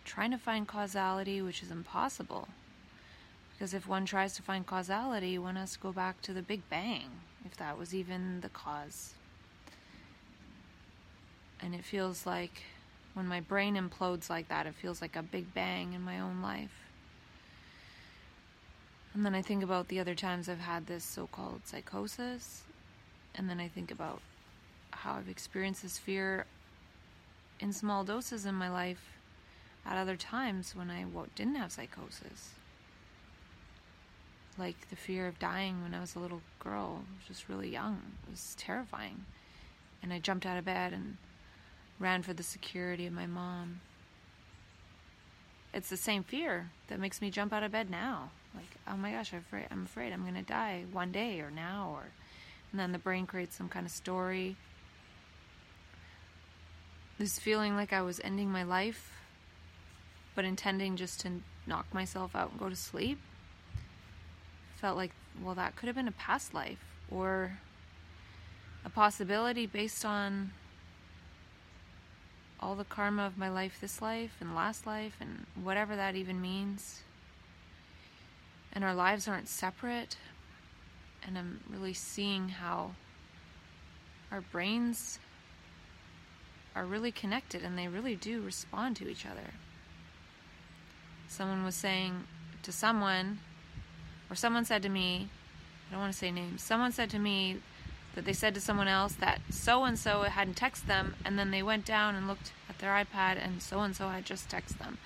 trying 0.05 0.29
to 0.29 0.37
find 0.37 0.67
causality, 0.67 1.41
which 1.41 1.63
is 1.63 1.71
impossible. 1.71 2.47
Because 3.61 3.75
if 3.75 3.87
one 3.87 4.07
tries 4.07 4.33
to 4.33 4.41
find 4.41 4.65
causality, 4.65 5.37
one 5.37 5.55
has 5.55 5.73
to 5.73 5.79
go 5.79 5.91
back 5.91 6.19
to 6.23 6.33
the 6.33 6.41
Big 6.41 6.67
Bang, 6.67 7.11
if 7.45 7.55
that 7.57 7.77
was 7.77 7.93
even 7.93 8.41
the 8.41 8.49
cause. 8.49 9.13
And 11.61 11.75
it 11.75 11.85
feels 11.85 12.25
like 12.25 12.63
when 13.13 13.27
my 13.27 13.39
brain 13.39 13.75
implodes 13.75 14.31
like 14.31 14.47
that, 14.47 14.65
it 14.65 14.73
feels 14.73 14.99
like 14.99 15.15
a 15.15 15.21
big 15.21 15.53
bang 15.53 15.93
in 15.93 16.01
my 16.01 16.19
own 16.19 16.41
life. 16.41 16.73
And 19.13 19.23
then 19.23 19.35
I 19.35 19.43
think 19.43 19.61
about 19.61 19.89
the 19.89 19.99
other 19.99 20.15
times 20.15 20.49
I've 20.49 20.57
had 20.57 20.87
this 20.87 21.03
so 21.03 21.27
called 21.27 21.61
psychosis. 21.65 22.63
And 23.35 23.47
then 23.47 23.59
I 23.59 23.67
think 23.67 23.91
about 23.91 24.21
how 24.89 25.13
I've 25.13 25.29
experienced 25.29 25.83
this 25.83 25.99
fear 25.99 26.47
in 27.59 27.73
small 27.73 28.03
doses 28.03 28.47
in 28.47 28.55
my 28.55 28.71
life 28.71 29.19
at 29.85 29.99
other 29.99 30.15
times 30.15 30.75
when 30.75 30.89
I 30.89 31.05
didn't 31.35 31.57
have 31.57 31.71
psychosis. 31.71 32.55
Like 34.57 34.89
the 34.89 34.95
fear 34.95 35.27
of 35.27 35.39
dying 35.39 35.81
when 35.81 35.93
I 35.93 36.01
was 36.01 36.15
a 36.15 36.19
little 36.19 36.41
girl, 36.59 37.03
just 37.27 37.49
really 37.49 37.69
young. 37.69 38.01
It 38.27 38.31
was 38.31 38.55
terrifying. 38.57 39.25
And 40.03 40.11
I 40.11 40.19
jumped 40.19 40.45
out 40.45 40.57
of 40.57 40.65
bed 40.65 40.93
and 40.93 41.17
ran 41.99 42.23
for 42.23 42.33
the 42.33 42.43
security 42.43 43.05
of 43.05 43.13
my 43.13 43.27
mom. 43.27 43.81
It's 45.73 45.89
the 45.89 45.97
same 45.97 46.23
fear 46.23 46.71
that 46.87 46.99
makes 46.99 47.21
me 47.21 47.31
jump 47.31 47.53
out 47.53 47.63
of 47.63 47.71
bed 47.71 47.89
now. 47.89 48.31
Like, 48.53 48.69
oh 48.87 48.97
my 48.97 49.11
gosh, 49.11 49.31
I'm 49.31 49.39
afraid 49.39 49.67
I'm 49.71 49.83
afraid 49.83 50.11
I'm 50.11 50.25
gonna 50.25 50.43
die 50.43 50.83
one 50.91 51.11
day 51.11 51.39
or 51.39 51.49
now 51.49 51.91
or 51.95 52.07
and 52.71 52.79
then 52.79 52.91
the 52.91 52.99
brain 52.99 53.25
creates 53.25 53.55
some 53.55 53.69
kind 53.69 53.85
of 53.85 53.91
story. 53.91 54.55
This 57.17 57.37
feeling 57.37 57.75
like 57.75 57.93
I 57.93 58.01
was 58.01 58.21
ending 58.23 58.49
my 58.49 58.63
life, 58.63 59.11
but 60.35 60.45
intending 60.45 60.95
just 60.95 61.19
to 61.21 61.41
knock 61.67 61.93
myself 61.93 62.35
out 62.35 62.51
and 62.51 62.59
go 62.59 62.69
to 62.69 62.75
sleep. 62.75 63.19
Felt 64.81 64.97
like, 64.97 65.11
well, 65.43 65.53
that 65.55 65.75
could 65.75 65.85
have 65.85 65.95
been 65.95 66.07
a 66.07 66.13
past 66.13 66.55
life 66.55 66.83
or 67.11 67.59
a 68.83 68.89
possibility 68.89 69.67
based 69.67 70.03
on 70.03 70.51
all 72.59 72.73
the 72.73 72.83
karma 72.83 73.25
of 73.25 73.37
my 73.37 73.49
life 73.49 73.77
this 73.79 74.01
life 74.01 74.31
and 74.39 74.55
last 74.55 74.87
life 74.87 75.17
and 75.19 75.45
whatever 75.61 75.95
that 75.95 76.15
even 76.15 76.41
means. 76.41 77.01
And 78.73 78.83
our 78.83 78.95
lives 78.95 79.27
aren't 79.27 79.47
separate. 79.47 80.17
And 81.23 81.37
I'm 81.37 81.59
really 81.69 81.93
seeing 81.93 82.49
how 82.49 82.95
our 84.31 84.41
brains 84.41 85.19
are 86.75 86.85
really 86.85 87.11
connected 87.11 87.63
and 87.63 87.77
they 87.77 87.87
really 87.87 88.15
do 88.15 88.41
respond 88.41 88.95
to 88.95 89.07
each 89.07 89.27
other. 89.27 89.53
Someone 91.27 91.63
was 91.63 91.75
saying 91.75 92.23
to 92.63 92.71
someone, 92.71 93.39
or 94.31 94.35
someone 94.35 94.63
said 94.63 94.81
to 94.81 94.89
me, 94.89 95.27
I 95.89 95.91
don't 95.91 96.01
want 96.01 96.13
to 96.13 96.17
say 96.17 96.31
names, 96.31 96.63
someone 96.63 96.93
said 96.93 97.09
to 97.09 97.19
me 97.19 97.57
that 98.15 98.23
they 98.23 98.31
said 98.31 98.55
to 98.55 98.61
someone 98.61 98.87
else 98.87 99.13
that 99.15 99.41
so 99.49 99.83
and 99.83 99.99
so 99.99 100.21
hadn't 100.21 100.55
texted 100.55 100.87
them, 100.87 101.15
and 101.25 101.37
then 101.37 101.51
they 101.51 101.61
went 101.61 101.85
down 101.85 102.15
and 102.15 102.29
looked 102.29 102.53
at 102.69 102.79
their 102.79 102.91
iPad, 102.91 103.37
and 103.43 103.61
so 103.61 103.81
and 103.81 103.93
so 103.93 104.07
had 104.07 104.25
just 104.25 104.49
texted 104.49 104.77
them. 104.77 104.97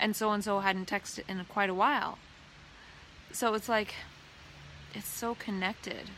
And 0.00 0.16
so 0.16 0.32
and 0.32 0.42
so 0.42 0.60
hadn't 0.60 0.88
texted 0.88 1.20
in 1.28 1.44
quite 1.44 1.70
a 1.70 1.74
while. 1.74 2.18
So 3.32 3.52
it's 3.52 3.68
like, 3.68 3.94
it's 4.94 5.08
so 5.08 5.34
connected. 5.34 6.10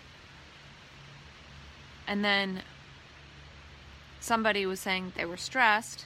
And 2.07 2.25
then 2.25 2.63
somebody 4.21 4.65
was 4.67 4.81
saying 4.81 5.15
they 5.17 5.25
were 5.25 5.37
stressed 5.37 6.05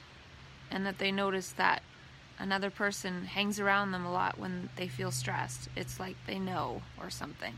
and 0.71 0.85
that 0.85 0.97
they 0.97 1.11
noticed 1.11 1.57
that 1.57 1.83
another 2.41 2.69
person 2.69 3.25
hangs 3.25 3.59
around 3.59 3.91
them 3.91 4.05
a 4.05 4.11
lot 4.11 4.39
when 4.39 4.69
they 4.75 4.87
feel 4.87 5.11
stressed. 5.11 5.69
It's 5.75 5.99
like 5.99 6.15
they 6.25 6.39
know 6.39 6.81
or 6.99 7.09
something. 7.09 7.53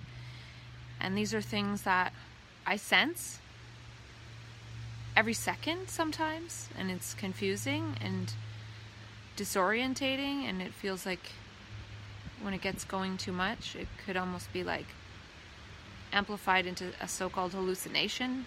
And 1.00 1.18
these 1.18 1.34
are 1.34 1.42
things 1.42 1.84
that 1.84 2.14
I 2.66 2.76
sense 2.76 3.40
every 5.16 5.34
second 5.34 5.90
sometimes, 5.90 6.70
and 6.78 6.92
it's 6.92 7.14
confusing 7.14 7.96
and 8.02 8.34
disorientating, 9.38 10.44
and 10.50 10.62
it 10.62 10.74
feels 10.74 11.06
like 11.06 11.32
when 12.42 12.54
it 12.54 12.62
gets 12.62 12.84
going 12.84 13.18
too 13.18 13.32
much, 13.32 13.76
it 13.76 13.88
could 14.06 14.18
almost 14.18 14.52
be 14.52 14.64
like 14.64 14.88
amplified 16.12 16.66
into 16.66 16.92
a 17.02 17.08
so 17.08 17.30
called 17.30 17.54
hallucination. 17.54 18.46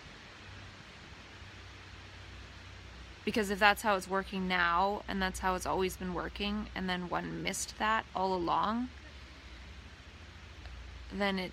Because 3.26 3.50
if 3.50 3.58
that's 3.58 3.82
how 3.82 3.96
it's 3.96 4.08
working 4.08 4.46
now, 4.46 5.02
and 5.08 5.20
that's 5.20 5.40
how 5.40 5.56
it's 5.56 5.66
always 5.66 5.96
been 5.96 6.14
working, 6.14 6.68
and 6.76 6.88
then 6.88 7.08
one 7.08 7.42
missed 7.42 7.76
that 7.80 8.06
all 8.14 8.32
along, 8.32 8.88
then 11.12 11.38
it 11.38 11.52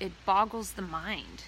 it 0.00 0.12
boggles 0.26 0.72
the 0.72 0.82
mind. 0.82 1.44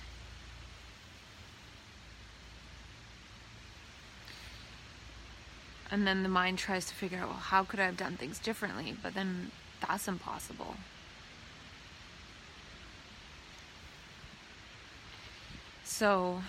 And 5.91 6.07
then 6.07 6.23
the 6.23 6.29
mind 6.29 6.59
tries 6.59 6.87
to 6.87 6.95
figure 6.95 7.19
out, 7.19 7.29
well, 7.29 7.37
how 7.37 7.65
could 7.65 7.81
I 7.81 7.87
have 7.87 7.97
done 7.97 8.17
things 8.17 8.39
differently? 8.39 8.97
But 9.03 9.15
then 9.15 9.51
that's 9.87 10.07
impossible. 10.07 10.77
So 15.85 16.43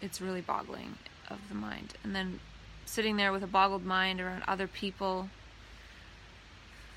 it's 0.00 0.20
really 0.20 0.40
boggling 0.40 0.96
of 1.28 1.38
the 1.48 1.54
mind. 1.54 1.94
And 2.02 2.14
then 2.14 2.40
sitting 2.84 3.16
there 3.16 3.32
with 3.32 3.42
a 3.42 3.48
boggled 3.48 3.84
mind 3.84 4.20
around 4.20 4.42
other 4.48 4.66
people 4.66 5.28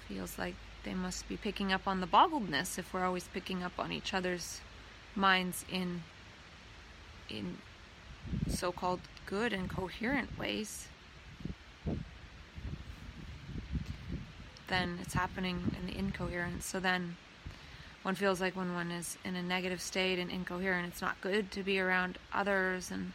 feels 0.07 0.37
like 0.37 0.55
they 0.83 0.93
must 0.93 1.27
be 1.27 1.37
picking 1.37 1.71
up 1.71 1.87
on 1.87 2.01
the 2.01 2.07
boggledness 2.07 2.77
if 2.77 2.93
we're 2.93 3.05
always 3.05 3.27
picking 3.33 3.63
up 3.63 3.73
on 3.77 3.91
each 3.91 4.13
other's 4.13 4.61
minds 5.15 5.65
in 5.71 6.03
in 7.29 7.57
so-called 8.49 8.99
good 9.25 9.53
and 9.53 9.69
coherent 9.69 10.37
ways 10.37 10.87
then 14.67 14.97
it's 15.01 15.13
happening 15.13 15.75
in 15.79 15.87
the 15.87 15.97
incoherence 15.97 16.65
so 16.65 16.79
then 16.79 17.15
one 18.03 18.15
feels 18.15 18.41
like 18.41 18.55
when 18.55 18.73
one 18.73 18.91
is 18.91 19.17
in 19.23 19.35
a 19.35 19.43
negative 19.43 19.81
state 19.81 20.17
and 20.17 20.31
incoherent 20.31 20.87
it's 20.87 21.01
not 21.01 21.19
good 21.21 21.51
to 21.51 21.63
be 21.63 21.79
around 21.79 22.17
others 22.33 22.89
and 22.89 23.13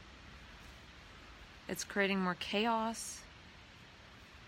it's 1.68 1.82
creating 1.82 2.20
more 2.20 2.36
chaos 2.38 3.20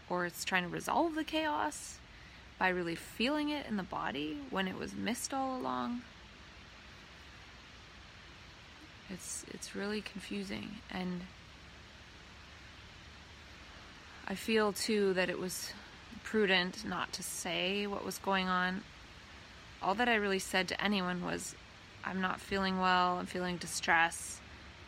or 0.08 0.26
it's 0.26 0.44
trying 0.44 0.62
to 0.62 0.68
resolve 0.68 1.14
the 1.14 1.24
chaos 1.24 1.98
by 2.58 2.68
really 2.68 2.94
feeling 2.94 3.50
it 3.50 3.66
in 3.66 3.76
the 3.76 3.82
body 3.82 4.38
when 4.50 4.66
it 4.66 4.76
was 4.76 4.94
missed 4.94 5.32
all 5.32 5.56
along. 5.56 6.02
It's 9.10 9.44
it's 9.52 9.74
really 9.74 10.00
confusing 10.00 10.76
and 10.90 11.22
I 14.26 14.34
feel 14.34 14.72
too 14.72 15.14
that 15.14 15.30
it 15.30 15.38
was 15.38 15.72
prudent 16.22 16.84
not 16.84 17.12
to 17.14 17.22
say 17.22 17.86
what 17.86 18.04
was 18.04 18.18
going 18.18 18.46
on. 18.48 18.82
All 19.82 19.94
that 19.94 20.08
I 20.08 20.14
really 20.14 20.38
said 20.38 20.68
to 20.68 20.82
anyone 20.82 21.24
was 21.24 21.54
I'm 22.04 22.20
not 22.20 22.40
feeling 22.40 22.80
well, 22.80 23.18
I'm 23.18 23.26
feeling 23.26 23.56
distress. 23.56 24.40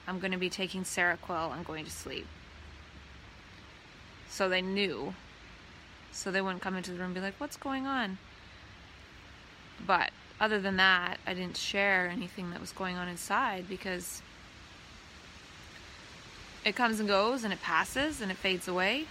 I'm 0.06 0.18
going 0.18 0.32
to 0.32 0.38
be 0.38 0.50
taking 0.50 0.82
Seroquel, 0.82 1.52
I'm 1.52 1.62
going 1.62 1.84
to 1.84 1.90
sleep. 1.90 2.26
So 4.28 4.48
they 4.48 4.62
knew 4.62 5.14
so 6.12 6.30
they 6.30 6.40
wouldn't 6.40 6.62
come 6.62 6.76
into 6.76 6.90
the 6.90 6.98
room 6.98 7.06
and 7.06 7.14
be 7.14 7.20
like, 7.20 7.34
What's 7.38 7.56
going 7.56 7.86
on? 7.86 8.18
But 9.86 10.10
other 10.40 10.60
than 10.60 10.76
that, 10.76 11.18
I 11.26 11.34
didn't 11.34 11.56
share 11.56 12.08
anything 12.08 12.50
that 12.50 12.60
was 12.60 12.72
going 12.72 12.96
on 12.96 13.08
inside 13.08 13.68
because 13.68 14.22
it 16.64 16.76
comes 16.76 17.00
and 17.00 17.08
goes 17.08 17.44
and 17.44 17.52
it 17.52 17.62
passes 17.62 18.20
and 18.20 18.30
it 18.30 18.36
fades 18.36 18.68
away. 18.68 19.06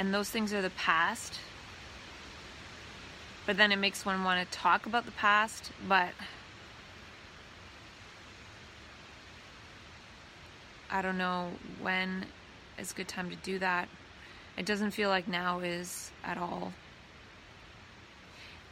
And 0.00 0.14
those 0.14 0.30
things 0.30 0.54
are 0.54 0.62
the 0.62 0.70
past. 0.70 1.34
But 3.44 3.58
then 3.58 3.70
it 3.70 3.76
makes 3.76 4.06
one 4.06 4.24
want 4.24 4.50
to 4.50 4.58
talk 4.58 4.86
about 4.86 5.04
the 5.04 5.12
past, 5.12 5.72
but 5.86 6.12
I 10.90 11.02
don't 11.02 11.18
know 11.18 11.50
when 11.82 12.24
is 12.78 12.92
a 12.92 12.94
good 12.94 13.08
time 13.08 13.28
to 13.28 13.36
do 13.36 13.58
that. 13.58 13.90
It 14.56 14.64
doesn't 14.64 14.92
feel 14.92 15.10
like 15.10 15.28
now 15.28 15.58
is 15.58 16.10
at 16.24 16.38
all. 16.38 16.72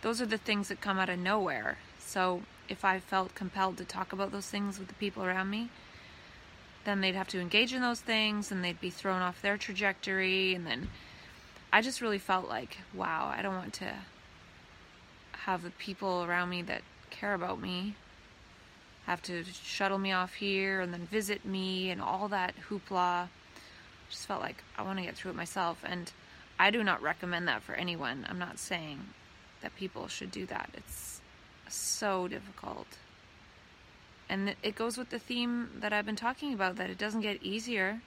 those 0.01 0.23
are 0.23 0.27
the 0.27 0.39
things 0.39 0.69
that 0.69 0.81
come 0.81 0.99
out 0.99 1.11
of 1.11 1.19
nowhere. 1.19 1.77
So 1.99 2.41
if 2.71 2.87
I 2.87 3.01
felt 3.01 3.35
compelled 3.35 3.77
to 3.77 3.85
talk 3.85 4.15
about 4.15 4.33
those 4.33 4.47
things 4.47 4.79
with 4.79 4.89
the 4.89 4.95
people 4.95 5.23
around 5.27 5.51
me, 5.51 5.69
then 6.87 7.03
they'd 7.03 7.15
have 7.15 7.29
to 7.29 7.39
engage 7.39 7.75
in 7.75 7.83
those 7.83 8.01
things 8.01 8.51
and 8.51 8.65
they'd 8.65 8.81
be 8.81 8.89
thrown 8.89 9.21
off 9.21 9.43
their 9.43 9.59
trajectory. 9.59 10.55
And 10.55 10.67
then 10.67 10.89
I 11.73 11.83
just 11.83 12.01
really 12.01 12.19
felt 12.19 12.49
like, 12.49 12.79
wow, 12.95 13.33
I 13.35 13.43
don't 13.43 13.55
want 13.55 13.75
to 13.75 13.93
have 15.33 15.63
the 15.63 15.71
people 15.71 16.25
around 16.25 16.51
me 16.51 16.63
that 16.63 16.83
care 17.11 17.35
about 17.35 17.61
me 17.61 17.95
have 19.09 19.23
to 19.23 19.43
shuttle 19.45 19.97
me 19.97 20.13
off 20.13 20.35
here 20.35 20.83
and 20.83 20.93
then 20.93 21.07
visit 21.11 21.43
me 21.45 21.91
and 21.91 22.01
all 22.01 22.29
that 22.29 22.55
hoopla. 22.69 23.29
Just 24.11 24.27
felt 24.27 24.43
like 24.43 24.63
I 24.77 24.83
want 24.83 24.99
to 24.99 25.05
get 25.05 25.17
through 25.17 25.31
it 25.31 25.37
myself. 25.37 25.83
And 25.83 26.13
I 26.59 26.71
do 26.71 26.85
not 26.85 27.01
recommend 27.01 27.49
that 27.49 27.63
for 27.63 27.75
anyone. 27.75 28.27
I'm 28.29 28.39
not 28.39 28.59
saying 28.59 29.01
that 29.63 29.75
people 29.77 30.09
should 30.09 30.31
do 30.31 30.45
that. 30.47 30.69
It's 30.75 31.23
so 31.69 32.29
difficult. 32.29 32.87
And 34.29 34.55
it 34.63 34.75
goes 34.75 34.99
with 34.99 35.09
the 35.09 35.19
theme 35.19 35.71
that 35.81 35.95
I've 35.95 36.05
been 36.05 36.15
talking 36.15 36.53
about 36.53 36.77
that 36.77 36.91
it 36.91 36.99
doesn't 36.99 37.23
get 37.23 37.43
easier. 37.43 38.03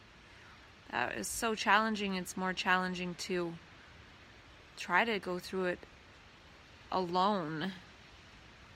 Uh, 0.92 1.08
that 1.08 1.18
is 1.18 1.28
so 1.28 1.56
challenging. 1.56 2.16
It's 2.16 2.36
more 2.36 2.54
challenging 2.54 3.16
to 3.20 3.54
try 4.78 5.06
to 5.06 5.20
go 5.20 5.40
through 5.40 5.66
it 5.66 5.80
alone, 6.92 7.72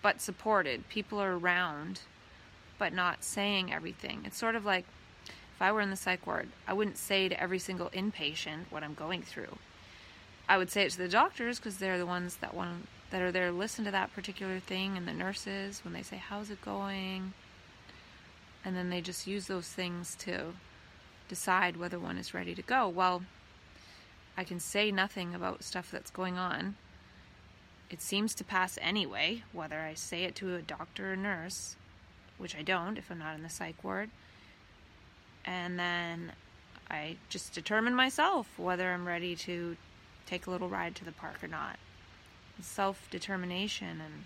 but 0.02 0.22
supported. 0.22 0.88
People 0.90 1.22
are 1.22 1.38
around, 1.38 2.02
but 2.78 2.94
not 2.94 3.24
saying 3.24 3.74
everything. 3.74 4.22
It's 4.26 4.38
sort 4.38 4.56
of 4.56 4.66
like 4.66 4.86
if 5.28 5.62
I 5.62 5.72
were 5.72 5.82
in 5.82 5.90
the 5.90 5.96
psych 5.96 6.26
ward, 6.28 6.50
I 6.68 6.74
wouldn't 6.74 6.98
say 6.98 7.30
to 7.30 7.42
every 7.42 7.60
single 7.60 7.90
inpatient 7.90 8.66
what 8.70 8.84
I'm 8.84 8.94
going 8.94 9.22
through. 9.22 9.58
I 10.48 10.58
would 10.58 10.70
say 10.70 10.84
it 10.84 10.92
to 10.92 10.98
the 10.98 11.08
doctors 11.08 11.58
because 11.58 11.78
they're 11.78 11.98
the 11.98 12.06
ones 12.06 12.38
that 12.38 12.54
want 12.54 12.88
that 13.12 13.22
are 13.22 13.32
there 13.32 13.50
to 13.50 13.56
listen 13.56 13.86
to 13.86 13.92
that 13.92 14.14
particular 14.14 14.60
thing, 14.60 14.98
and 14.98 15.08
the 15.08 15.14
nurses 15.14 15.82
when 15.84 15.94
they 15.94 16.04
say, 16.04 16.18
"How's 16.18 16.50
it 16.50 16.62
going?" 16.62 17.34
and 18.66 18.76
then 18.76 18.90
they 18.90 19.00
just 19.00 19.28
use 19.28 19.46
those 19.46 19.68
things 19.68 20.16
to 20.16 20.54
decide 21.28 21.78
whether 21.78 22.00
one 22.00 22.18
is 22.18 22.34
ready 22.34 22.56
to 22.56 22.62
go. 22.62 22.88
Well, 22.88 23.24
I 24.38 24.44
can 24.44 24.60
say 24.60 24.92
nothing 24.92 25.34
about 25.34 25.64
stuff 25.64 25.90
that's 25.92 26.12
going 26.12 26.38
on. 26.38 26.76
It 27.90 28.02
seems 28.02 28.36
to 28.36 28.44
pass 28.44 28.78
anyway, 28.82 29.44
whether 29.54 29.80
I 29.80 29.94
say 29.94 30.24
it 30.24 30.36
to 30.36 30.56
a 30.56 30.62
doctor 30.62 31.14
or 31.14 31.16
nurse, 31.16 31.76
which 32.38 32.56
I 32.56 32.62
don't 32.62 32.98
if 32.98 33.10
I'm 33.10 33.20
not 33.20 33.36
in 33.36 33.44
the 33.44 33.50
psych 33.50 33.84
ward. 33.84 34.10
And 35.46 35.80
then 35.80 36.34
I 36.90 37.18
just 37.30 37.54
determine 37.54 37.96
myself 37.96 38.48
whether 38.58 38.92
I'm 38.92 39.08
ready 39.08 39.36
to 39.38 39.78
take 40.26 40.48
a 40.48 40.52
little 40.52 40.70
ride 40.70 40.96
to 40.96 41.06
the 41.06 41.12
park 41.12 41.44
or 41.44 41.48
not. 41.48 41.78
Self 42.62 43.10
determination 43.12 44.02
and 44.02 44.26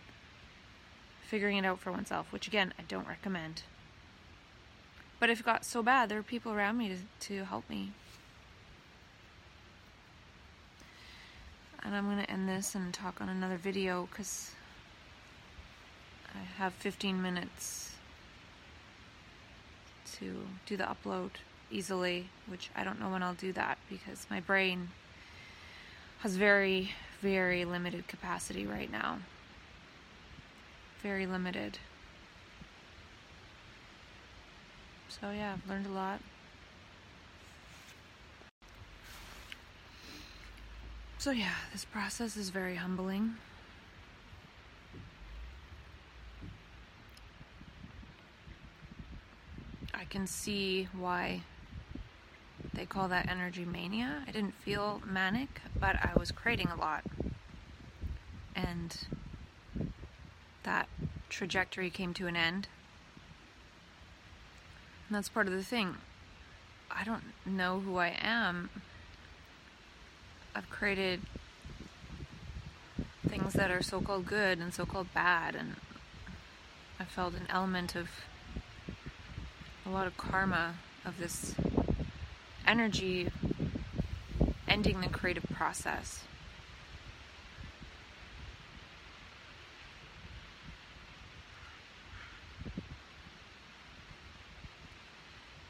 figuring 1.21 1.57
it 1.57 1.65
out 1.65 1.79
for 1.79 1.91
oneself, 1.91 2.31
which 2.31 2.47
again, 2.47 2.73
I 2.79 2.83
don't 2.87 3.07
recommend. 3.07 3.63
But 5.19 5.29
if 5.29 5.41
it 5.41 5.45
got 5.45 5.65
so 5.65 5.83
bad, 5.83 6.09
there 6.09 6.17
were 6.17 6.23
people 6.23 6.53
around 6.53 6.77
me 6.77 6.89
to, 6.89 7.27
to 7.27 7.45
help 7.45 7.69
me. 7.69 7.91
And 11.83 11.95
I'm 11.95 12.05
going 12.05 12.23
to 12.23 12.31
end 12.31 12.47
this 12.47 12.75
and 12.75 12.93
talk 12.93 13.21
on 13.21 13.29
another 13.29 13.57
video 13.57 14.07
because 14.09 14.51
I 16.33 16.39
have 16.57 16.73
15 16.73 17.21
minutes 17.21 17.95
to 20.19 20.45
do 20.65 20.77
the 20.77 20.83
upload 20.83 21.31
easily, 21.71 22.29
which 22.47 22.69
I 22.75 22.83
don't 22.83 22.99
know 22.99 23.09
when 23.09 23.23
I'll 23.23 23.33
do 23.33 23.53
that 23.53 23.77
because 23.89 24.25
my 24.29 24.39
brain 24.39 24.89
has 26.19 26.35
very, 26.35 26.91
very 27.21 27.65
limited 27.65 28.07
capacity 28.07 28.65
right 28.65 28.91
now. 28.91 29.19
Very 31.01 31.25
limited. 31.25 31.77
So, 35.09 35.31
yeah, 35.31 35.53
I've 35.53 35.67
learned 35.67 35.87
a 35.87 35.89
lot. 35.89 36.19
So, 41.17 41.31
yeah, 41.31 41.55
this 41.73 41.83
process 41.83 42.37
is 42.37 42.49
very 42.51 42.75
humbling. 42.75 43.33
I 49.93 50.05
can 50.05 50.27
see 50.27 50.87
why 50.97 51.41
they 52.73 52.85
call 52.85 53.07
that 53.07 53.27
energy 53.27 53.65
mania. 53.65 54.23
I 54.27 54.31
didn't 54.31 54.53
feel 54.53 55.01
manic, 55.05 55.61
but 55.77 55.95
I 55.95 56.11
was 56.17 56.31
creating 56.31 56.67
a 56.67 56.75
lot. 56.75 57.03
And 58.55 58.95
that 60.63 60.87
trajectory 61.29 61.89
came 61.89 62.13
to 62.13 62.27
an 62.27 62.35
end. 62.35 62.67
And 65.09 65.15
that's 65.15 65.27
part 65.27 65.47
of 65.47 65.53
the 65.53 65.63
thing. 65.63 65.95
I 66.91 67.03
don't 67.03 67.23
know 67.43 67.79
who 67.79 67.97
I 67.97 68.15
am. 68.21 68.69
I've 70.53 70.69
created 70.69 71.21
things 73.27 73.53
that 73.53 73.71
are 73.71 73.81
so 73.81 74.01
called 74.01 74.27
good 74.27 74.59
and 74.59 74.71
so 74.71 74.85
called 74.85 75.11
bad, 75.11 75.55
and 75.55 75.77
I 76.99 77.05
felt 77.05 77.33
an 77.33 77.47
element 77.49 77.95
of 77.95 78.09
a 79.83 79.89
lot 79.89 80.05
of 80.05 80.15
karma 80.15 80.75
of 81.03 81.17
this 81.17 81.55
energy 82.67 83.31
ending 84.67 85.01
the 85.01 85.09
creative 85.09 85.45
process. 85.51 86.23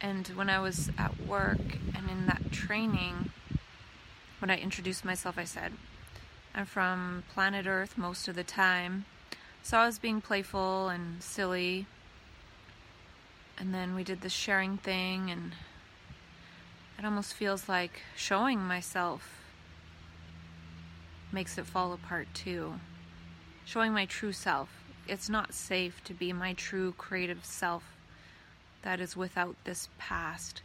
And 0.01 0.27
when 0.29 0.49
I 0.49 0.59
was 0.59 0.89
at 0.97 1.19
work 1.27 1.59
and 1.95 2.09
in 2.09 2.25
that 2.27 2.51
training, 2.51 3.31
when 4.39 4.49
I 4.49 4.57
introduced 4.57 5.03
myself, 5.03 5.37
I 5.37 5.43
said, 5.43 5.73
I'm 6.55 6.65
from 6.65 7.23
planet 7.33 7.67
Earth 7.67 7.97
most 7.97 8.27
of 8.27 8.35
the 8.35 8.43
time. 8.43 9.05
So 9.61 9.77
I 9.77 9.85
was 9.85 9.99
being 9.99 10.21
playful 10.21 10.87
and 10.87 11.21
silly. 11.21 11.85
And 13.57 13.73
then 13.73 13.93
we 13.93 14.05
did 14.05 14.21
the 14.21 14.29
sharing 14.29 14.77
thing, 14.77 15.29
and 15.29 15.51
it 16.97 17.03
almost 17.03 17.33
feels 17.33 17.67
like 17.67 18.01
showing 18.15 18.59
myself 18.59 19.41
makes 21.31 21.57
it 21.57 21.65
fall 21.65 21.91
apart 21.93 22.27
too. 22.33 22.75
Showing 23.65 23.91
my 23.91 24.05
true 24.05 24.31
self. 24.31 24.69
It's 25.07 25.29
not 25.29 25.53
safe 25.53 26.01
to 26.05 26.13
be 26.13 26.31
my 26.31 26.53
true 26.53 26.93
creative 26.97 27.43
self 27.43 27.83
that 28.81 28.99
is 28.99 29.15
without 29.15 29.55
this 29.63 29.89
past. 29.97 30.61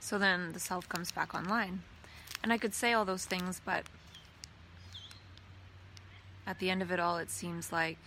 So 0.00 0.18
then 0.18 0.52
the 0.52 0.60
self 0.60 0.88
comes 0.88 1.10
back 1.10 1.34
online. 1.34 1.82
And 2.42 2.52
I 2.52 2.58
could 2.58 2.74
say 2.74 2.92
all 2.92 3.04
those 3.04 3.24
things, 3.24 3.60
but 3.64 3.82
at 6.46 6.60
the 6.60 6.70
end 6.70 6.80
of 6.80 6.92
it 6.92 7.00
all, 7.00 7.18
it 7.18 7.28
seems 7.28 7.72
like 7.72 7.98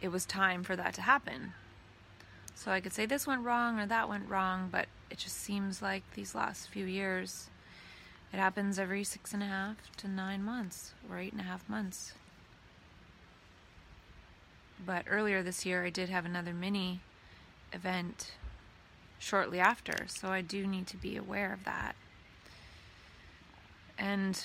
it 0.00 0.08
was 0.08 0.24
time 0.24 0.62
for 0.62 0.76
that 0.76 0.94
to 0.94 1.02
happen. 1.02 1.52
So 2.54 2.70
I 2.70 2.80
could 2.80 2.94
say 2.94 3.04
this 3.04 3.26
went 3.26 3.44
wrong 3.44 3.78
or 3.78 3.86
that 3.86 4.08
went 4.08 4.30
wrong, 4.30 4.70
but 4.72 4.86
it 5.10 5.18
just 5.18 5.36
seems 5.36 5.82
like 5.82 6.04
these 6.14 6.34
last 6.34 6.68
few 6.68 6.86
years 6.86 7.50
it 8.32 8.36
happens 8.36 8.78
every 8.78 9.04
six 9.04 9.32
and 9.32 9.42
a 9.42 9.46
half 9.46 9.76
to 9.96 10.08
nine 10.08 10.42
months 10.42 10.92
or 11.10 11.18
eight 11.18 11.32
and 11.32 11.40
a 11.40 11.44
half 11.44 11.66
months. 11.68 12.12
But 14.84 15.06
earlier 15.08 15.42
this 15.42 15.64
year, 15.64 15.84
I 15.84 15.90
did 15.90 16.08
have 16.08 16.24
another 16.24 16.52
mini 16.52 17.00
event 17.72 18.32
shortly 19.18 19.58
after, 19.58 20.06
so 20.06 20.28
I 20.28 20.42
do 20.42 20.66
need 20.66 20.86
to 20.88 20.96
be 20.96 21.16
aware 21.16 21.52
of 21.52 21.64
that. 21.64 21.96
And 23.98 24.40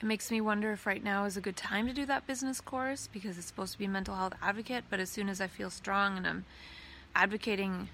it 0.00 0.04
makes 0.04 0.30
me 0.30 0.40
wonder 0.40 0.72
if 0.72 0.86
right 0.86 1.02
now 1.02 1.24
is 1.24 1.36
a 1.36 1.40
good 1.40 1.56
time 1.56 1.86
to 1.86 1.94
do 1.94 2.04
that 2.04 2.26
business 2.26 2.60
course 2.60 3.08
because 3.10 3.38
it's 3.38 3.46
supposed 3.46 3.72
to 3.72 3.78
be 3.78 3.86
mental 3.86 4.16
health 4.16 4.34
advocate, 4.42 4.84
but 4.90 5.00
as 5.00 5.08
soon 5.08 5.28
as 5.28 5.40
I 5.40 5.46
feel 5.46 5.70
strong 5.70 6.18
and 6.18 6.26
I'm 6.26 6.44
advocating, 7.14 7.88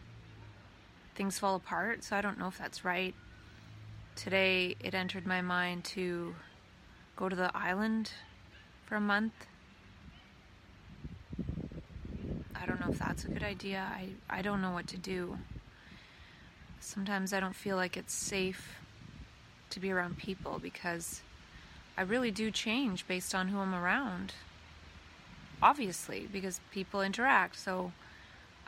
things 1.14 1.38
fall 1.38 1.54
apart. 1.54 2.02
So 2.02 2.16
I 2.16 2.20
don't 2.20 2.38
know 2.38 2.48
if 2.48 2.58
that's 2.58 2.84
right 2.84 3.14
today 4.16 4.76
it 4.80 4.94
entered 4.94 5.26
my 5.26 5.40
mind 5.40 5.84
to 5.84 6.34
go 7.16 7.28
to 7.28 7.36
the 7.36 7.50
island 7.56 8.12
for 8.86 8.96
a 8.96 9.00
month. 9.00 9.32
I 12.54 12.66
don't 12.66 12.80
know 12.80 12.90
if 12.90 12.98
that's 12.98 13.24
a 13.24 13.28
good 13.28 13.42
idea. 13.42 13.86
I, 13.90 14.10
I 14.28 14.42
don't 14.42 14.60
know 14.60 14.72
what 14.72 14.86
to 14.88 14.96
do. 14.96 15.38
Sometimes 16.80 17.32
I 17.32 17.40
don't 17.40 17.54
feel 17.54 17.76
like 17.76 17.96
it's 17.96 18.14
safe 18.14 18.76
to 19.70 19.80
be 19.80 19.90
around 19.90 20.18
people 20.18 20.58
because 20.58 21.22
I 21.96 22.02
really 22.02 22.30
do 22.30 22.50
change 22.50 23.06
based 23.06 23.34
on 23.34 23.48
who 23.48 23.58
I'm 23.58 23.74
around. 23.74 24.32
Obviously, 25.62 26.28
because 26.32 26.60
people 26.70 27.02
interact. 27.02 27.56
So 27.58 27.92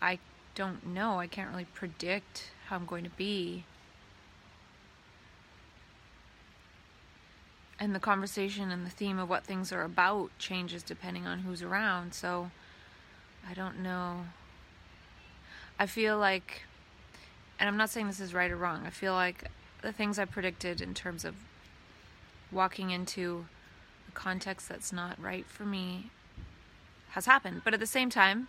I 0.00 0.18
don't 0.54 0.86
know. 0.86 1.18
I 1.18 1.26
can't 1.26 1.50
really 1.50 1.66
predict 1.74 2.50
how 2.66 2.76
I'm 2.76 2.86
going 2.86 3.04
to 3.04 3.10
be. 3.10 3.64
And 7.82 7.96
the 7.96 7.98
conversation 7.98 8.70
and 8.70 8.86
the 8.86 8.90
theme 8.90 9.18
of 9.18 9.28
what 9.28 9.42
things 9.42 9.72
are 9.72 9.82
about 9.82 10.30
changes 10.38 10.84
depending 10.84 11.26
on 11.26 11.40
who's 11.40 11.62
around. 11.62 12.14
So 12.14 12.52
I 13.50 13.54
don't 13.54 13.80
know. 13.80 14.26
I 15.80 15.86
feel 15.86 16.16
like, 16.16 16.62
and 17.58 17.68
I'm 17.68 17.76
not 17.76 17.90
saying 17.90 18.06
this 18.06 18.20
is 18.20 18.32
right 18.32 18.52
or 18.52 18.56
wrong, 18.56 18.84
I 18.86 18.90
feel 18.90 19.14
like 19.14 19.50
the 19.80 19.90
things 19.90 20.16
I 20.16 20.26
predicted 20.26 20.80
in 20.80 20.94
terms 20.94 21.24
of 21.24 21.34
walking 22.52 22.90
into 22.90 23.46
a 24.08 24.12
context 24.12 24.68
that's 24.68 24.92
not 24.92 25.20
right 25.20 25.44
for 25.46 25.64
me 25.64 26.12
has 27.10 27.26
happened. 27.26 27.62
But 27.64 27.74
at 27.74 27.80
the 27.80 27.86
same 27.86 28.10
time, 28.10 28.46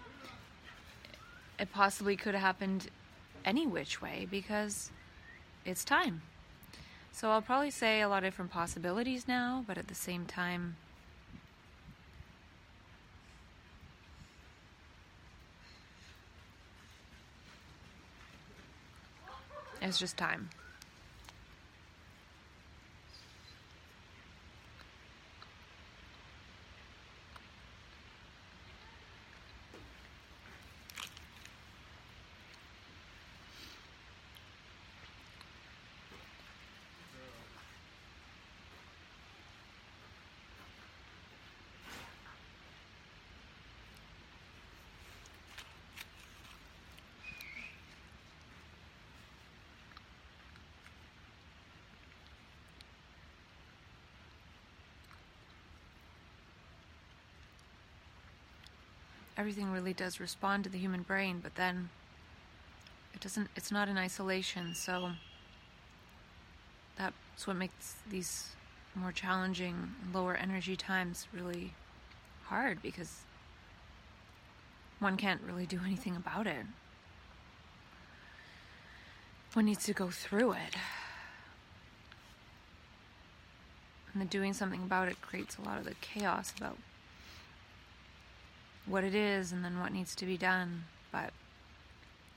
it 1.57 1.71
possibly 1.71 2.15
could 2.15 2.35
have 2.35 2.43
happened 2.43 2.91
any 3.43 3.65
which 3.65 3.99
way 3.99 4.27
because 4.29 4.91
it's 5.65 5.83
time. 5.83 6.21
So 7.15 7.29
I'll 7.29 7.43
probably 7.43 7.69
say 7.69 8.01
a 8.01 8.09
lot 8.09 8.23
of 8.23 8.31
different 8.31 8.51
possibilities 8.51 9.27
now, 9.27 9.63
but 9.67 9.77
at 9.77 9.87
the 9.87 9.95
same 9.95 10.25
time, 10.25 10.75
it's 19.79 19.99
just 19.99 20.17
time. 20.17 20.49
Everything 59.43 59.73
really 59.73 59.91
does 59.91 60.21
respond 60.21 60.63
to 60.63 60.69
the 60.69 60.77
human 60.77 61.01
brain, 61.01 61.41
but 61.43 61.53
then 61.55 61.89
it 63.13 63.19
doesn't, 63.19 63.49
it's 63.57 63.73
not 63.73 63.89
in 63.89 63.97
isolation. 63.97 64.73
So 64.73 65.11
that's 66.95 67.45
what 67.45 67.57
makes 67.57 67.95
these 68.09 68.55
more 68.95 69.11
challenging, 69.11 69.95
lower 70.13 70.33
energy 70.33 70.77
times 70.77 71.27
really 71.33 71.73
hard 72.45 72.81
because 72.81 73.17
one 74.99 75.17
can't 75.17 75.41
really 75.45 75.65
do 75.65 75.81
anything 75.85 76.15
about 76.15 76.47
it. 76.47 76.65
One 79.51 79.65
needs 79.65 79.83
to 79.87 79.93
go 79.93 80.09
through 80.09 80.53
it. 80.53 80.77
And 84.13 84.21
the 84.21 84.25
doing 84.25 84.53
something 84.53 84.83
about 84.83 85.09
it 85.09 85.21
creates 85.21 85.57
a 85.57 85.67
lot 85.67 85.79
of 85.79 85.83
the 85.83 85.95
chaos 85.99 86.53
about 86.55 86.77
what 88.85 89.03
it 89.03 89.15
is 89.15 89.51
and 89.51 89.63
then 89.63 89.79
what 89.79 89.91
needs 89.91 90.15
to 90.15 90.25
be 90.25 90.37
done. 90.37 90.85
But, 91.11 91.31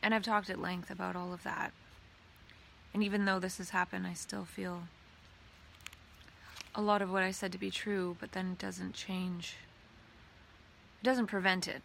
and 0.03 0.15
I've 0.15 0.23
talked 0.23 0.51
at 0.51 0.61
length 0.61 0.91
about 0.91 1.17
all 1.17 1.33
of 1.33 1.43
that. 1.43 1.73
And 2.95 3.03
even 3.03 3.25
though 3.25 3.39
this 3.39 3.59
has 3.59 3.71
happened, 3.71 4.07
I 4.07 4.15
still 4.15 4.45
feel 4.45 4.85
a 6.75 6.81
lot 6.81 7.03
of 7.03 7.11
what 7.11 7.23
I 7.23 7.31
said 7.31 7.53
to 7.53 7.59
be 7.59 7.71
true, 7.71 8.17
but 8.21 8.33
then 8.33 8.53
it 8.53 8.59
doesn't 8.59 8.95
change. 8.95 9.57
It 11.03 11.05
doesn't 11.05 11.27
prevent 11.27 11.67
it. 11.67 11.83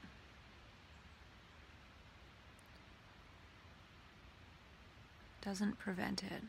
Doesn't 5.42 5.80
prevent 5.80 6.24
it. 6.24 6.44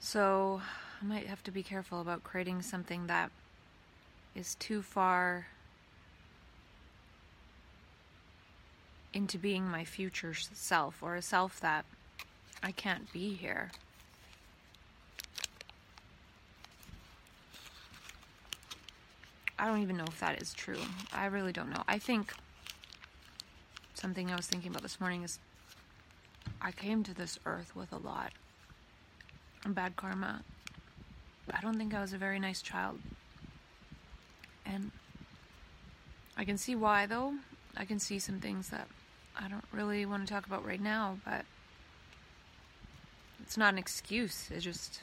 So 0.00 0.62
I 1.02 1.04
might 1.04 1.26
have 1.26 1.42
to 1.44 1.50
be 1.50 1.62
careful 1.62 2.00
about 2.00 2.24
creating 2.24 2.62
something 2.62 3.06
that 3.08 3.30
is 4.38 4.54
too 4.54 4.82
far 4.82 5.48
into 9.12 9.36
being 9.36 9.68
my 9.68 9.84
future 9.84 10.32
self 10.32 11.02
or 11.02 11.16
a 11.16 11.22
self 11.22 11.58
that 11.60 11.84
I 12.62 12.70
can't 12.70 13.12
be 13.12 13.34
here. 13.34 13.72
I 19.58 19.66
don't 19.66 19.82
even 19.82 19.96
know 19.96 20.04
if 20.06 20.20
that 20.20 20.40
is 20.40 20.54
true. 20.54 20.78
I 21.12 21.26
really 21.26 21.52
don't 21.52 21.70
know. 21.70 21.82
I 21.88 21.98
think 21.98 22.32
something 23.94 24.30
I 24.30 24.36
was 24.36 24.46
thinking 24.46 24.70
about 24.70 24.82
this 24.82 25.00
morning 25.00 25.24
is 25.24 25.40
I 26.62 26.70
came 26.70 27.02
to 27.02 27.14
this 27.14 27.40
earth 27.44 27.74
with 27.74 27.92
a 27.92 27.98
lot 27.98 28.32
of 29.64 29.74
bad 29.74 29.96
karma. 29.96 30.42
I 31.52 31.60
don't 31.60 31.76
think 31.76 31.92
I 31.92 32.00
was 32.00 32.12
a 32.12 32.18
very 32.18 32.38
nice 32.38 32.62
child. 32.62 33.00
And 34.68 34.90
I 36.36 36.44
can 36.44 36.58
see 36.58 36.74
why, 36.74 37.06
though. 37.06 37.34
I 37.76 37.84
can 37.84 37.98
see 37.98 38.18
some 38.18 38.38
things 38.38 38.68
that 38.68 38.86
I 39.38 39.48
don't 39.48 39.64
really 39.72 40.04
want 40.04 40.26
to 40.26 40.32
talk 40.32 40.46
about 40.46 40.66
right 40.66 40.80
now, 40.80 41.18
but 41.24 41.44
it's 43.42 43.56
not 43.56 43.72
an 43.72 43.78
excuse. 43.78 44.50
It's 44.52 44.64
just 44.64 45.00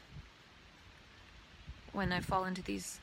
when 1.93 2.11
I 2.11 2.19
fall 2.19 2.45
into 2.45 2.61
these 2.61 2.99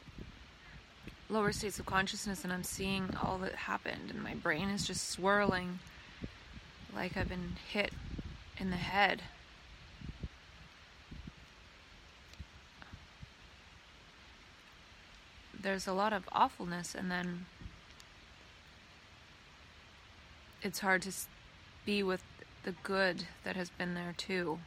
lower 1.29 1.53
states 1.53 1.79
of 1.79 1.87
consciousness 1.87 2.45
and 2.45 2.53
I'm 2.53 2.63
seeing 2.65 3.17
all 3.23 3.39
that 3.39 3.55
happened, 3.55 4.11
and 4.11 4.23
my 4.23 4.35
brain 4.35 4.69
is 4.69 4.87
just 4.87 5.09
swirling 5.11 5.79
like 6.95 7.17
I've 7.17 7.29
been 7.29 7.57
hit 7.71 7.93
in 8.59 8.71
the 8.71 8.77
head. 8.77 9.23
There's 15.63 15.87
a 15.87 15.93
lot 15.93 16.13
of 16.13 16.29
awfulness, 16.33 16.95
and 16.95 17.11
then 17.11 17.47
it's 20.63 20.81
hard 20.81 21.03
to 21.03 21.13
be 21.85 22.03
with 22.03 22.23
the 22.65 22.73
good 22.83 23.25
that 23.45 23.57
has 23.57 23.71
been 23.71 23.95
there 23.95 24.15
too. 24.17 24.59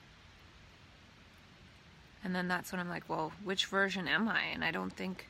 And 2.24 2.36
then 2.36 2.48
that's 2.48 2.72
when 2.72 2.82
I'm 2.82 2.90
like, 2.90 3.08
well, 3.08 3.32
which 3.44 3.68
version 3.68 4.08
am 4.08 4.28
I? 4.28 4.42
And 4.54 4.64
I 4.64 4.72
don't 4.72 4.92
think 4.92 5.28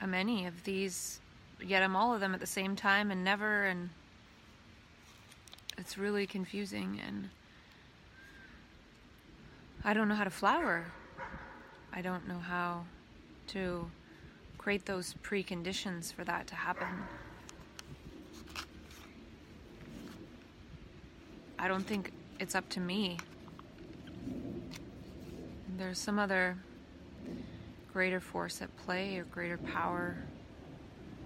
I'm 0.00 0.14
any 0.14 0.46
of 0.46 0.64
these, 0.64 1.20
yet 1.60 1.82
I'm 1.82 1.96
all 1.96 2.14
of 2.14 2.20
them 2.20 2.34
at 2.34 2.40
the 2.40 2.46
same 2.46 2.76
time 2.76 3.10
and 3.10 3.24
never. 3.24 3.64
And 3.64 3.90
it's 5.76 5.98
really 5.98 6.26
confusing. 6.26 7.00
And 7.04 7.30
I 9.84 9.92
don't 9.92 10.08
know 10.08 10.14
how 10.14 10.24
to 10.24 10.30
flower. 10.30 10.86
I 11.92 12.00
don't 12.00 12.28
know 12.28 12.38
how 12.38 12.84
to 13.48 13.90
create 14.66 14.84
those 14.84 15.14
preconditions 15.22 16.12
for 16.12 16.24
that 16.24 16.48
to 16.48 16.56
happen. 16.56 16.88
I 21.56 21.68
don't 21.68 21.86
think 21.86 22.10
it's 22.40 22.56
up 22.56 22.68
to 22.70 22.80
me. 22.80 23.16
There's 25.78 26.00
some 26.00 26.18
other 26.18 26.56
greater 27.92 28.18
force 28.18 28.60
at 28.60 28.76
play 28.78 29.18
or 29.18 29.22
greater 29.26 29.56
power, 29.56 30.16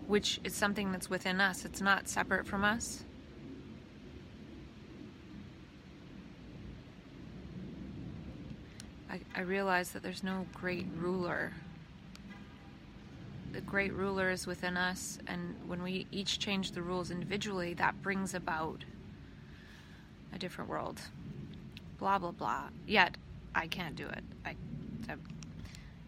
which 0.06 0.38
is 0.44 0.54
something 0.54 0.92
that's 0.92 1.08
within 1.08 1.40
us. 1.40 1.64
It's 1.64 1.80
not 1.80 2.10
separate 2.10 2.46
from 2.46 2.62
us. 2.62 3.04
I, 9.10 9.20
I 9.34 9.40
realize 9.40 9.92
that 9.92 10.02
there's 10.02 10.22
no 10.22 10.44
great 10.52 10.88
ruler 10.98 11.54
the 13.52 13.60
great 13.60 13.92
ruler 13.92 14.30
is 14.30 14.46
within 14.46 14.76
us, 14.76 15.18
and 15.26 15.56
when 15.66 15.82
we 15.82 16.06
each 16.10 16.38
change 16.38 16.72
the 16.72 16.82
rules 16.82 17.10
individually, 17.10 17.74
that 17.74 18.00
brings 18.02 18.34
about 18.34 18.84
a 20.32 20.38
different 20.38 20.70
world. 20.70 21.00
Blah, 21.98 22.18
blah, 22.18 22.30
blah. 22.30 22.64
Yet, 22.86 23.16
I 23.54 23.66
can't 23.66 23.96
do 23.96 24.06
it. 24.06 24.22
I, 24.44 24.50
I, 25.08 25.14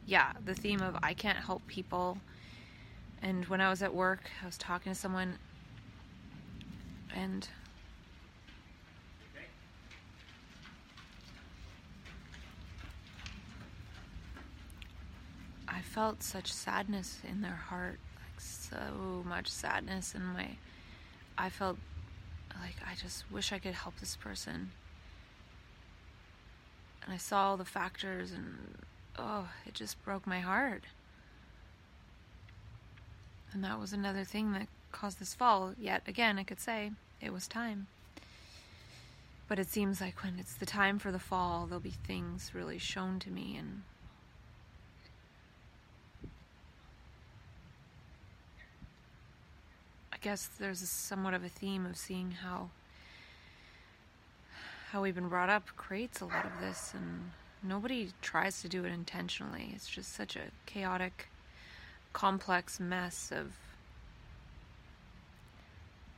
yeah, 0.07 0.33
the 0.45 0.55
theme 0.55 0.81
of 0.81 0.97
I 1.03 1.15
can't 1.15 1.39
help 1.39 1.67
people. 1.67 2.19
And 3.21 3.45
when 3.47 3.61
I 3.61 3.71
was 3.71 3.83
at 3.83 3.95
work, 3.95 4.31
I 4.43 4.47
was 4.47 4.59
talking 4.59 4.93
to 4.93 4.99
someone, 4.99 5.39
and 7.15 7.49
I 15.75 15.81
felt 15.81 16.23
such 16.23 16.53
sadness 16.53 17.21
in 17.29 17.41
their 17.41 17.51
heart, 17.69 17.99
like 18.17 18.41
so 18.41 19.23
much 19.25 19.49
sadness 19.49 20.15
and 20.15 20.25
my 20.35 20.57
I 21.39 21.49
felt 21.49 21.79
like 22.61 22.77
I 22.87 22.95
just 22.95 23.31
wish 23.31 23.53
I 23.53 23.59
could 23.59 23.75
help 23.75 23.99
this 23.99 24.17
person. 24.17 24.71
And 27.05 27.13
I 27.13 27.17
saw 27.17 27.49
all 27.49 27.57
the 27.57 27.65
factors 27.65 28.31
and 28.33 28.77
oh, 29.19 29.49
it 29.67 29.75
just 29.75 30.03
broke 30.05 30.27
my 30.27 30.41
heart. 30.41 30.85
And 33.53 33.65
that 33.65 33.81
was 33.81 33.93
another 33.93 34.25
thing 34.25 34.53
that 34.53 34.69
caused 34.93 35.19
this 35.21 35.35
fall. 35.35 35.73
Yet 35.79 36.03
again, 36.07 36.39
I 36.39 36.45
could 36.45 36.61
say 36.61 36.93
it 37.21 37.33
was 37.33 37.49
time. 37.49 37.87
But 39.49 39.59
it 39.59 39.69
seems 39.69 40.01
like 40.01 40.23
when 40.23 40.39
it's 40.39 40.55
the 40.55 40.67
time 40.67 40.99
for 40.99 41.11
the 41.11 41.19
fall, 41.19 41.67
there'll 41.67 41.81
be 41.81 41.91
things 41.91 42.53
really 42.55 42.79
shown 42.79 43.19
to 43.21 43.31
me 43.31 43.57
and 43.57 43.83
guess 50.23 50.49
there's 50.59 50.79
somewhat 50.79 51.35
of 51.35 51.45
a 51.45 51.49
theme 51.49 51.85
of 51.85 51.97
seeing 51.97 52.31
how 52.31 52.71
how 54.93 55.03
we've 55.03 55.15
been 55.15 55.29
brought 55.29 55.49
up 55.49 55.67
creates 55.77 56.21
a 56.21 56.25
lot 56.25 56.45
of 56.45 56.53
this 56.61 56.93
and 56.95 57.31
nobody 57.63 58.11
tries 58.21 58.61
to 58.63 58.69
do 58.69 58.85
it 58.85 58.93
intentionally. 58.93 59.73
It's 59.75 59.89
just 59.89 60.15
such 60.15 60.37
a 60.37 60.51
chaotic 60.67 61.29
complex 62.13 62.79
mess 62.79 63.33
of 63.35 63.53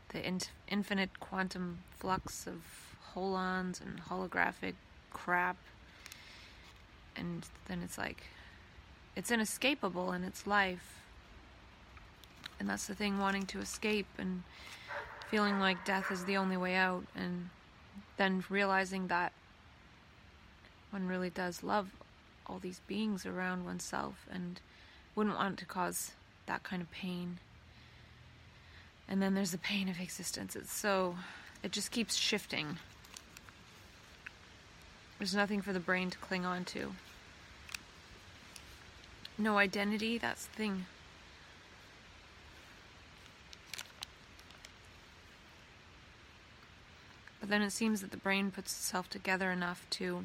the 0.09 0.27
in- 0.27 0.41
infinite 0.69 1.21
quantum 1.21 1.79
flux 1.99 2.47
of 2.47 2.63
holons 3.15 3.81
and 3.81 4.03
holographic 4.09 4.75
crap. 5.13 5.57
And 7.15 7.47
then 7.67 7.81
it's 7.85 7.97
like, 7.97 8.25
it's 9.15 9.31
inescapable 9.31 10.13
in 10.13 10.25
its 10.25 10.49
life. 10.49 11.04
And 12.59 12.69
that's 12.69 12.87
the 12.87 12.95
thing, 12.95 13.19
wanting 13.19 13.47
to 13.47 13.61
escape 13.61 14.07
and 14.19 14.43
feeling 15.31 15.59
like 15.59 15.85
death 15.85 16.11
is 16.11 16.25
the 16.25 16.37
only 16.37 16.57
way 16.57 16.75
out. 16.75 17.05
And 17.17 17.51
then 18.17 18.45
realizing 18.49 19.09
that 19.09 19.33
one 20.91 21.09
really 21.09 21.31
does 21.31 21.63
love 21.63 21.89
all 22.47 22.59
these 22.59 22.81
beings 22.87 23.27
around 23.27 23.65
oneself 23.65 24.27
and 24.31 24.61
wouldn't 25.15 25.37
want 25.37 25.59
to 25.59 25.67
cause 25.67 26.13
that 26.47 26.63
kind 26.63 26.83
of 26.83 26.91
pain. 26.91 27.39
And 29.09 29.21
then 29.21 29.35
there's 29.35 29.51
the 29.51 29.59
pain 29.59 29.89
of 29.89 30.01
existence. 30.01 30.57
It's 30.57 30.73
so, 30.73 31.17
it 31.63 31.73
just 31.73 31.91
keeps 31.91 32.15
shifting. 32.15 32.79
There's 35.19 35.35
nothing 35.35 35.63
for 35.63 35.73
the 35.73 35.81
brain 35.81 36.11
to 36.11 36.19
cling 36.19 36.45
on 36.45 36.65
to. 36.67 36.93
No 39.37 39.59
identity, 39.59 40.19
that's 40.19 40.47
the 40.47 40.55
thing. 40.55 40.87
But 47.45 47.51
then 47.51 47.61
it 47.61 47.73
seems 47.73 48.01
that 48.01 48.11
the 48.11 48.17
brain 48.17 48.51
puts 48.51 48.73
itself 48.73 49.11
together 49.11 49.51
enough 49.51 49.85
to 49.91 50.25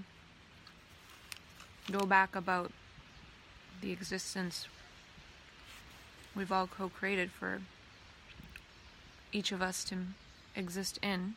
go 1.91 2.05
back 2.05 2.33
about 2.33 2.71
the 3.81 3.91
existence 3.91 4.69
we've 6.33 6.49
all 6.49 6.65
co 6.65 6.87
created 6.87 7.29
for 7.29 7.59
each 9.33 9.51
of 9.51 9.61
us 9.61 9.83
to 9.83 9.97
exist 10.55 10.97
in. 11.03 11.33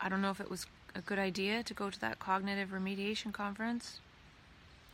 I 0.00 0.08
don't 0.08 0.22
know 0.22 0.30
if 0.30 0.40
it 0.40 0.48
was 0.48 0.66
a 0.94 1.00
good 1.00 1.18
idea 1.18 1.64
to 1.64 1.74
go 1.74 1.90
to 1.90 2.00
that 2.02 2.20
cognitive 2.20 2.68
remediation 2.68 3.32
conference. 3.32 3.98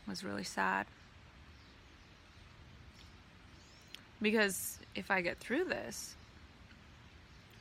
It 0.07 0.11
was 0.11 0.25
really 0.25 0.45
sad. 0.45 0.87
Because 4.23 4.79
if 4.95 5.11
I 5.11 5.21
get 5.21 5.37
through 5.37 5.65
this, 5.65 6.17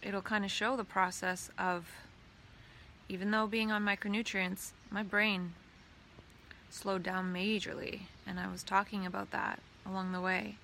it'll 0.01 0.21
kind 0.21 0.45
of 0.45 0.51
show 0.51 0.75
the 0.75 0.83
process 0.83 1.49
of, 1.57 1.89
even 3.07 3.31
though 3.31 3.47
being 3.47 3.71
on 3.71 3.83
micronutrients, 3.83 4.71
my 4.89 5.03
brain 5.03 5.53
slowed 6.69 7.03
down 7.03 7.33
majorly. 7.33 8.01
And 8.27 8.39
I 8.39 8.47
was 8.51 8.63
talking 8.63 9.05
about 9.05 9.31
that 9.31 9.59
along 9.85 10.11
the 10.11 10.21
way. 10.21 10.57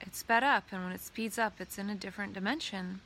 It 0.00 0.14
sped 0.14 0.44
up, 0.44 0.64
and 0.70 0.84
when 0.84 0.92
it 0.92 1.00
speeds 1.00 1.38
up, 1.38 1.54
it's 1.60 1.78
in 1.78 1.90
a 1.90 1.94
different 1.94 2.32
dimension. 2.32 3.00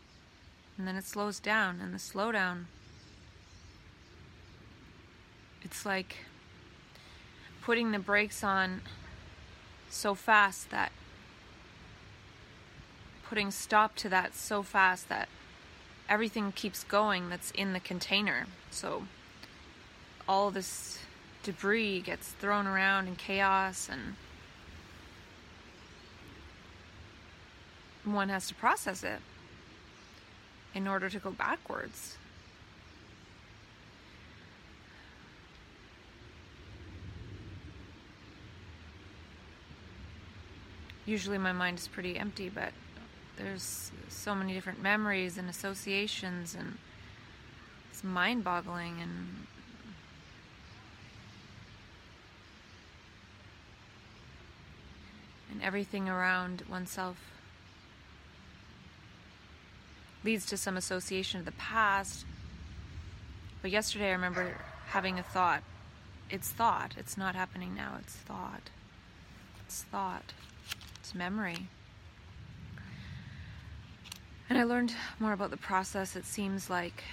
And 0.79 0.87
then 0.87 0.97
it 0.97 1.05
slows 1.05 1.41
down, 1.41 1.81
and 1.81 1.93
the 1.93 1.99
slowdown, 1.99 2.65
it's 5.63 5.85
like 5.85 6.19
putting 7.63 7.93
the 7.93 7.99
brakes 7.99 8.43
on 8.43 8.83
so 9.91 10.15
fast 10.15 10.71
that 10.71 10.93
putting 13.33 13.51
stop 13.51 13.97
to 13.97 14.11
that 14.11 14.35
so 14.35 14.63
fast 14.63 15.09
that 15.09 15.27
everything 16.07 16.53
keeps 16.53 16.85
going 16.85 17.31
that's 17.31 17.51
in 17.53 17.73
the 17.73 17.81
container. 17.81 18.45
So 18.71 19.05
all 20.29 20.51
this 20.51 20.99
debris 21.43 22.03
gets 22.03 22.29
thrown 22.29 22.67
around 22.67 23.09
in 23.09 23.17
chaos 23.17 23.89
and 23.91 24.17
one 28.05 28.29
has 28.29 28.49
to 28.49 28.55
process 28.55 29.03
it 29.03 29.21
in 30.75 30.87
order 30.87 31.09
to 31.09 31.19
go 31.19 31.31
backwards. 31.31 32.19
Usually 41.07 41.39
my 41.39 41.53
mind 41.53 41.79
is 41.79 41.89
pretty 41.89 42.19
empty, 42.19 42.51
but 42.51 42.75
there's 43.37 43.91
so 44.09 44.35
many 44.35 44.53
different 44.53 44.83
memories 44.83 45.39
and 45.39 45.49
associations 45.49 46.55
and 46.55 46.79
it's 47.91 48.05
mind-boggling 48.05 49.01
and 49.01 49.47
and 55.51 55.63
everything 55.63 56.09
around 56.09 56.63
oneself 56.69 57.17
leads 60.25 60.47
to 60.47 60.57
some 60.57 60.77
association 60.77 61.41
of 61.41 61.47
the 61.47 61.53
past. 61.53 62.25
But 63.61 63.71
yesterday 63.71 64.09
I 64.09 64.13
remember 64.13 64.57
having 64.87 65.19
a 65.19 65.23
thought. 65.23 65.63
It's 66.31 66.51
thought. 66.51 66.95
It's 66.97 67.19
not 67.19 67.35
happening 67.35 67.75
now. 67.75 67.97
It's 68.01 68.15
thought. 68.15 68.71
It's 69.65 69.83
thought. 69.83 70.33
It's 71.01 71.15
memory. 71.15 71.69
And 74.53 74.61
I 74.61 74.65
learned 74.65 74.95
more 75.19 75.33
about 75.33 75.51
the 75.51 75.57
process. 75.57 76.15
It 76.15 76.27
seems 76.27 76.69
like 76.69 77.05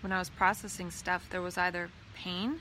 when 0.00 0.12
I 0.12 0.20
was 0.20 0.30
processing 0.30 0.92
stuff, 0.92 1.26
there 1.28 1.42
was 1.42 1.58
either 1.58 1.90
pain, 2.14 2.60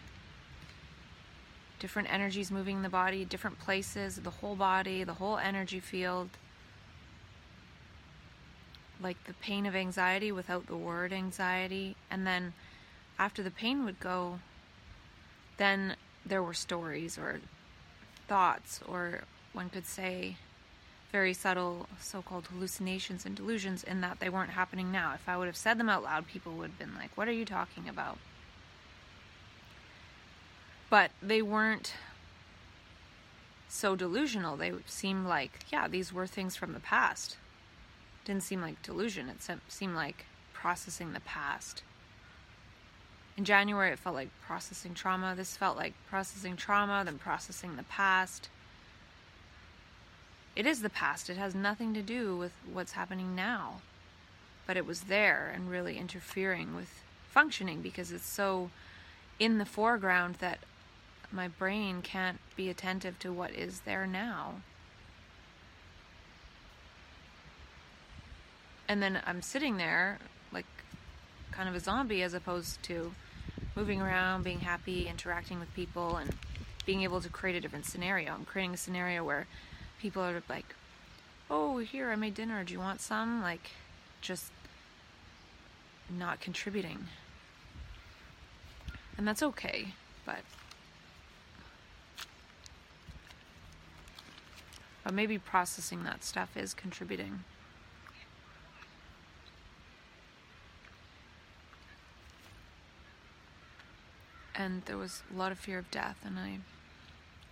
different 1.80 2.12
energies 2.12 2.50
moving 2.50 2.78
in 2.78 2.82
the 2.82 2.90
body, 2.90 3.26
different 3.26 3.60
places, 3.60 4.16
the 4.16 4.32
whole 4.32 4.56
body, 4.56 5.04
the 5.04 5.14
whole 5.14 5.38
energy 5.38 5.80
field 5.80 6.30
like 9.00 9.24
the 9.26 9.34
pain 9.34 9.68
of 9.68 9.76
anxiety 9.76 10.32
without 10.32 10.66
the 10.66 10.76
word 10.76 11.14
anxiety. 11.14 11.96
And 12.10 12.26
then 12.26 12.54
after 13.20 13.44
the 13.44 13.52
pain 13.52 13.86
would 13.86 14.00
go, 14.00 14.40
then 15.58 15.96
there 16.26 16.42
were 16.42 16.56
stories 16.56 17.20
or 17.20 17.40
thoughts, 18.28 18.80
or 18.88 19.26
one 19.54 19.70
could 19.70 19.86
say 19.86 20.38
very 21.12 21.34
subtle 21.34 21.88
so 22.00 22.22
called 22.22 22.48
hallucinations 22.48 23.26
and 23.26 23.36
delusions, 23.36 23.84
in 23.84 24.02
that 24.02 24.20
they 24.20 24.30
weren't 24.30 24.52
happening 24.52 24.92
now. 24.92 25.14
If 25.14 25.28
I 25.28 25.38
would 25.38 25.48
have 25.48 25.58
said 25.58 25.78
them 25.78 25.90
out 25.90 26.04
loud, 26.04 26.28
people 26.28 26.54
would 26.54 26.72
have 26.72 26.80
been 26.80 26.96
like, 26.96 27.16
What 27.16 27.28
are 27.28 27.34
you 27.34 27.46
talking 27.46 27.90
about? 27.90 28.18
But 30.90 31.12
they 31.22 31.42
weren't 31.42 31.94
so 33.68 33.96
delusional. 33.96 34.58
They 34.58 34.74
seemed 34.88 35.28
like, 35.28 35.60
yeah, 35.72 35.88
these 35.88 36.12
were 36.12 36.26
things 36.26 36.56
from 36.56 36.74
the 36.74 36.80
past 36.80 37.38
didn't 38.30 38.44
seem 38.44 38.62
like 38.62 38.82
delusion. 38.84 39.28
It 39.28 39.38
seemed 39.68 39.96
like 39.96 40.26
processing 40.54 41.14
the 41.14 41.20
past. 41.20 41.82
In 43.36 43.44
January, 43.44 43.92
it 43.92 43.98
felt 43.98 44.14
like 44.14 44.30
processing 44.46 44.94
trauma. 44.94 45.34
This 45.36 45.58
felt 45.58 45.78
like 45.78 45.94
processing 46.08 46.56
trauma, 46.56 47.02
then 47.04 47.18
processing 47.18 47.76
the 47.76 47.84
past. 47.84 48.50
It 50.60 50.66
is 50.66 50.82
the 50.82 50.90
past. 50.90 51.30
It 51.30 51.38
has 51.38 51.56
nothing 51.56 51.94
to 51.94 52.02
do 52.02 52.36
with 52.36 52.52
what's 52.72 52.92
happening 52.92 53.34
now. 53.34 53.82
But 54.68 54.78
it 54.78 54.86
was 54.86 55.02
there 55.02 55.52
and 55.56 55.72
really 55.72 55.98
interfering 55.98 56.76
with 56.76 57.02
functioning 57.30 57.82
because 57.82 58.12
it's 58.12 58.30
so 58.30 58.70
in 59.40 59.58
the 59.58 59.66
foreground 59.66 60.36
that 60.36 60.60
my 61.32 61.48
brain 61.48 62.02
can't 62.02 62.40
be 62.56 62.70
attentive 62.70 63.18
to 63.20 63.32
what 63.32 63.52
is 63.52 63.82
there 63.82 64.06
now. 64.06 64.56
and 68.90 69.04
then 69.04 69.22
I'm 69.26 69.42
sitting 69.42 69.78
there 69.78 70.18
like 70.52 70.66
kind 71.52 71.70
of 71.70 71.76
a 71.76 71.80
zombie 71.80 72.24
as 72.24 72.34
opposed 72.34 72.82
to 72.84 73.14
moving 73.76 74.02
around, 74.02 74.44
being 74.44 74.62
happy, 74.62 75.08
interacting 75.08 75.60
with 75.60 75.74
people, 75.76 76.18
and 76.18 76.34
being 76.86 77.04
able 77.04 77.22
to 77.22 77.30
create 77.30 77.56
a 77.56 77.62
different 77.62 77.86
scenario. 77.86 78.34
I'm 78.34 78.46
creating 78.46 78.74
a 78.74 78.78
scenario 78.78 79.24
where 79.24 79.46
people 80.00 80.24
are 80.24 80.42
like, 80.50 80.76
"Oh, 81.50 81.78
here 81.80 82.10
I 82.12 82.16
made 82.16 82.34
dinner. 82.34 82.64
Do 82.64 82.74
you 82.74 82.80
want 82.80 83.02
some?" 83.02 83.42
Like, 83.42 83.72
just 84.22 84.52
not 86.10 86.40
contributing, 86.42 87.08
and 89.18 89.28
that's 89.28 89.44
okay. 89.44 89.94
But 90.26 90.40
but 95.04 95.14
maybe 95.14 95.38
processing 95.38 96.04
that 96.04 96.24
stuff 96.24 96.56
is 96.58 96.74
contributing. 96.74 97.44
and 104.60 104.84
there 104.86 104.98
was 104.98 105.24
a 105.34 105.38
lot 105.38 105.54
of 105.54 105.58
fear 105.58 105.80
of 105.80 105.90
death, 105.90 106.18
and 106.24 106.38
I 106.38 106.60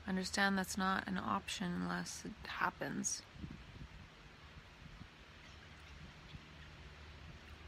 understand 0.07 0.57
that's 0.57 0.77
not 0.77 1.07
an 1.07 1.17
option 1.17 1.71
unless 1.81 2.23
it 2.25 2.31
happens. 2.47 3.21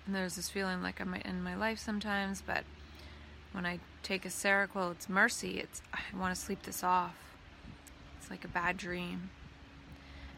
And 0.06 0.16
there's 0.16 0.36
this 0.36 0.50
feeling 0.50 0.82
like 0.82 1.00
I 1.00 1.04
might 1.04 1.26
end 1.26 1.44
my 1.44 1.56
life 1.56 1.78
sometimes, 1.78 2.42
but 2.46 2.64
when 3.52 3.66
I 3.66 3.80
take 4.02 4.26
a 4.26 4.30
Seroquel, 4.30 4.92
it's 4.92 5.10
mercy. 5.10 5.60
It's 5.60 5.82
I 5.94 6.00
want 6.18 6.34
to 6.34 6.42
sleep 6.42 6.64
this 6.64 6.84
off. 6.84 7.16
It's 8.20 8.30
like 8.30 8.44
a 8.44 8.48
bad 8.48 8.78
dream. 8.78 9.30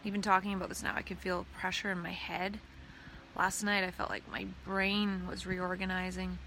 Even 0.04 0.22
talking 0.22 0.54
about 0.54 0.70
this 0.70 0.84
now, 0.84 0.94
I 0.96 1.04
can 1.04 1.18
feel 1.18 1.46
pressure 1.58 1.92
in 1.92 2.00
my 2.00 2.12
head. 2.12 2.60
Last 3.38 3.64
night, 3.64 3.84
I 3.84 3.92
felt 3.92 4.10
like 4.10 4.30
my 4.30 4.48
brain 4.66 5.28
was 5.28 5.46
reorganizing 5.46 6.38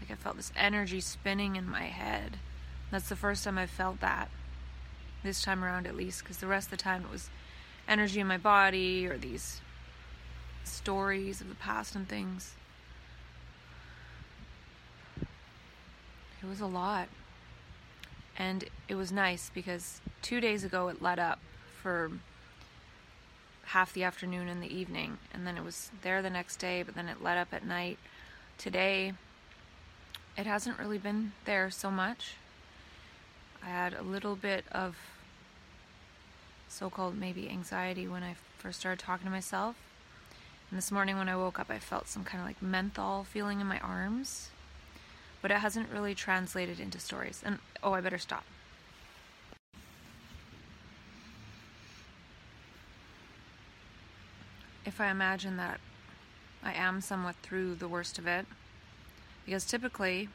like 0.00 0.10
I 0.10 0.14
felt 0.14 0.36
this 0.36 0.52
energy 0.56 1.00
spinning 1.00 1.56
in 1.56 1.68
my 1.68 1.84
head. 1.84 2.38
That's 2.90 3.08
the 3.08 3.16
first 3.16 3.44
time 3.44 3.58
I 3.58 3.66
felt 3.66 4.00
that. 4.00 4.28
This 5.26 5.42
time 5.42 5.64
around, 5.64 5.88
at 5.88 5.96
least, 5.96 6.22
because 6.22 6.36
the 6.36 6.46
rest 6.46 6.68
of 6.68 6.70
the 6.70 6.76
time 6.76 7.02
it 7.02 7.10
was 7.10 7.30
energy 7.88 8.20
in 8.20 8.28
my 8.28 8.36
body 8.36 9.08
or 9.08 9.18
these 9.18 9.60
stories 10.62 11.40
of 11.40 11.48
the 11.48 11.56
past 11.56 11.96
and 11.96 12.08
things. 12.08 12.54
It 16.40 16.46
was 16.48 16.60
a 16.60 16.66
lot. 16.66 17.08
And 18.38 18.66
it 18.86 18.94
was 18.94 19.10
nice 19.10 19.50
because 19.52 20.00
two 20.22 20.40
days 20.40 20.62
ago 20.62 20.86
it 20.86 21.02
let 21.02 21.18
up 21.18 21.40
for 21.82 22.12
half 23.64 23.92
the 23.92 24.04
afternoon 24.04 24.46
and 24.46 24.62
the 24.62 24.72
evening. 24.72 25.18
And 25.34 25.44
then 25.44 25.56
it 25.56 25.64
was 25.64 25.90
there 26.02 26.22
the 26.22 26.30
next 26.30 26.58
day, 26.60 26.84
but 26.84 26.94
then 26.94 27.08
it 27.08 27.20
let 27.20 27.36
up 27.36 27.48
at 27.52 27.66
night. 27.66 27.98
Today, 28.58 29.12
it 30.38 30.46
hasn't 30.46 30.78
really 30.78 30.98
been 30.98 31.32
there 31.46 31.68
so 31.68 31.90
much. 31.90 32.34
I 33.60 33.70
had 33.70 33.92
a 33.92 34.02
little 34.02 34.36
bit 34.36 34.64
of 34.70 34.96
so 36.68 36.90
called 36.90 37.16
maybe 37.16 37.48
anxiety 37.48 38.06
when 38.06 38.22
I 38.22 38.36
first 38.58 38.80
started 38.80 38.98
talking 38.98 39.26
to 39.26 39.30
myself. 39.30 39.76
And 40.70 40.76
this 40.76 40.90
morning 40.90 41.16
when 41.16 41.28
I 41.28 41.36
woke 41.36 41.60
up, 41.60 41.70
I 41.70 41.78
felt 41.78 42.08
some 42.08 42.24
kind 42.24 42.40
of 42.40 42.46
like 42.46 42.60
menthol 42.60 43.24
feeling 43.24 43.60
in 43.60 43.66
my 43.66 43.78
arms. 43.78 44.50
But 45.42 45.50
it 45.50 45.58
hasn't 45.58 45.90
really 45.90 46.14
translated 46.14 46.80
into 46.80 46.98
stories. 46.98 47.42
And 47.44 47.58
oh, 47.82 47.92
I 47.92 48.00
better 48.00 48.18
stop. 48.18 48.44
If 54.84 55.00
I 55.00 55.10
imagine 55.10 55.56
that 55.56 55.80
I 56.62 56.72
am 56.72 57.00
somewhat 57.00 57.36
through 57.42 57.76
the 57.76 57.88
worst 57.88 58.18
of 58.18 58.26
it, 58.26 58.46
because 59.44 59.64
typically, 59.64 60.28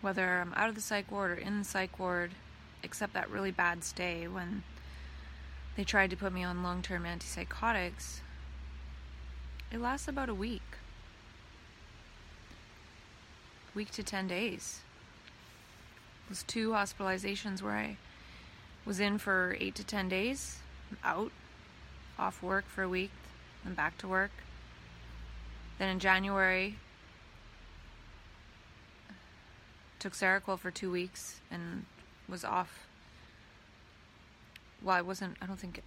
whether 0.00 0.40
I'm 0.40 0.54
out 0.54 0.68
of 0.68 0.74
the 0.74 0.80
psych 0.80 1.10
ward 1.10 1.32
or 1.32 1.34
in 1.34 1.58
the 1.58 1.64
psych 1.64 1.98
ward, 1.98 2.32
except 2.82 3.12
that 3.14 3.30
really 3.30 3.50
bad 3.50 3.84
stay 3.84 4.28
when 4.28 4.62
they 5.76 5.84
tried 5.84 6.10
to 6.10 6.16
put 6.16 6.32
me 6.32 6.42
on 6.42 6.62
long 6.62 6.82
term 6.82 7.04
antipsychotics, 7.04 8.20
it 9.70 9.80
lasts 9.80 10.08
about 10.08 10.28
a 10.28 10.34
week. 10.34 10.62
Week 13.74 13.90
to 13.92 14.02
10 14.02 14.26
days. 14.26 14.80
It 16.26 16.30
was 16.30 16.42
two 16.42 16.70
hospitalizations 16.70 17.62
where 17.62 17.76
I 17.76 17.96
was 18.84 18.98
in 19.00 19.18
for 19.18 19.56
8 19.60 19.74
to 19.76 19.84
10 19.84 20.08
days, 20.08 20.58
out, 21.04 21.30
off 22.18 22.42
work 22.42 22.66
for 22.66 22.82
a 22.82 22.88
week, 22.88 23.10
and 23.64 23.76
back 23.76 23.98
to 23.98 24.08
work. 24.08 24.32
Then 25.78 25.90
in 25.90 26.00
January, 26.00 26.76
took 29.98 30.12
Seroquel 30.12 30.58
for 30.58 30.70
two 30.70 30.90
weeks 30.90 31.40
and 31.50 31.84
was 32.28 32.44
off. 32.44 32.86
Well, 34.82 34.96
I 34.96 35.00
wasn't, 35.02 35.36
I 35.42 35.46
don't 35.46 35.58
think, 35.58 35.78
it, 35.78 35.84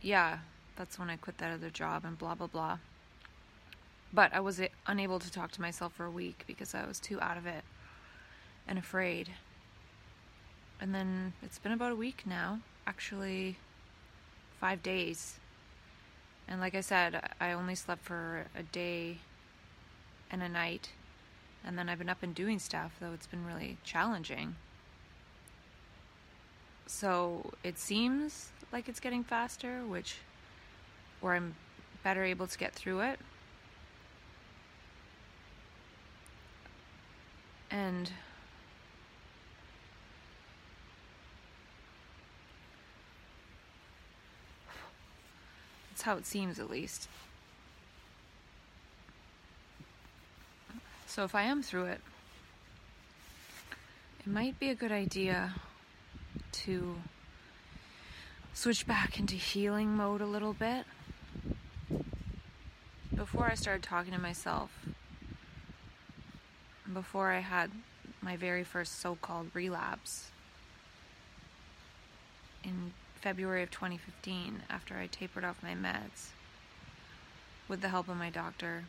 yeah, 0.00 0.38
that's 0.76 0.98
when 0.98 1.10
I 1.10 1.16
quit 1.16 1.38
that 1.38 1.52
other 1.52 1.70
job 1.70 2.04
and 2.04 2.18
blah, 2.18 2.34
blah, 2.34 2.46
blah. 2.46 2.78
But 4.12 4.32
I 4.34 4.40
was 4.40 4.60
unable 4.86 5.18
to 5.18 5.30
talk 5.30 5.52
to 5.52 5.60
myself 5.60 5.92
for 5.92 6.04
a 6.04 6.10
week 6.10 6.44
because 6.46 6.74
I 6.74 6.86
was 6.86 6.98
too 6.98 7.20
out 7.20 7.36
of 7.36 7.46
it 7.46 7.62
and 8.66 8.78
afraid. 8.78 9.30
And 10.80 10.94
then 10.94 11.34
it's 11.42 11.58
been 11.58 11.72
about 11.72 11.92
a 11.92 11.96
week 11.96 12.22
now, 12.26 12.60
actually, 12.86 13.56
five 14.58 14.82
days 14.82 15.40
and 16.50 16.60
like 16.60 16.74
I 16.74 16.80
said, 16.80 17.22
I 17.40 17.52
only 17.52 17.76
slept 17.76 18.02
for 18.02 18.46
a 18.56 18.64
day 18.64 19.18
and 20.32 20.42
a 20.42 20.48
night. 20.48 20.90
And 21.64 21.78
then 21.78 21.88
I've 21.88 21.98
been 21.98 22.08
up 22.08 22.22
and 22.22 22.34
doing 22.34 22.58
stuff, 22.58 22.92
though 23.00 23.12
it's 23.12 23.26
been 23.26 23.44
really 23.44 23.76
challenging. 23.84 24.56
So 26.86 27.52
it 27.62 27.78
seems 27.78 28.50
like 28.72 28.88
it's 28.88 29.00
getting 29.00 29.22
faster, 29.22 29.84
which, 29.86 30.16
or 31.22 31.34
I'm 31.34 31.54
better 32.02 32.24
able 32.24 32.46
to 32.46 32.58
get 32.58 32.72
through 32.72 33.00
it. 33.00 33.20
And 37.70 38.10
That's 45.90 46.02
how 46.02 46.16
it 46.16 46.26
seems, 46.26 46.58
at 46.58 46.70
least. 46.70 47.08
So 51.10 51.24
if 51.24 51.34
I 51.34 51.42
am 51.42 51.60
through 51.60 51.86
it, 51.86 52.00
it 54.20 54.28
might 54.28 54.60
be 54.60 54.68
a 54.68 54.76
good 54.76 54.92
idea 54.92 55.54
to 56.52 56.98
switch 58.54 58.86
back 58.86 59.18
into 59.18 59.34
healing 59.34 59.96
mode 59.96 60.20
a 60.20 60.26
little 60.26 60.52
bit. 60.52 60.84
Before 63.12 63.46
I 63.46 63.56
started 63.56 63.82
talking 63.82 64.12
to 64.12 64.20
myself, 64.20 64.70
before 66.94 67.32
I 67.32 67.40
had 67.40 67.72
my 68.22 68.36
very 68.36 68.62
first 68.62 69.00
so 69.00 69.18
called 69.20 69.50
relapse 69.52 70.30
in 72.62 72.92
February 73.20 73.64
of 73.64 73.72
2015 73.72 74.62
after 74.70 74.94
I 74.96 75.08
tapered 75.08 75.44
off 75.44 75.60
my 75.60 75.74
meds 75.74 76.28
with 77.66 77.80
the 77.80 77.88
help 77.88 78.08
of 78.08 78.16
my 78.16 78.30
doctor. 78.30 78.84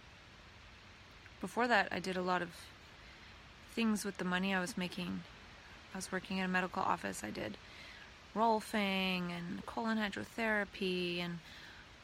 Before 1.41 1.67
that, 1.67 1.87
I 1.91 1.99
did 1.99 2.15
a 2.15 2.21
lot 2.21 2.43
of 2.43 2.49
things 3.73 4.05
with 4.05 4.17
the 4.17 4.23
money 4.23 4.53
I 4.53 4.61
was 4.61 4.77
making. 4.77 5.21
I 5.93 5.97
was 5.97 6.11
working 6.11 6.37
in 6.37 6.45
a 6.45 6.47
medical 6.47 6.83
office. 6.83 7.23
I 7.23 7.31
did 7.31 7.57
rolfing 8.35 9.31
and 9.35 9.65
colon 9.65 9.97
hydrotherapy, 9.97 11.19
and 11.19 11.39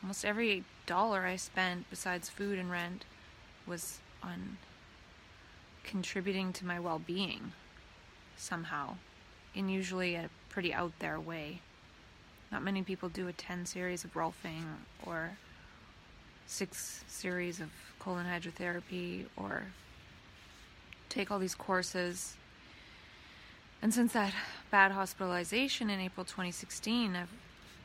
almost 0.01 0.25
every 0.25 0.63
dollar 0.87 1.25
I 1.25 1.35
spent 1.35 1.87
besides 1.91 2.29
food 2.29 2.57
and 2.57 2.71
rent 2.71 3.05
was 3.67 3.99
on 4.23 4.57
contributing 5.83 6.51
to 6.53 6.65
my 6.65 6.79
well 6.79 6.99
being 6.99 7.53
somehow, 8.35 8.95
in 9.53 9.69
usually 9.69 10.15
a 10.15 10.29
pretty 10.49 10.73
out 10.73 10.93
there 10.97 11.19
way. 11.19 11.61
Not 12.51 12.63
many 12.63 12.81
people 12.81 13.09
do 13.09 13.27
a 13.27 13.33
10 13.33 13.67
series 13.67 14.03
of 14.03 14.13
rolfing 14.13 14.63
or 15.05 15.37
six 16.47 17.03
series 17.07 17.59
of 17.59 17.69
colon 17.99 18.25
hydrotherapy 18.25 19.25
or 19.35 19.63
take 21.09 21.29
all 21.29 21.39
these 21.39 21.55
courses. 21.55 22.35
And 23.81 23.93
since 23.93 24.13
that 24.13 24.33
bad 24.71 24.91
hospitalization 24.91 25.89
in 25.89 25.99
April 25.99 26.25
2016, 26.25 27.15
I've, 27.15 27.29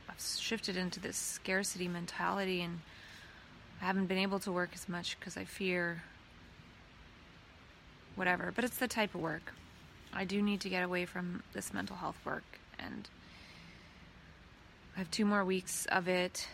I've 0.09 0.21
shifted 0.21 0.77
into 0.77 1.01
this 1.01 1.17
scarcity 1.17 1.89
mentality 1.89 2.63
and 2.63 2.81
I 3.81 3.85
haven't 3.85 4.07
been 4.07 4.19
able 4.19 4.39
to 4.41 4.53
work 4.53 4.71
as 4.75 4.89
much 4.89 5.19
because 5.19 5.37
I 5.37 5.45
fear 5.45 6.03
whatever. 8.15 8.53
But 8.55 8.65
it's 8.65 8.79
the 8.79 8.89
type 8.89 9.15
of 9.15 9.21
work. 9.21 9.53
I 10.13 10.25
do 10.25 10.41
need 10.41 10.61
to 10.61 10.69
get 10.69 10.85
away 10.85 11.05
from 11.05 11.43
this 11.53 11.75
mental 11.75 11.97
health 11.97 12.19
work 12.25 12.45
and 12.79 13.09
I 14.95 14.99
have 14.99 15.11
two 15.11 15.25
more 15.25 15.45
weeks 15.45 15.87
of 15.87 16.07
it, 16.07 16.47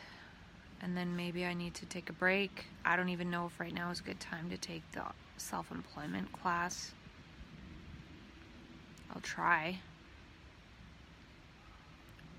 and 0.82 0.96
then 0.96 1.16
maybe 1.16 1.44
I 1.44 1.54
need 1.54 1.74
to 1.74 1.86
take 1.86 2.10
a 2.10 2.12
break. 2.12 2.66
I 2.84 2.96
don't 2.96 3.08
even 3.08 3.30
know 3.30 3.46
if 3.46 3.58
right 3.58 3.74
now 3.74 3.90
is 3.90 4.00
a 4.00 4.02
good 4.02 4.20
time 4.20 4.50
to 4.50 4.56
take 4.56 4.82
the 4.92 5.02
self 5.36 5.70
employment 5.70 6.32
class. 6.32 6.92
I'll 9.14 9.20
try. 9.20 9.80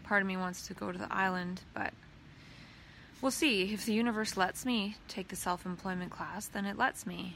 Part 0.03 0.21
of 0.21 0.27
me 0.27 0.37
wants 0.37 0.67
to 0.67 0.73
go 0.73 0.91
to 0.91 0.97
the 0.97 1.11
island, 1.13 1.61
but 1.73 1.93
we'll 3.21 3.31
see. 3.31 3.73
If 3.73 3.85
the 3.85 3.93
universe 3.93 4.37
lets 4.37 4.65
me 4.65 4.95
take 5.07 5.27
the 5.27 5.35
self 5.35 5.65
employment 5.65 6.11
class, 6.11 6.47
then 6.47 6.65
it 6.65 6.77
lets 6.77 7.05
me. 7.05 7.35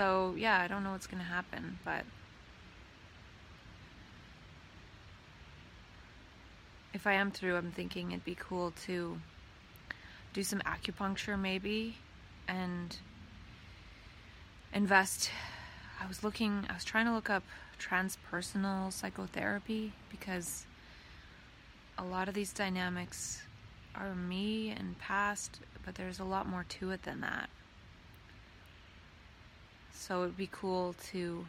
So, 0.00 0.34
yeah, 0.34 0.58
I 0.62 0.66
don't 0.66 0.82
know 0.82 0.92
what's 0.92 1.06
going 1.06 1.22
to 1.22 1.28
happen, 1.28 1.78
but 1.84 2.06
if 6.94 7.06
I 7.06 7.12
am 7.12 7.30
through, 7.30 7.56
I'm 7.56 7.70
thinking 7.70 8.12
it'd 8.12 8.24
be 8.24 8.34
cool 8.34 8.72
to 8.86 9.18
do 10.32 10.42
some 10.42 10.60
acupuncture 10.60 11.38
maybe 11.38 11.96
and 12.48 12.96
invest. 14.72 15.30
I 16.02 16.06
was 16.06 16.24
looking, 16.24 16.64
I 16.70 16.72
was 16.72 16.84
trying 16.84 17.04
to 17.04 17.12
look 17.12 17.28
up 17.28 17.42
transpersonal 17.78 18.90
psychotherapy 18.90 19.92
because 20.08 20.64
a 21.98 22.04
lot 22.04 22.26
of 22.26 22.32
these 22.32 22.54
dynamics 22.54 23.42
are 23.94 24.14
me 24.14 24.70
and 24.70 24.98
past, 24.98 25.60
but 25.84 25.94
there's 25.94 26.20
a 26.20 26.24
lot 26.24 26.48
more 26.48 26.64
to 26.70 26.90
it 26.90 27.02
than 27.02 27.20
that. 27.20 27.50
So 29.92 30.22
it'd 30.22 30.36
be 30.36 30.48
cool 30.50 30.94
to 31.10 31.46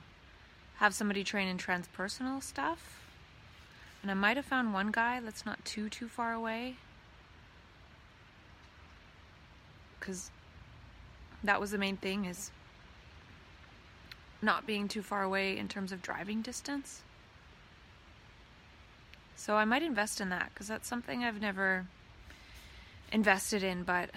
have 0.76 0.93
somebody 0.93 1.23
train 1.23 1.47
in 1.47 1.57
transpersonal 1.57 2.41
stuff. 2.41 3.05
And 4.01 4.09
I 4.09 4.15
might 4.15 4.38
have 4.38 4.45
found 4.45 4.73
one 4.73 4.91
guy 4.91 5.19
that's 5.19 5.45
not 5.45 5.63
too 5.63 5.89
too 5.89 6.07
far 6.07 6.34
away. 6.34 6.77
Cuz 9.99 10.31
that 11.43 11.59
was 11.59 11.72
the 11.72 11.77
main 11.77 11.97
thing 11.97 12.26
is 12.26 12.51
not 14.41 14.65
being 14.65 14.88
too 14.88 15.03
far 15.03 15.22
away 15.22 15.57
in 15.57 15.68
terms 15.68 15.91
of 15.91 16.01
driving 16.01 16.41
distance. 16.41 17.03
So 19.35 19.55
I 19.55 19.65
might 19.65 19.84
invest 19.84 20.19
in 20.19 20.30
that 20.30 20.53
cuz 20.55 20.68
that's 20.68 20.88
something 20.88 21.23
I've 21.23 21.41
never 21.41 21.85
invested 23.11 23.61
in, 23.61 23.84
but 23.84 24.09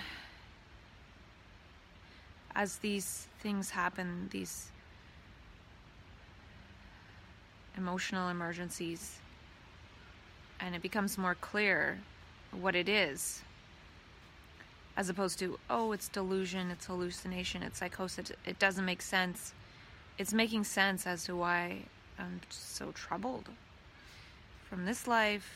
as 2.55 2.79
these 2.79 3.27
things 3.41 3.71
happen, 3.71 4.29
these 4.31 4.71
emotional 7.77 8.29
emergencies, 8.29 9.19
and 10.61 10.75
it 10.75 10.83
becomes 10.83 11.19
more 11.19 11.35
clear 11.35 11.99
what 12.53 12.77
it 12.77 12.89
is, 12.89 13.43
as 14.97 15.09
opposed 15.09 15.39
to, 15.41 15.59
oh, 15.69 15.93
it's 15.93 16.09
delusion, 16.09 16.71
it's 16.71 16.87
hallucination, 16.87 17.63
it's 17.63 17.79
psychosis, 17.79 18.31
it 18.47 18.59
doesn't 18.59 18.85
make 18.85 19.03
sense. 19.03 19.53
It's 20.17 20.33
making 20.33 20.63
sense 20.63 21.07
as 21.07 21.25
to 21.25 21.35
why 21.35 21.87
I'm 22.19 22.41
so 22.49 22.93
troubled 22.93 23.49
from 24.71 24.87
this 24.87 25.09
life, 25.09 25.51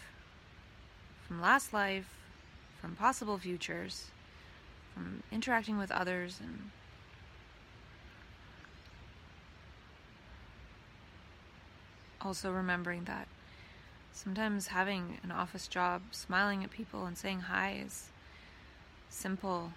from 1.27 1.41
last 1.41 1.73
life, 1.73 2.09
from 2.81 2.97
possible 2.97 3.39
futures, 3.39 4.07
from 4.93 5.23
interacting 5.31 5.79
with 5.79 5.93
others 5.93 6.41
and 6.43 6.71
also 12.21 12.51
remembering 12.51 13.05
that 13.05 13.29
sometimes 14.13 14.69
having 14.69 15.19
an 15.23 15.31
office 15.31 15.69
job, 15.69 16.03
smiling 16.11 16.65
at 16.65 16.71
people 16.71 17.07
and 17.07 17.17
saying 17.17 17.41
hi 17.41 17.81
is 17.85 18.09
simple. 19.09 19.73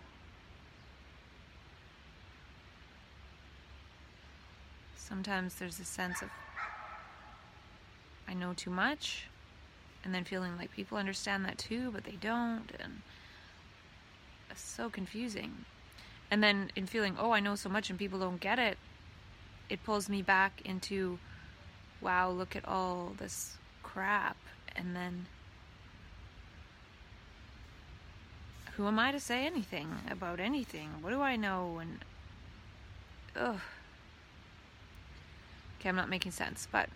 Sometimes 4.96 5.56
there's 5.56 5.80
a 5.80 5.86
sense 5.86 6.22
of 6.22 6.30
I 8.28 8.34
know 8.34 8.54
too 8.54 8.70
much, 8.70 9.28
and 10.04 10.16
then 10.16 10.24
feeling 10.24 10.58
like 10.58 10.72
people 10.72 10.98
understand 10.98 11.44
that 11.46 11.58
too, 11.58 11.92
but 11.92 12.06
they 12.06 12.18
don't, 12.22 12.72
and 12.80 13.02
it's 14.50 14.62
so 14.62 14.90
confusing. 14.90 15.66
And 16.32 16.42
then 16.42 16.72
in 16.78 16.86
feeling, 16.86 17.18
oh, 17.20 17.32
I 17.32 17.42
know 17.42 17.56
so 17.56 17.68
much 17.68 17.90
and 17.90 18.00
people 18.00 18.20
don't 18.20 18.40
get 18.40 18.58
it, 18.58 18.78
it 19.70 19.84
pulls 19.84 20.08
me 20.08 20.22
back 20.22 20.62
into 20.64 21.20
wow, 22.02 22.30
look 22.30 22.56
at 22.56 22.68
all 22.68 23.14
this 23.18 23.58
crap. 23.84 24.38
And 24.76 24.96
then, 24.96 25.28
who 28.76 28.88
am 28.88 29.00
I 29.00 29.12
to 29.12 29.20
say 29.20 29.46
anything 29.46 29.90
about 30.10 30.40
anything? 30.40 30.90
What 31.02 31.12
do 31.12 31.22
I 31.22 31.36
know? 31.36 31.80
And, 31.80 32.00
ugh. 33.36 33.60
Okay, 35.80 35.90
I'm 35.90 35.96
not 35.96 36.10
making 36.10 36.32
sense, 36.32 36.68
but 36.72 36.90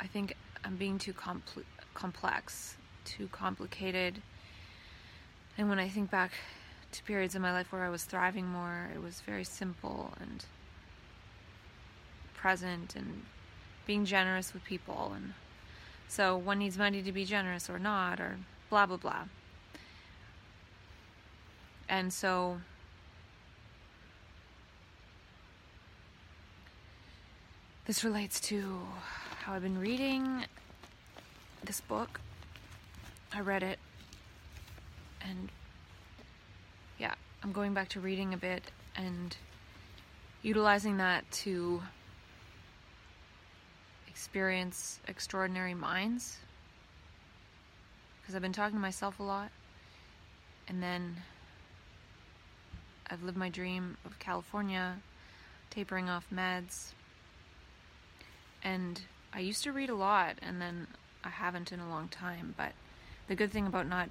I 0.00 0.06
think 0.06 0.34
I'm 0.64 0.76
being 0.76 0.98
too 0.98 1.12
compl- 1.12 1.64
complex, 1.94 2.76
too 3.04 3.28
complicated. 3.28 4.22
And 5.58 5.68
when 5.68 5.78
I 5.78 5.88
think 5.88 6.10
back 6.10 6.32
to 6.96 7.02
periods 7.04 7.34
in 7.34 7.42
my 7.42 7.52
life 7.52 7.72
where 7.72 7.84
I 7.84 7.88
was 7.88 8.04
thriving 8.04 8.46
more. 8.46 8.88
It 8.94 9.02
was 9.02 9.20
very 9.20 9.44
simple 9.44 10.14
and 10.20 10.44
present 12.34 12.96
and 12.96 13.22
being 13.86 14.04
generous 14.04 14.52
with 14.52 14.64
people. 14.64 15.12
And 15.14 15.34
so 16.08 16.36
one 16.36 16.58
needs 16.58 16.78
money 16.78 17.02
to 17.02 17.12
be 17.12 17.24
generous 17.24 17.68
or 17.68 17.78
not, 17.78 18.20
or 18.20 18.38
blah, 18.70 18.86
blah, 18.86 18.96
blah. 18.96 19.24
And 21.88 22.12
so 22.12 22.58
this 27.86 28.02
relates 28.02 28.40
to 28.40 28.80
how 29.44 29.52
I've 29.52 29.62
been 29.62 29.78
reading 29.78 30.44
this 31.64 31.80
book. 31.80 32.20
I 33.32 33.40
read 33.40 33.62
it 33.62 33.78
and 35.20 35.50
I'm 37.46 37.52
going 37.52 37.74
back 37.74 37.90
to 37.90 38.00
reading 38.00 38.34
a 38.34 38.36
bit 38.36 38.72
and 38.96 39.36
utilizing 40.42 40.96
that 40.96 41.30
to 41.30 41.80
experience 44.08 44.98
extraordinary 45.06 45.72
minds. 45.72 46.38
Because 48.20 48.34
I've 48.34 48.42
been 48.42 48.52
talking 48.52 48.74
to 48.74 48.82
myself 48.82 49.20
a 49.20 49.22
lot. 49.22 49.52
And 50.66 50.82
then 50.82 51.18
I've 53.08 53.22
lived 53.22 53.36
my 53.36 53.48
dream 53.48 53.96
of 54.04 54.18
California, 54.18 54.96
tapering 55.70 56.08
off 56.08 56.26
meds. 56.34 56.94
And 58.64 59.00
I 59.32 59.38
used 59.38 59.62
to 59.62 59.72
read 59.72 59.88
a 59.88 59.94
lot, 59.94 60.34
and 60.42 60.60
then 60.60 60.88
I 61.22 61.28
haven't 61.28 61.70
in 61.70 61.78
a 61.78 61.88
long 61.88 62.08
time. 62.08 62.54
But 62.56 62.72
the 63.28 63.36
good 63.36 63.52
thing 63.52 63.68
about 63.68 63.86
not 63.86 64.08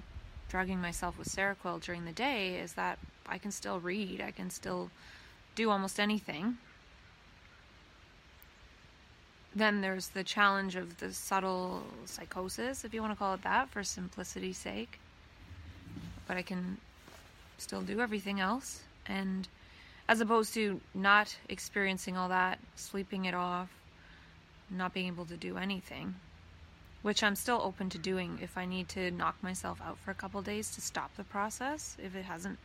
drugging 0.48 0.80
myself 0.80 1.18
with 1.18 1.28
Seroquel 1.28 1.82
during 1.82 2.06
the 2.06 2.12
day 2.12 2.56
is 2.58 2.72
that 2.72 2.98
I 3.28 3.38
can 3.38 3.50
still 3.50 3.80
read, 3.80 4.20
I 4.20 4.30
can 4.30 4.50
still 4.50 4.90
do 5.54 5.70
almost 5.70 5.98
anything. 5.98 6.58
Then 9.54 9.80
there's 9.80 10.08
the 10.08 10.22
challenge 10.22 10.76
of 10.76 10.98
the 10.98 11.12
subtle 11.12 11.82
psychosis, 12.04 12.84
if 12.84 12.92
you 12.92 13.00
want 13.00 13.12
to 13.12 13.18
call 13.18 13.34
it 13.34 13.42
that, 13.42 13.70
for 13.70 13.82
simplicity's 13.82 14.58
sake. 14.58 15.00
But 16.28 16.36
I 16.36 16.42
can 16.42 16.76
still 17.56 17.80
do 17.80 18.00
everything 18.00 18.38
else. 18.38 18.82
And 19.06 19.48
as 20.08 20.20
opposed 20.20 20.52
to 20.54 20.80
not 20.94 21.36
experiencing 21.48 22.16
all 22.16 22.28
that, 22.28 22.58
sleeping 22.74 23.24
it 23.24 23.34
off, 23.34 23.70
not 24.70 24.92
being 24.92 25.06
able 25.06 25.24
to 25.26 25.36
do 25.36 25.56
anything 25.56 26.16
which 27.06 27.22
I'm 27.22 27.36
still 27.36 27.60
open 27.62 27.88
to 27.90 27.98
doing 27.98 28.40
if 28.42 28.58
I 28.58 28.66
need 28.66 28.88
to 28.88 29.12
knock 29.12 29.40
myself 29.40 29.80
out 29.80 29.96
for 29.96 30.10
a 30.10 30.14
couple 30.14 30.42
days 30.42 30.74
to 30.74 30.80
stop 30.80 31.14
the 31.14 31.22
process. 31.22 31.96
If 32.02 32.16
it 32.16 32.24
hasn't 32.24 32.58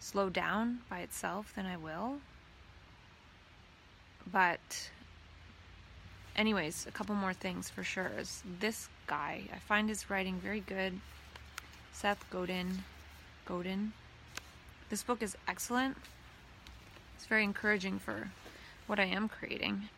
slowed 0.00 0.32
down 0.32 0.80
by 0.88 1.00
itself, 1.00 1.52
then 1.54 1.66
I 1.66 1.76
will. 1.76 2.16
But, 4.30 4.90
anyways, 6.34 6.86
a 6.86 6.90
couple 6.90 7.14
more 7.14 7.34
things 7.34 7.70
for 7.70 7.84
sure. 7.84 8.10
Is 8.18 8.42
this 8.58 8.88
guy, 9.06 9.42
I 9.52 9.58
find 9.58 9.88
his 9.88 10.10
writing 10.10 10.40
very 10.40 10.60
good. 10.60 10.98
Seth 11.92 12.24
Godin. 12.30 12.84
Godin. 13.46 13.92
This 14.88 15.02
book 15.02 15.22
is 15.22 15.36
excellent. 15.46 15.96
It's 17.16 17.26
very 17.26 17.44
encouraging 17.44 17.98
for 17.98 18.30
what 18.86 18.98
I 18.98 19.04
am 19.04 19.28
creating. 19.28 19.88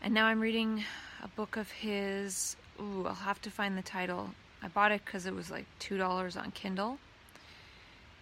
And 0.00 0.14
now 0.14 0.26
I'm 0.26 0.40
reading 0.40 0.84
a 1.22 1.28
book 1.28 1.56
of 1.56 1.70
his. 1.70 2.56
Ooh, 2.80 3.04
I'll 3.06 3.14
have 3.14 3.42
to 3.42 3.50
find 3.50 3.76
the 3.76 3.82
title. 3.82 4.30
I 4.62 4.68
bought 4.68 4.92
it 4.92 5.04
because 5.04 5.26
it 5.26 5.34
was 5.34 5.50
like 5.50 5.66
$2 5.80 6.40
on 6.40 6.50
Kindle. 6.52 6.98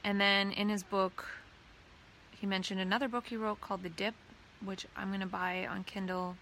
And 0.05 0.20
then 0.20 0.52
in 0.52 0.68
his 0.68 0.82
book, 0.82 1.26
he 2.39 2.47
mentioned 2.47 2.78
another 2.78 3.09
book 3.09 3.26
he 3.28 3.36
wrote 3.36 3.62
called 3.62 3.82
The 3.82 3.89
Dip, 3.89 4.14
which 4.62 4.86
I'm 4.94 5.09
going 5.09 5.20
to 5.20 5.26
buy 5.26 5.66
on 5.66 5.82
Kindle 5.85 6.36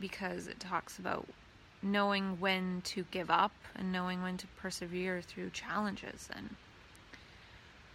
because 0.00 0.46
it 0.46 0.58
talks 0.58 0.98
about 0.98 1.26
knowing 1.82 2.40
when 2.40 2.80
to 2.84 3.04
give 3.10 3.30
up 3.30 3.52
and 3.74 3.92
knowing 3.92 4.22
when 4.22 4.38
to 4.38 4.46
persevere 4.58 5.20
through 5.20 5.50
challenges. 5.50 6.30
And 6.34 6.56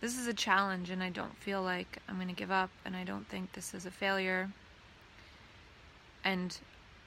this 0.02 0.18
is 0.18 0.28
a 0.28 0.34
challenge, 0.34 0.92
and 0.92 1.02
I 1.04 1.10
don't 1.10 1.36
feel 1.38 1.64
like 1.64 1.98
I'm 2.08 2.16
going 2.16 2.28
to 2.28 2.34
give 2.34 2.52
up, 2.52 2.70
and 2.86 2.96
I 2.96 3.04
don't 3.04 3.28
think 3.28 3.54
this 3.54 3.74
is 3.74 3.86
a 3.86 3.92
failure. 3.92 4.50
And 6.24 6.56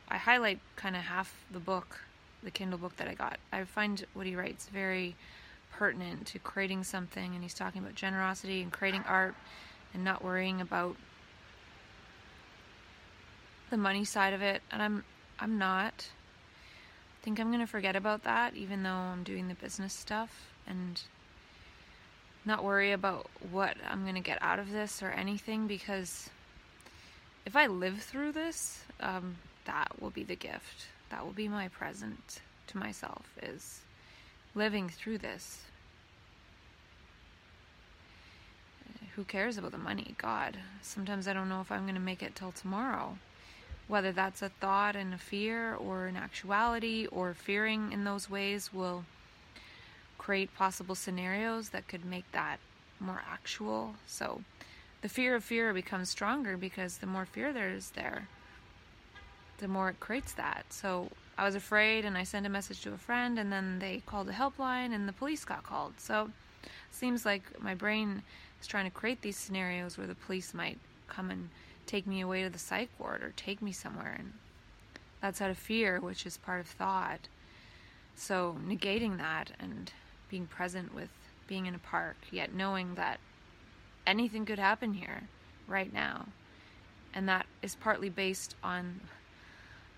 I 0.08 0.16
highlight 0.16 0.58
kind 0.74 0.96
of 0.96 1.02
half 1.02 1.44
the 1.50 1.60
book, 1.60 2.00
the 2.42 2.50
Kindle 2.50 2.78
book 2.78 2.96
that 2.96 3.08
I 3.08 3.14
got. 3.14 3.38
I 3.52 3.64
find 3.64 4.04
what 4.14 4.26
he 4.26 4.34
writes 4.34 4.68
very 4.68 5.14
pertinent 5.78 6.26
to 6.28 6.38
creating 6.38 6.84
something, 6.84 7.34
and 7.34 7.42
he's 7.42 7.54
talking 7.54 7.82
about 7.82 7.94
generosity 7.94 8.62
and 8.62 8.72
creating 8.72 9.02
art 9.06 9.34
and 9.92 10.04
not 10.04 10.24
worrying 10.24 10.60
about 10.60 10.96
the 13.70 13.76
money 13.76 14.04
side 14.04 14.32
of 14.32 14.42
it. 14.42 14.62
And 14.70 14.82
I'm 14.82 15.04
I'm 15.38 15.58
not. 15.58 16.08
I 17.20 17.24
think 17.24 17.40
I'm 17.40 17.50
gonna 17.50 17.66
forget 17.66 17.96
about 17.96 18.24
that, 18.24 18.54
even 18.54 18.82
though 18.82 18.90
I'm 18.90 19.24
doing 19.24 19.48
the 19.48 19.54
business 19.54 19.92
stuff 19.92 20.48
and 20.66 21.00
not 22.44 22.62
worry 22.62 22.92
about 22.92 23.26
what 23.50 23.76
I'm 23.88 24.04
gonna 24.04 24.20
get 24.20 24.38
out 24.42 24.58
of 24.58 24.70
this 24.70 25.02
or 25.02 25.10
anything 25.10 25.66
because 25.66 26.28
if 27.46 27.56
I 27.56 27.66
live 27.66 28.00
through 28.00 28.32
this, 28.32 28.84
um, 29.00 29.36
that 29.64 30.00
will 30.00 30.10
be 30.10 30.24
the 30.24 30.36
gift. 30.36 30.86
That 31.10 31.24
will 31.24 31.32
be 31.32 31.48
my 31.48 31.68
present 31.68 32.40
to 32.68 32.78
myself 32.78 33.26
is 33.42 33.80
living 34.54 34.88
through 34.88 35.18
this. 35.18 35.62
Uh, 38.86 39.06
who 39.16 39.24
cares 39.24 39.58
about 39.58 39.72
the 39.72 39.78
money? 39.78 40.14
God. 40.18 40.56
Sometimes 40.82 41.26
I 41.26 41.32
don't 41.32 41.48
know 41.48 41.60
if 41.60 41.72
I'm 41.72 41.82
going 41.82 41.94
to 41.94 42.00
make 42.00 42.22
it 42.22 42.34
till 42.34 42.52
tomorrow. 42.52 43.18
Whether 43.86 44.12
that's 44.12 44.42
a 44.42 44.48
thought 44.48 44.96
and 44.96 45.12
a 45.12 45.18
fear 45.18 45.74
or 45.74 46.06
an 46.06 46.16
actuality 46.16 47.06
or 47.06 47.34
fearing 47.34 47.92
in 47.92 48.04
those 48.04 48.30
ways 48.30 48.72
will 48.72 49.04
create 50.16 50.54
possible 50.54 50.94
scenarios 50.94 51.68
that 51.70 51.86
could 51.86 52.04
make 52.04 52.30
that 52.32 52.58
more 52.98 53.22
actual. 53.30 53.94
So 54.06 54.40
the 55.02 55.08
fear 55.10 55.34
of 55.34 55.44
fear 55.44 55.74
becomes 55.74 56.08
stronger 56.08 56.56
because 56.56 56.98
the 56.98 57.06
more 57.06 57.26
fear 57.26 57.52
there 57.52 57.68
is 57.68 57.90
there, 57.90 58.28
the 59.58 59.68
more 59.68 59.90
it 59.90 60.00
creates 60.00 60.32
that. 60.32 60.64
So 60.70 61.10
I 61.36 61.44
was 61.44 61.54
afraid 61.54 62.04
and 62.04 62.16
I 62.16 62.22
sent 62.22 62.46
a 62.46 62.48
message 62.48 62.82
to 62.82 62.92
a 62.92 62.98
friend 62.98 63.38
and 63.38 63.52
then 63.52 63.78
they 63.78 64.02
called 64.06 64.28
a 64.28 64.32
helpline 64.32 64.94
and 64.94 65.08
the 65.08 65.12
police 65.12 65.44
got 65.44 65.62
called. 65.62 65.94
So 65.98 66.30
it 66.62 66.70
seems 66.90 67.24
like 67.24 67.42
my 67.60 67.74
brain 67.74 68.22
is 68.60 68.66
trying 68.66 68.84
to 68.84 68.90
create 68.90 69.22
these 69.22 69.36
scenarios 69.36 69.98
where 69.98 70.06
the 70.06 70.14
police 70.14 70.54
might 70.54 70.78
come 71.08 71.30
and 71.30 71.50
take 71.86 72.06
me 72.06 72.20
away 72.20 72.42
to 72.44 72.50
the 72.50 72.58
psych 72.58 72.88
ward 72.98 73.22
or 73.22 73.32
take 73.36 73.60
me 73.60 73.72
somewhere 73.72 74.16
and 74.18 74.32
that's 75.20 75.40
out 75.40 75.50
of 75.50 75.58
fear, 75.58 76.00
which 76.00 76.26
is 76.26 76.36
part 76.36 76.60
of 76.60 76.66
thought. 76.66 77.28
So 78.14 78.56
negating 78.66 79.16
that 79.18 79.50
and 79.58 79.90
being 80.28 80.46
present 80.46 80.94
with 80.94 81.08
being 81.46 81.66
in 81.66 81.74
a 81.74 81.78
park, 81.78 82.16
yet 82.30 82.54
knowing 82.54 82.94
that 82.94 83.18
anything 84.06 84.44
could 84.44 84.58
happen 84.58 84.92
here 84.92 85.22
right 85.66 85.92
now. 85.92 86.26
And 87.14 87.28
that 87.28 87.46
is 87.62 87.74
partly 87.74 88.08
based 88.08 88.54
on 88.62 89.00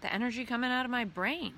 the 0.01 0.13
energy 0.13 0.45
coming 0.45 0.71
out 0.71 0.85
of 0.85 0.91
my 0.91 1.05
brain. 1.05 1.55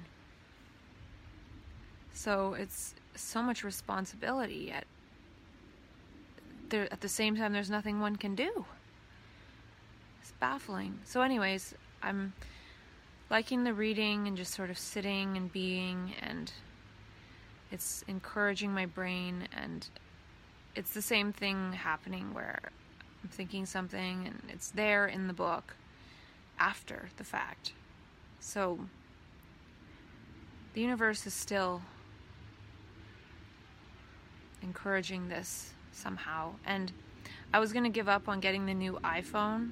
So 2.15 2.55
it's 2.55 2.95
so 3.15 3.43
much 3.43 3.65
responsibility, 3.65 4.67
yet 4.69 4.87
there, 6.71 6.93
at 6.93 7.01
the 7.01 7.09
same 7.09 7.37
time, 7.37 7.53
there's 7.53 7.71
nothing 7.71 8.01
one 8.01 8.17
can 8.17 8.35
do. 8.35 8.65
It's 10.21 10.33
baffling. 10.33 10.99
So, 11.05 11.23
anyways, 11.23 11.75
I'm 12.03 12.33
liking 13.31 13.65
the 13.65 13.73
reading 13.73 14.27
and 14.27 14.37
just 14.37 14.55
sort 14.55 14.71
of 14.71 14.79
sitting 14.79 15.37
and 15.37 15.53
being, 15.53 16.15
and 16.21 16.53
it's 17.71 18.05
encouraging 18.09 18.73
my 18.73 18.87
brain, 18.87 19.49
and 19.57 19.87
it's 20.75 20.95
the 20.95 21.03
same 21.03 21.33
thing 21.33 21.73
happening 21.73 22.33
where 22.35 22.61
I'm 23.23 23.31
thinking 23.31 23.67
something 23.67 24.27
and 24.27 24.43
it's 24.49 24.71
there 24.71 25.07
in 25.07 25.27
the 25.27 25.33
book 25.33 25.75
after 26.59 27.09
the 27.17 27.25
fact. 27.25 27.73
So 28.41 28.79
the 30.75 30.81
universe 30.81 31.27
is 31.27 31.35
still 31.35 31.83
encouraging 34.63 35.29
this 35.29 35.73
somehow. 35.93 36.55
And 36.65 36.93
I 37.53 37.61
was 37.61 37.73
going 37.73 37.85
to 37.85 37.91
give 37.91 38.09
up 38.09 38.29
on 38.29 38.41
getting 38.41 38.67
the 38.67 38.75
new 38.75 38.99
iPhone. 39.05 39.71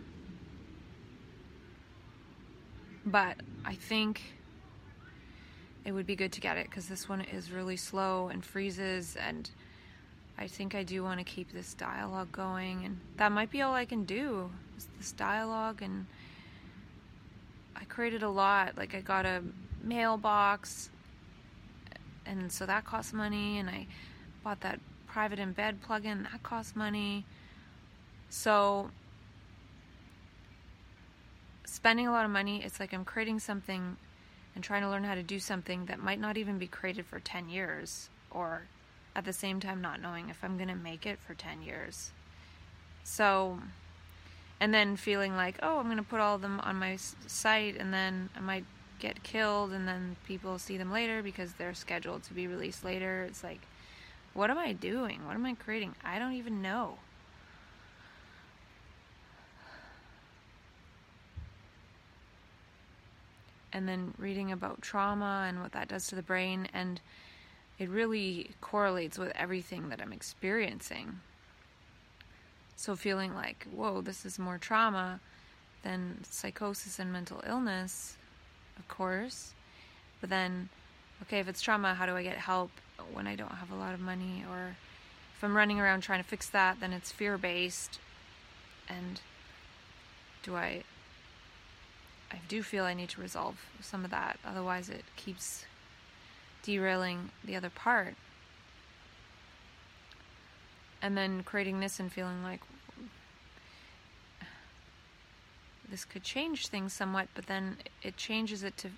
But 3.04 3.36
I 3.64 3.74
think 3.74 4.22
it 5.84 5.92
would 5.92 6.06
be 6.06 6.16
good 6.16 6.32
to 6.32 6.40
get 6.40 6.56
it 6.56 6.68
because 6.68 6.88
this 6.88 7.08
one 7.08 7.20
is 7.20 7.52
really 7.52 7.76
slow 7.76 8.28
and 8.28 8.44
freezes. 8.44 9.16
And 9.16 9.48
I 10.36 10.48
think 10.48 10.74
I 10.74 10.82
do 10.82 11.04
want 11.04 11.20
to 11.20 11.24
keep 11.24 11.52
this 11.52 11.74
dialogue 11.74 12.32
going. 12.32 12.84
And 12.84 12.98
that 13.16 13.30
might 13.30 13.50
be 13.50 13.62
all 13.62 13.74
I 13.74 13.84
can 13.84 14.04
do 14.04 14.50
is 14.76 14.88
this 14.98 15.12
dialogue 15.12 15.82
and 15.82 16.06
I 17.78 17.84
created 17.84 18.22
a 18.22 18.28
lot. 18.28 18.76
Like 18.76 18.94
I 18.94 19.00
got 19.00 19.26
a 19.26 19.42
mailbox, 19.82 20.90
and 22.24 22.50
so 22.50 22.66
that 22.66 22.84
cost 22.84 23.12
money, 23.14 23.58
and 23.58 23.68
I 23.68 23.86
bought 24.42 24.60
that 24.60 24.80
private 25.06 25.38
embed 25.38 25.76
plugin 25.86 26.24
that 26.30 26.42
cost 26.42 26.76
money. 26.76 27.24
So 28.28 28.90
spending 31.64 32.06
a 32.06 32.12
lot 32.12 32.24
of 32.24 32.30
money, 32.30 32.62
it's 32.64 32.80
like 32.80 32.92
I'm 32.92 33.04
creating 33.04 33.40
something 33.40 33.96
and 34.54 34.64
trying 34.64 34.82
to 34.82 34.88
learn 34.88 35.04
how 35.04 35.14
to 35.14 35.22
do 35.22 35.38
something 35.38 35.86
that 35.86 35.98
might 35.98 36.18
not 36.18 36.36
even 36.36 36.58
be 36.58 36.66
created 36.66 37.06
for 37.06 37.20
10 37.20 37.48
years 37.48 38.08
or 38.30 38.62
at 39.14 39.24
the 39.24 39.32
same 39.32 39.60
time 39.60 39.80
not 39.80 40.00
knowing 40.00 40.30
if 40.30 40.42
I'm 40.42 40.56
going 40.56 40.68
to 40.68 40.74
make 40.74 41.06
it 41.06 41.18
for 41.18 41.34
10 41.34 41.62
years. 41.62 42.10
So 43.04 43.58
and 44.60 44.72
then 44.72 44.96
feeling 44.96 45.36
like, 45.36 45.58
oh, 45.62 45.78
I'm 45.78 45.86
going 45.86 45.96
to 45.98 46.02
put 46.02 46.20
all 46.20 46.36
of 46.36 46.42
them 46.42 46.60
on 46.60 46.76
my 46.76 46.96
site 47.26 47.76
and 47.76 47.92
then 47.92 48.30
I 48.36 48.40
might 48.40 48.64
get 48.98 49.22
killed 49.22 49.72
and 49.72 49.86
then 49.86 50.16
people 50.26 50.58
see 50.58 50.76
them 50.76 50.90
later 50.90 51.22
because 51.22 51.52
they're 51.54 51.74
scheduled 51.74 52.22
to 52.24 52.34
be 52.34 52.46
released 52.46 52.84
later. 52.84 53.24
It's 53.28 53.44
like, 53.44 53.60
what 54.32 54.50
am 54.50 54.58
I 54.58 54.72
doing? 54.72 55.26
What 55.26 55.34
am 55.34 55.44
I 55.46 55.54
creating? 55.54 55.94
I 56.04 56.18
don't 56.18 56.34
even 56.34 56.62
know. 56.62 56.98
And 63.72 63.86
then 63.86 64.14
reading 64.16 64.52
about 64.52 64.80
trauma 64.80 65.44
and 65.48 65.60
what 65.60 65.72
that 65.72 65.88
does 65.88 66.06
to 66.06 66.14
the 66.14 66.22
brain, 66.22 66.66
and 66.72 66.98
it 67.78 67.90
really 67.90 68.52
correlates 68.62 69.18
with 69.18 69.32
everything 69.34 69.90
that 69.90 70.00
I'm 70.00 70.14
experiencing. 70.14 71.20
So 72.76 72.94
feeling 72.94 73.34
like, 73.34 73.66
whoa, 73.74 74.02
this 74.02 74.26
is 74.26 74.38
more 74.38 74.58
trauma 74.58 75.20
than 75.82 76.22
psychosis 76.24 76.98
and 76.98 77.12
mental 77.12 77.42
illness, 77.46 78.16
of 78.78 78.86
course. 78.86 79.54
But 80.20 80.30
then, 80.30 80.68
okay, 81.22 81.40
if 81.40 81.48
it's 81.48 81.62
trauma, 81.62 81.94
how 81.94 82.04
do 82.06 82.16
I 82.16 82.22
get 82.22 82.36
help 82.36 82.70
when 83.12 83.26
I 83.26 83.34
don't 83.34 83.52
have 83.52 83.70
a 83.70 83.76
lot 83.76 83.94
of 83.94 84.00
money? 84.00 84.44
Or 84.50 84.76
if 85.34 85.42
I'm 85.42 85.56
running 85.56 85.80
around 85.80 86.02
trying 86.02 86.22
to 86.22 86.28
fix 86.28 86.50
that, 86.50 86.78
then 86.80 86.92
it's 86.92 87.10
fear 87.10 87.38
based. 87.38 87.98
And 88.88 89.20
do 90.42 90.54
I. 90.54 90.82
I 92.32 92.40
do 92.48 92.62
feel 92.62 92.84
I 92.84 92.92
need 92.92 93.08
to 93.10 93.20
resolve 93.20 93.56
some 93.80 94.04
of 94.04 94.10
that, 94.10 94.38
otherwise, 94.44 94.88
it 94.88 95.04
keeps 95.14 95.64
derailing 96.64 97.30
the 97.44 97.54
other 97.54 97.70
part 97.70 98.16
and 101.02 101.16
then 101.16 101.42
creating 101.42 101.80
this 101.80 102.00
and 102.00 102.12
feeling 102.12 102.42
like 102.42 102.60
this 105.88 106.04
could 106.04 106.22
change 106.22 106.66
things 106.68 106.92
somewhat, 106.92 107.28
but 107.34 107.46
then 107.46 107.76
it 108.02 108.16
changes 108.16 108.62
it 108.62 108.76
to 108.78 108.88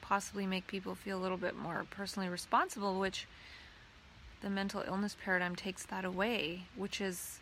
possibly 0.00 0.46
make 0.46 0.66
people 0.66 0.94
feel 0.94 1.18
a 1.18 1.22
little 1.22 1.36
bit 1.36 1.56
more 1.56 1.84
personally 1.90 2.28
responsible, 2.28 2.98
which 2.98 3.26
the 4.40 4.50
mental 4.50 4.82
illness 4.86 5.16
paradigm 5.22 5.56
takes 5.56 5.84
that 5.86 6.04
away, 6.04 6.62
which 6.76 7.00
is 7.00 7.40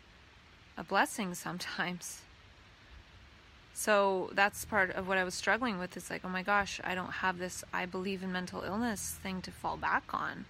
a 0.77 0.83
blessing 0.83 1.33
sometimes. 1.33 2.21
So 3.73 4.31
that's 4.33 4.65
part 4.65 4.89
of 4.91 5.07
what 5.07 5.19
I 5.19 5.23
was 5.23 5.35
struggling 5.35 5.77
with. 5.77 5.95
It's 5.95 6.09
like, 6.09 6.21
oh 6.25 6.29
my 6.29 6.41
gosh, 6.41 6.81
I 6.83 6.95
don't 6.95 7.11
have 7.11 7.37
this 7.37 7.63
I 7.71 7.85
believe 7.85 8.23
in 8.23 8.31
mental 8.31 8.63
illness 8.63 9.19
thing 9.21 9.41
to 9.43 9.51
fall 9.51 9.77
back 9.77 10.03
on 10.13 10.45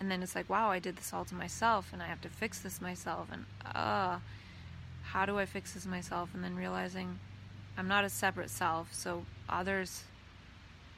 and 0.00 0.10
then 0.10 0.22
it's 0.22 0.34
like 0.34 0.48
wow 0.48 0.70
i 0.70 0.78
did 0.78 0.96
this 0.96 1.12
all 1.12 1.24
to 1.24 1.34
myself 1.34 1.90
and 1.92 2.02
i 2.02 2.06
have 2.06 2.20
to 2.20 2.28
fix 2.28 2.60
this 2.60 2.80
myself 2.80 3.28
and 3.32 3.44
uh 3.74 4.18
how 5.12 5.24
do 5.24 5.38
i 5.38 5.46
fix 5.46 5.72
this 5.72 5.86
myself? 5.86 6.28
And 6.34 6.44
then 6.44 6.54
realizing 6.54 7.18
i'm 7.76 7.88
not 7.88 8.04
a 8.04 8.10
separate 8.10 8.50
self 8.50 8.92
so 8.92 9.24
others 9.48 10.04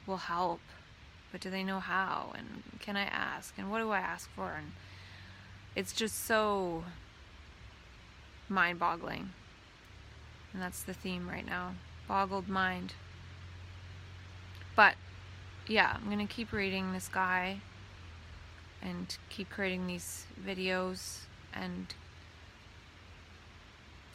will 0.05 0.17
help 0.17 0.59
but 1.31 1.39
do 1.39 1.49
they 1.49 1.63
know 1.63 1.79
how? 1.79 2.33
And 2.37 2.63
can 2.79 2.97
i 2.97 3.05
ask? 3.05 3.53
And 3.57 3.71
what 3.71 3.79
do 3.79 3.89
i 3.91 3.99
ask 3.99 4.29
for? 4.35 4.51
And 4.51 4.73
it's 5.75 5.93
just 5.93 6.25
so 6.25 6.83
mind 8.49 8.79
boggling 8.79 9.29
and 10.51 10.61
that's 10.61 10.83
the 10.83 10.93
theme 10.93 11.29
right 11.29 11.45
now 11.45 11.71
boggled 12.07 12.49
mind. 12.49 12.93
But 14.75 14.95
yeah, 15.67 15.95
I'm 15.95 16.09
gonna 16.09 16.27
keep 16.27 16.51
reading 16.51 16.91
this 16.91 17.07
guy 17.07 17.61
and 18.81 19.17
keep 19.29 19.49
creating 19.49 19.87
these 19.87 20.25
videos 20.45 21.19
and 21.53 21.93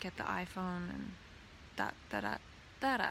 get 0.01 0.16
the 0.16 0.24
iPhone 0.24 0.90
and 0.90 1.12
da 1.76 1.90
da 2.10 2.20
da 2.20 2.36
da 2.80 2.97
da. 2.97 3.10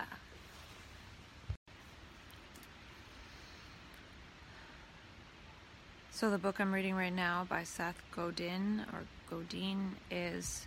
So 6.11 6.31
the 6.31 6.37
book 6.37 6.61
I'm 6.61 6.73
reading 6.73 6.95
right 6.95 7.13
now 7.13 7.45
by 7.49 7.63
Seth 7.63 8.01
Godin 8.15 8.85
or 8.93 9.03
Godin 9.29 9.97
is 10.09 10.65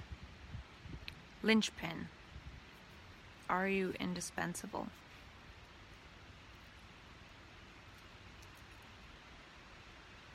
Linchpin. 1.43 2.09
Are 3.49 3.67
you 3.67 3.95
indispensable? 3.99 4.89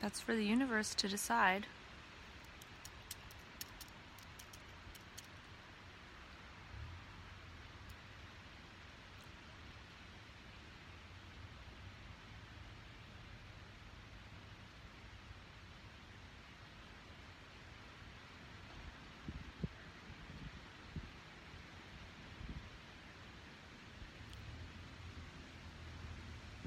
That's 0.04 0.20
for 0.20 0.34
the 0.34 0.44
universe 0.44 0.94
to 0.96 1.08
decide. 1.08 1.66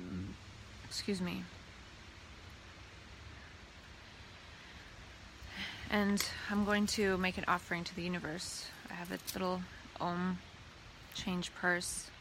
Mm-hmm. 0.02 0.32
Excuse 0.90 1.22
me. 1.22 1.44
And 5.98 6.24
I'm 6.52 6.64
going 6.64 6.86
to 6.98 7.18
make 7.18 7.40
an 7.40 7.46
offering 7.48 7.84
to 7.84 7.96
the 7.96 8.04
universe. 8.04 8.68
I 8.88 8.94
have 8.94 9.12
a 9.12 9.18
little 9.34 9.64
Om 10.00 10.38
change 11.16 11.52
purse. 11.56 12.12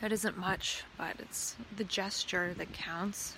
It 0.00 0.12
isn't 0.12 0.38
much, 0.38 0.82
but 0.96 1.16
it's 1.18 1.56
the 1.76 1.84
gesture 1.84 2.54
that 2.54 2.72
counts. 2.72 3.36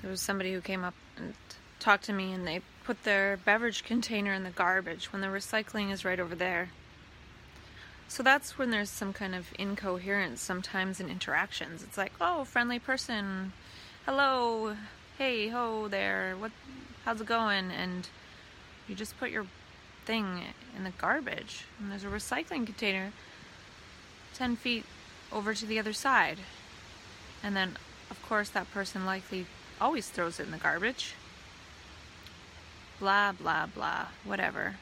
There 0.00 0.10
was 0.10 0.22
somebody 0.22 0.54
who 0.54 0.62
came 0.62 0.82
up 0.82 0.94
and 1.18 1.34
talked 1.82 2.04
to 2.04 2.12
me, 2.12 2.32
and 2.32 2.46
they 2.46 2.62
put 2.84 3.04
their 3.04 3.36
beverage 3.36 3.84
container 3.84 4.32
in 4.32 4.44
the 4.44 4.50
garbage 4.50 5.12
when 5.12 5.20
the 5.20 5.28
recycling 5.28 5.92
is 5.92 6.04
right 6.04 6.20
over 6.20 6.34
there. 6.34 6.70
So 8.08 8.22
that's 8.22 8.58
when 8.58 8.70
there's 8.70 8.90
some 8.90 9.12
kind 9.12 9.34
of 9.34 9.46
incoherence 9.58 10.40
sometimes 10.40 11.00
in 11.00 11.08
interactions. 11.08 11.82
It's 11.82 11.96
like, 11.96 12.12
oh, 12.20 12.44
friendly 12.44 12.78
person, 12.78 13.52
hello, 14.04 14.76
hey, 15.18 15.48
ho 15.48 15.88
there, 15.88 16.34
what, 16.38 16.52
how's 17.04 17.20
it 17.20 17.26
going? 17.26 17.70
And 17.70 18.08
you 18.88 18.94
just 18.94 19.18
put 19.18 19.30
your 19.30 19.46
thing 20.04 20.42
in 20.76 20.84
the 20.84 20.90
garbage, 20.90 21.64
and 21.78 21.90
there's 21.90 22.04
a 22.04 22.08
recycling 22.08 22.66
container 22.66 23.12
10 24.34 24.56
feet 24.56 24.84
over 25.32 25.54
to 25.54 25.66
the 25.66 25.78
other 25.78 25.92
side. 25.92 26.38
And 27.42 27.56
then, 27.56 27.76
of 28.10 28.22
course, 28.22 28.50
that 28.50 28.70
person 28.72 29.06
likely 29.06 29.46
always 29.80 30.08
throws 30.08 30.38
it 30.38 30.44
in 30.44 30.52
the 30.52 30.58
garbage. 30.58 31.14
Blah, 33.02 33.32
blah, 33.32 33.66
blah, 33.66 34.06
whatever. 34.22 34.76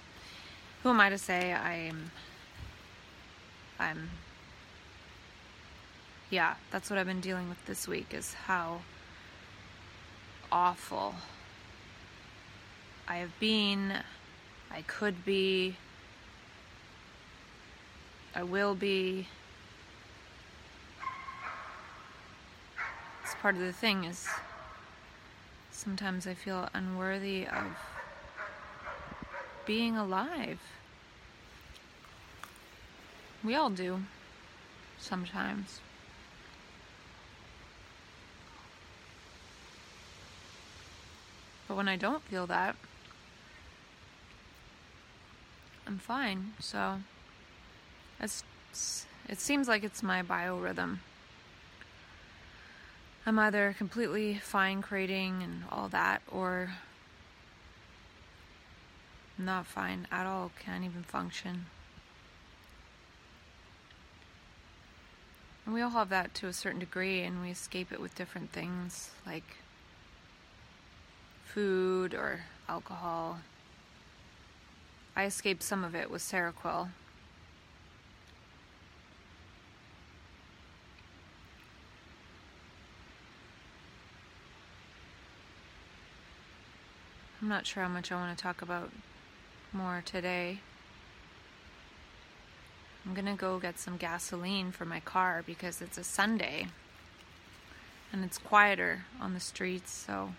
Who 0.83 0.91
am 0.91 1.01
I 1.01 1.09
to 1.09 1.17
say 1.17 1.55
I'm. 1.55 2.11
I'm. 3.79 4.11
Yeah, 6.29 6.57
that's 6.71 6.91
what 6.91 6.99
I've 6.99 7.07
been 7.07 7.23
dealing 7.23 7.49
with 7.49 7.65
this 7.65 7.89
week 7.89 8.13
is 8.13 8.35
how 8.35 8.83
awful 10.53 11.15
I 13.09 13.17
have 13.17 13.41
been, 13.41 13.95
I 14.71 14.83
could 14.83 15.25
be, 15.25 15.77
I 18.35 18.43
will 18.43 18.75
be. 18.75 19.29
It's 23.25 23.35
part 23.41 23.55
of 23.55 23.63
the 23.63 23.73
thing 23.73 24.05
is 24.05 24.29
sometimes 25.73 26.27
I 26.27 26.35
feel 26.35 26.69
unworthy 26.75 27.47
of 27.47 27.65
being 29.71 29.97
alive. 29.97 30.59
We 33.45 33.55
all 33.55 33.71
do, 33.71 34.01
sometimes. 34.99 35.79
But 41.69 41.77
when 41.77 41.87
I 41.87 41.95
don't 41.95 42.25
feel 42.25 42.49
that, 42.49 42.75
I'm 45.87 45.99
fine. 45.99 46.55
So 46.59 46.97
it's, 48.19 48.43
it 49.29 49.39
seems 49.39 49.69
like 49.69 49.85
it's 49.85 50.03
my 50.03 50.21
biorhythm. 50.21 50.99
I'm 53.25 53.39
either 53.39 53.77
completely 53.79 54.35
fine 54.35 54.83
creating 54.83 55.45
and 55.45 55.63
all 55.71 55.89
that, 55.91 56.23
or 56.29 56.73
not 59.45 59.67
fine 59.67 60.07
at 60.11 60.27
all, 60.27 60.51
can't 60.65 60.85
even 60.85 61.03
function. 61.03 61.67
And 65.65 65.75
we 65.75 65.83
all 65.83 65.91
have 65.91 66.09
that 66.09 66.35
to 66.37 66.49
a 66.49 66.53
certain 66.53 66.81
degree, 66.81 67.23
and 67.23 67.41
we 67.41 67.51
escape 67.51 67.93
it 67.93 68.01
with 68.01 68.15
different 68.15 68.53
things 68.53 69.11
like 69.27 69.59
food 71.45 72.15
or 72.15 72.41
alcohol. 72.69 73.39
I 75.17 75.25
escaped 75.25 75.63
some 75.63 75.85
of 75.85 75.95
it 75.95 76.11
with 76.11 76.23
Seroquel. 76.23 76.89
I'm 87.43 87.49
not 87.49 87.67
sure 87.67 87.83
how 87.83 87.89
much 87.89 88.13
I 88.13 88.17
want 88.17 88.37
to 88.37 88.43
talk 88.43 88.61
about 88.61 88.91
more 89.73 90.03
today. 90.05 90.61
I'm 93.07 93.15
gonna 93.15 93.37
go 93.37 93.59
get 93.59 93.79
some 93.79 93.97
gasoline 93.97 94.73
for 94.73 94.85
my 94.85 95.01
car 95.01 95.43
because 95.47 95.81
it's 95.81 95.99
a 95.99 96.05
Sunday 96.05 96.67
and 98.13 98.25
it's 98.25 98.39
quieter 98.39 99.05
on 99.21 99.35
the 99.35 99.41
streets, 99.41 99.93
so 99.93 100.31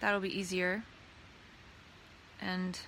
that'll 0.00 0.20
be 0.20 0.38
easier. 0.38 0.82
And 2.40 2.78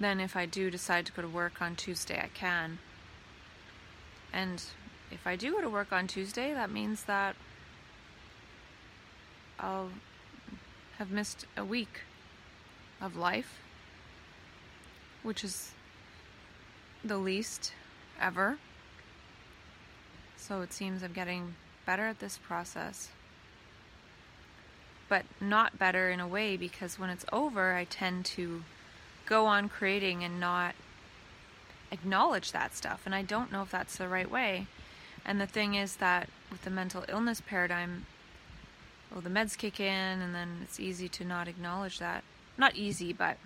then 0.00 0.18
if 0.18 0.36
I 0.36 0.46
do 0.46 0.70
decide 0.70 1.06
to 1.06 1.12
go 1.12 1.22
to 1.22 1.28
work 1.28 1.62
on 1.62 1.76
Tuesday, 1.76 2.20
I 2.20 2.28
can. 2.34 2.78
And 4.32 4.62
if 5.10 5.26
I 5.26 5.36
do 5.36 5.52
go 5.52 5.60
to 5.60 5.70
work 5.70 5.92
on 5.92 6.06
Tuesday, 6.06 6.52
that 6.54 6.70
means 6.70 7.04
that 7.04 7.36
I'll 9.58 9.90
have 11.00 11.10
missed 11.10 11.46
a 11.56 11.64
week 11.64 12.02
of 13.00 13.16
life, 13.16 13.58
which 15.22 15.42
is 15.42 15.72
the 17.02 17.16
least 17.16 17.72
ever. 18.20 18.58
So 20.36 20.60
it 20.60 20.74
seems 20.74 21.02
I'm 21.02 21.14
getting 21.14 21.54
better 21.86 22.06
at 22.06 22.18
this 22.18 22.36
process. 22.36 23.08
But 25.08 25.24
not 25.40 25.78
better 25.78 26.10
in 26.10 26.20
a 26.20 26.28
way 26.28 26.58
because 26.58 26.98
when 26.98 27.08
it's 27.08 27.24
over, 27.32 27.72
I 27.72 27.84
tend 27.84 28.26
to 28.36 28.62
go 29.24 29.46
on 29.46 29.70
creating 29.70 30.22
and 30.22 30.38
not 30.38 30.74
acknowledge 31.90 32.52
that 32.52 32.76
stuff. 32.76 33.00
And 33.06 33.14
I 33.14 33.22
don't 33.22 33.50
know 33.50 33.62
if 33.62 33.70
that's 33.70 33.96
the 33.96 34.06
right 34.06 34.30
way. 34.30 34.66
And 35.24 35.40
the 35.40 35.46
thing 35.46 35.76
is 35.76 35.96
that 35.96 36.28
with 36.50 36.60
the 36.60 36.70
mental 36.70 37.06
illness 37.08 37.40
paradigm, 37.40 38.04
well, 39.10 39.20
the 39.20 39.30
meds 39.30 39.56
kick 39.56 39.80
in, 39.80 40.20
and 40.20 40.34
then 40.34 40.60
it's 40.62 40.78
easy 40.78 41.08
to 41.08 41.24
not 41.24 41.48
acknowledge 41.48 41.98
that. 41.98 42.22
Not 42.56 42.76
easy, 42.76 43.12
but 43.12 43.38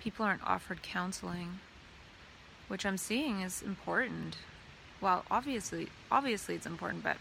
people 0.00 0.24
aren't 0.24 0.44
offered 0.44 0.82
counseling, 0.82 1.60
which 2.68 2.84
I'm 2.84 2.96
seeing 2.96 3.40
is 3.40 3.62
important. 3.62 4.36
Well, 5.00 5.24
obviously, 5.30 5.88
obviously 6.10 6.54
it's 6.56 6.66
important, 6.66 7.04
but 7.04 7.18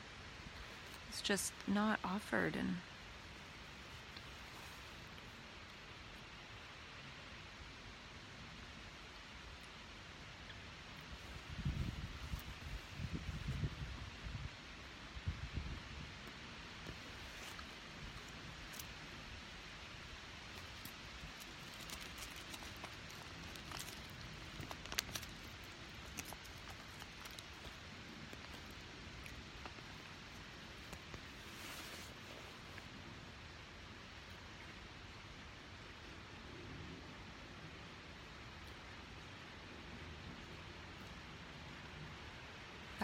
it's 1.10 1.22
just 1.22 1.54
not 1.68 2.00
offered, 2.04 2.56
and 2.56 2.78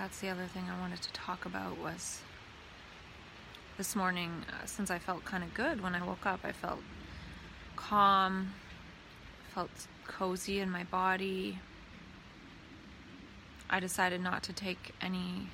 that's 0.03 0.19
the 0.19 0.27
other 0.27 0.47
thing 0.47 0.65
I 0.69 0.77
wanted 0.81 1.01
to 1.01 1.13
talk 1.13 1.45
about 1.45 1.77
was 1.77 2.19
this 3.77 3.95
morning, 3.95 4.43
uh, 4.49 4.65
since 4.65 4.91
I 4.91 4.99
felt 4.99 5.23
kind 5.23 5.45
of 5.45 5.53
good 5.53 5.79
when 5.79 5.95
I 5.95 6.05
woke 6.05 6.25
up, 6.25 6.41
I 6.43 6.51
felt 6.51 6.81
calm, 7.77 8.51
felt 9.55 9.69
cozy 10.05 10.59
in 10.59 10.69
my 10.69 10.83
body. 10.83 11.57
I 13.69 13.79
decided 13.79 14.19
not 14.19 14.43
to 14.43 14.51
take 14.51 14.93
any 15.01 15.47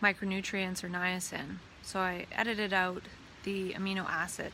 micronutrients 0.00 0.84
or 0.84 0.88
niacin, 0.88 1.56
so 1.82 1.98
I 1.98 2.26
edited 2.30 2.72
out 2.72 3.02
the 3.42 3.72
amino 3.72 4.08
acid 4.08 4.52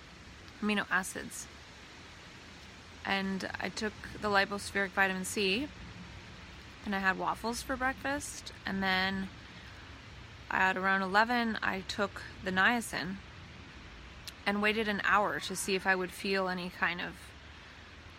amino 0.62 0.86
acids. 0.90 1.46
And 3.04 3.50
I 3.60 3.68
took 3.68 3.92
the 4.22 4.28
lipospheric 4.28 4.92
vitamin 4.92 5.26
C, 5.26 5.68
and 6.88 6.94
I 6.94 7.00
had 7.00 7.18
waffles 7.18 7.60
for 7.60 7.76
breakfast, 7.76 8.50
and 8.64 8.82
then 8.82 9.28
at 10.50 10.74
around 10.74 11.02
11, 11.02 11.58
I 11.62 11.82
took 11.86 12.22
the 12.42 12.50
niacin 12.50 13.16
and 14.46 14.62
waited 14.62 14.88
an 14.88 15.02
hour 15.04 15.38
to 15.38 15.54
see 15.54 15.74
if 15.74 15.86
I 15.86 15.94
would 15.94 16.10
feel 16.10 16.48
any 16.48 16.70
kind 16.70 17.02
of 17.02 17.12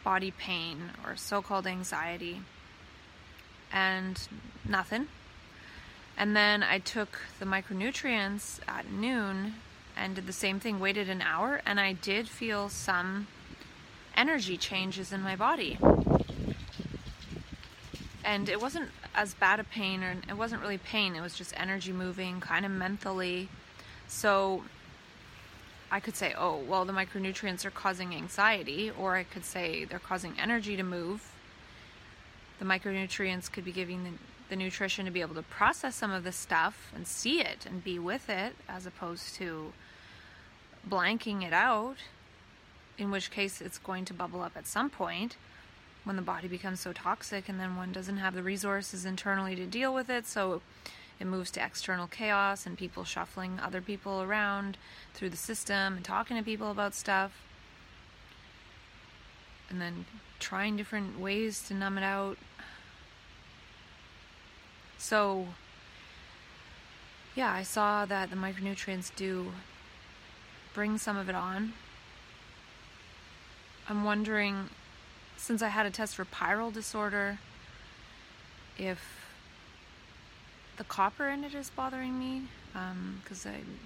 body 0.04 0.30
pain 0.30 0.91
or 1.04 1.16
so 1.16 1.41
called 1.41 1.66
anxiety. 1.66 2.44
And 3.74 4.22
nothing. 4.64 5.08
And 6.16 6.36
then 6.36 6.62
I 6.62 6.78
took 6.78 7.18
the 7.40 7.46
micronutrients 7.46 8.60
at 8.68 8.91
noon 8.91 9.56
and 9.98 10.14
did 10.14 10.28
the 10.28 10.32
same 10.32 10.60
thing, 10.60 10.80
waited 10.80 11.10
an 11.10 11.24
hour, 11.24 11.60
and 11.66 11.80
I 11.80 11.94
did 11.94 12.30
feel 12.30 12.70
some 12.70 13.26
energy 14.16 14.58
changes 14.58 15.12
in 15.12 15.24
my 15.24 15.36
body. 15.36 15.80
And 18.30 18.47
it 18.47 18.61
wasn't 18.61 18.91
as 19.15 19.34
bad 19.34 19.60
a 19.60 19.64
pain, 19.64 20.03
or 20.03 20.15
it 20.30 20.38
wasn't 20.38 20.61
really 20.61 20.77
pain, 20.77 21.15
it 21.15 21.22
was 21.22 21.34
just 21.34 21.51
energy 21.60 21.91
moving, 21.91 22.39
kind 22.39 22.64
of 22.64 22.72
mentally. 22.72 23.49
So 24.07 24.65
I 25.89 25.99
could 25.99 26.15
say, 26.15 26.35
oh, 26.38 26.57
well, 26.57 26.85
the 26.85 26.93
micronutrients 26.93 27.65
are 27.65 27.72
causing 27.72 28.14
anxiety, 28.14 28.91
or 28.91 29.15
I 29.15 29.23
could 29.23 29.45
say 29.45 29.84
they're 29.84 29.97
causing 29.97 30.35
energy 30.39 30.77
to 30.77 30.84
move. 30.84 31.31
The 32.60 32.65
micronutrients 32.65 33.51
could 33.51 33.65
be 33.65 33.72
giving 33.72 34.03
the, 34.03 34.11
the 34.49 34.56
nutrition 34.56 35.06
to 35.06 35.11
be 35.11 35.22
able 35.22 35.34
to 35.34 35.41
process 35.41 35.95
some 35.95 36.11
of 36.11 36.23
the 36.23 36.31
stuff 36.31 36.91
and 36.95 37.07
see 37.07 37.41
it 37.41 37.65
and 37.65 37.84
be 37.84 37.97
with 37.97 38.30
it, 38.30 38.53
as 38.68 38.85
opposed 38.85 39.34
to 39.38 39.73
blanking 40.88 41.41
it 41.41 41.51
out, 41.51 41.97
in 42.95 43.10
which 43.10 43.31
case 43.31 43.60
it's 43.60 43.80
going 43.80 44.06
to 44.06 44.14
bubble 44.14 44.41
up 44.41 44.51
at 44.56 44.68
some 44.68 44.91
point 44.91 45.35
when 46.03 46.15
the 46.15 46.21
body 46.21 46.47
becomes 46.47 46.80
so 46.80 46.93
toxic 46.93 47.49
and 47.49 47.59
then 47.59 47.76
one 47.76 47.91
doesn't 47.91 48.17
have 48.17 48.34
the 48.34 48.43
resources 48.43 49.05
internally 49.05 49.55
to 49.55 49.65
deal 49.65 49.93
with 49.93 50.09
it. 50.09 50.26
So 50.26 50.61
it 51.19 51.27
moves 51.27 51.51
to 51.51 51.63
external 51.63 52.07
chaos 52.07 52.65
and 52.65 52.77
people 52.77 53.03
shuffling 53.03 53.59
other 53.59 53.81
people 53.81 54.21
around 54.21 54.77
through 55.13 55.30
the 55.30 55.38
system 55.38 55.97
and 55.97 56.05
talking 56.05 56.38
to 56.38 56.43
people 56.43 56.71
about 56.71 56.93
stuff. 56.93 57.43
And 59.69 59.80
then 59.80 60.05
trying 60.39 60.77
different 60.77 61.19
ways 61.19 61.61
to 61.67 61.73
numb 61.73 61.97
it 61.97 62.03
out. 62.03 62.38
So, 64.97 65.47
yeah, 67.35 67.51
I 67.51 67.63
saw 67.63 68.05
that 68.05 68.30
the 68.30 68.35
micronutrients 68.35 69.15
do 69.15 69.51
bring 70.73 70.97
some 70.97 71.17
of 71.17 71.30
it 71.30 71.35
on. 71.35 71.73
I'm 73.88 74.03
wondering, 74.03 74.69
since 75.40 75.61
I 75.61 75.70
had 75.70 75.86
a 75.86 75.90
test 75.90 76.16
for 76.16 76.26
pyrrole 76.26 76.72
disorder, 76.72 77.40
if 78.78 78.99
the 80.78 80.84
copper 80.84 81.30
in 81.30 81.44
it 81.44 81.56
is 81.56 81.70
bothering 81.70 82.20
me, 82.20 82.44
because 83.24 83.45
um, 83.45 83.53
I'm 83.53 83.80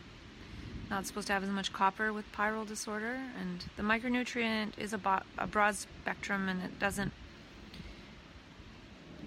not 0.89 1.05
supposed 1.05 1.27
to 1.27 1.33
have 1.33 1.43
as 1.43 1.49
much 1.49 1.71
copper 1.71 2.11
with 2.11 2.25
pyrrole 2.33 2.67
disorder, 2.67 3.19
and 3.39 3.63
the 3.77 3.83
micronutrient 3.83 4.77
is 4.77 4.93
a, 4.93 4.97
bo- 4.97 5.21
a 5.37 5.47
broad 5.47 5.75
spectrum 5.75 6.49
and 6.49 6.61
it 6.63 6.79
doesn't 6.79 7.13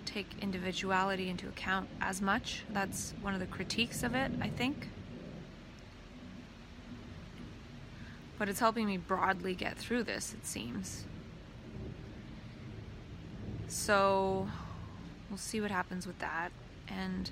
take 0.04 0.26
individuality 0.40 1.28
into 1.28 1.46
account 1.48 1.88
as 2.00 2.20
much. 2.20 2.64
That's 2.70 3.14
one 3.22 3.34
of 3.34 3.40
the 3.40 3.46
critiques 3.46 4.02
of 4.02 4.14
it, 4.14 4.32
I 4.40 4.48
think. 4.48 4.88
But 8.38 8.48
it's 8.48 8.60
helping 8.60 8.86
me 8.86 8.96
broadly 8.96 9.54
get 9.54 9.78
through 9.78 10.04
this, 10.04 10.34
it 10.34 10.44
seems. 10.44 11.04
So 13.68 14.48
we'll 15.28 15.38
see 15.38 15.60
what 15.60 15.70
happens 15.70 16.06
with 16.06 16.18
that. 16.20 16.50
And 16.88 17.30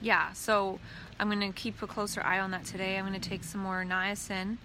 yeah, 0.00 0.32
so 0.32 0.78
I'm 1.18 1.28
going 1.28 1.40
to 1.40 1.52
keep 1.52 1.82
a 1.82 1.86
closer 1.86 2.22
eye 2.22 2.40
on 2.40 2.50
that 2.52 2.64
today. 2.64 2.96
I'm 2.96 3.06
going 3.06 3.20
to 3.20 3.28
take 3.28 3.44
some 3.44 3.60
more 3.60 3.84
niacin. 3.84 4.58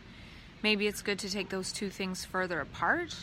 Maybe 0.64 0.88
it's 0.88 1.02
good 1.02 1.19
to 1.19 1.30
take 1.30 1.49
those 1.49 1.72
two 1.72 1.90
things 1.90 2.23
further 2.26 2.60
apart. 2.61 3.15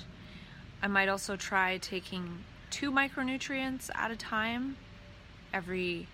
I 0.82 0.88
might 0.88 1.08
also 1.08 1.36
try 1.36 1.78
taking 1.78 2.44
two 2.70 2.90
micronutrients 2.90 3.90
at 3.94 4.10
a 4.10 4.16
time 4.16 4.76
every 5.52 6.08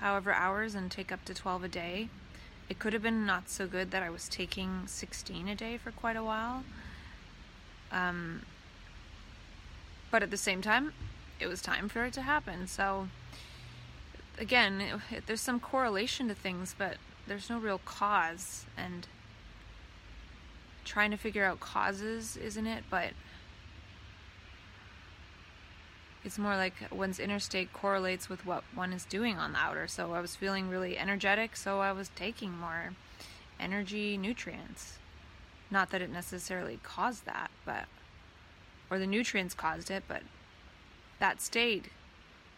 however 0.00 0.32
hours 0.32 0.74
and 0.74 0.90
take 0.90 1.12
up 1.12 1.24
to 1.24 1.34
12 1.34 1.64
a 1.64 1.68
day. 1.68 2.08
It 2.70 2.78
could 2.78 2.92
have 2.92 3.02
been 3.02 3.26
not 3.26 3.50
so 3.50 3.66
good 3.66 3.90
that 3.90 4.00
I 4.00 4.10
was 4.10 4.28
taking 4.28 4.86
16 4.86 5.48
a 5.48 5.56
day 5.56 5.76
for 5.76 5.90
quite 5.90 6.16
a 6.16 6.22
while. 6.22 6.62
Um, 7.90 8.42
but 10.12 10.22
at 10.22 10.30
the 10.30 10.36
same 10.36 10.62
time, 10.62 10.92
it 11.40 11.48
was 11.48 11.60
time 11.60 11.88
for 11.88 12.04
it 12.04 12.12
to 12.12 12.22
happen. 12.22 12.68
So, 12.68 13.08
again, 14.38 14.80
it, 14.80 15.00
it, 15.10 15.26
there's 15.26 15.40
some 15.40 15.58
correlation 15.58 16.28
to 16.28 16.34
things, 16.34 16.76
but 16.78 16.98
there's 17.26 17.50
no 17.50 17.58
real 17.58 17.80
cause. 17.84 18.66
And 18.78 19.08
trying 20.84 21.10
to 21.10 21.16
figure 21.16 21.44
out 21.44 21.58
causes, 21.58 22.36
isn't 22.36 22.68
it? 22.68 22.84
But 22.88 23.14
it's 26.24 26.38
more 26.38 26.56
like 26.56 26.74
one's 26.90 27.18
inner 27.18 27.38
state 27.38 27.72
correlates 27.72 28.28
with 28.28 28.44
what 28.44 28.62
one 28.74 28.92
is 28.92 29.04
doing 29.04 29.38
on 29.38 29.52
the 29.52 29.58
outer. 29.58 29.88
So 29.88 30.12
I 30.12 30.20
was 30.20 30.36
feeling 30.36 30.68
really 30.68 30.98
energetic, 30.98 31.56
so 31.56 31.80
I 31.80 31.92
was 31.92 32.10
taking 32.14 32.52
more 32.52 32.92
energy 33.58 34.16
nutrients. 34.16 34.98
Not 35.70 35.90
that 35.90 36.02
it 36.02 36.10
necessarily 36.10 36.78
caused 36.82 37.24
that, 37.26 37.50
but 37.64 37.86
or 38.90 38.98
the 38.98 39.06
nutrients 39.06 39.54
caused 39.54 39.90
it, 39.90 40.02
but 40.08 40.22
that 41.20 41.40
state 41.40 41.86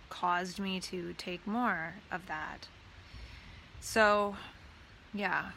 caused 0.08 0.58
me 0.58 0.80
to 0.80 1.14
take 1.18 1.46
more 1.46 1.94
of 2.10 2.26
that. 2.26 2.68
So, 3.80 4.36
yeah. 5.12 5.50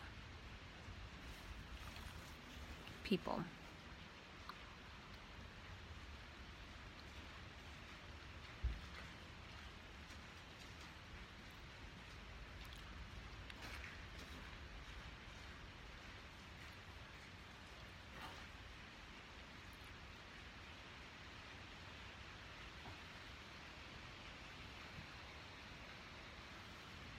People. 3.04 3.44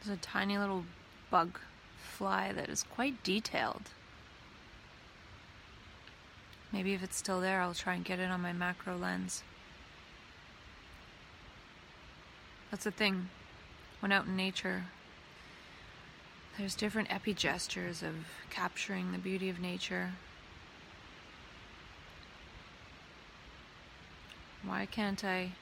There's 0.06 0.18
a 0.18 0.22
tiny 0.22 0.56
little 0.56 0.84
bug 1.30 1.58
fly 2.00 2.52
that 2.52 2.68
is 2.68 2.84
quite 2.84 3.24
detailed. 3.24 3.90
Maybe 6.70 6.94
if 6.94 7.02
it's 7.02 7.16
still 7.16 7.40
there, 7.40 7.60
I'll 7.60 7.74
try 7.74 7.94
and 7.94 8.04
get 8.04 8.20
it 8.20 8.30
on 8.30 8.40
my 8.40 8.52
macro 8.52 8.96
lens. 8.96 9.42
That's 12.70 12.84
the 12.84 12.92
thing. 12.92 13.30
When 13.98 14.12
out 14.12 14.26
in 14.26 14.36
nature, 14.36 14.84
there's 16.56 16.76
different 16.76 17.08
epigestures 17.08 18.02
of 18.02 18.14
capturing 18.48 19.10
the 19.10 19.18
beauty 19.18 19.48
of 19.48 19.58
nature. 19.58 20.12
Why 24.64 24.86
can't 24.86 25.24
I 25.24 25.52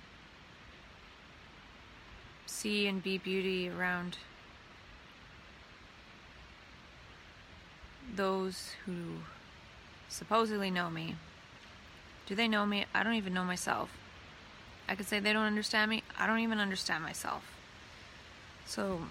see 2.46 2.86
and 2.86 3.02
be 3.02 3.16
beauty 3.16 3.70
around 3.70 4.18
those 8.16 8.70
who 8.86 8.94
supposedly 10.08 10.70
know 10.70 10.90
me. 10.90 11.16
Do 12.26 12.34
they 12.34 12.48
know 12.48 12.64
me? 12.64 12.86
I 12.94 13.02
don't 13.02 13.14
even 13.14 13.34
know 13.34 13.44
myself. 13.44 13.90
I 14.88 14.94
could 14.94 15.06
say 15.06 15.18
they 15.18 15.32
don't 15.32 15.44
understand 15.46 15.90
me. 15.90 16.02
I 16.18 16.26
don't 16.26 16.40
even 16.40 16.58
understand 16.58 17.02
myself. 17.02 17.42
So, 18.66 19.02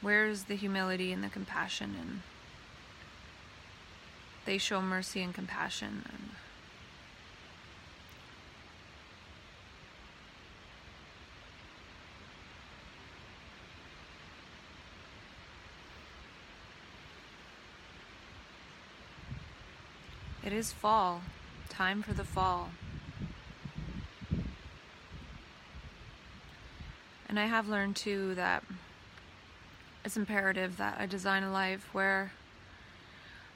where's 0.00 0.44
the 0.44 0.54
humility 0.54 1.12
and 1.12 1.22
the 1.22 1.28
compassion? 1.28 1.94
And 1.98 2.20
they 4.44 4.58
show 4.58 4.80
mercy 4.80 5.22
and 5.22 5.34
compassion. 5.34 6.04
And 6.08 6.30
it 20.52 20.58
is 20.58 20.70
fall. 20.70 21.22
Time 21.70 22.02
for 22.02 22.12
the 22.12 22.24
fall. 22.24 22.72
And 27.26 27.40
I 27.40 27.46
have 27.46 27.70
learned 27.70 27.96
too 27.96 28.34
that 28.34 28.62
it's 30.04 30.18
imperative 30.18 30.76
that 30.76 30.96
I 30.98 31.06
design 31.06 31.42
a 31.42 31.50
life 31.50 31.88
where 31.92 32.32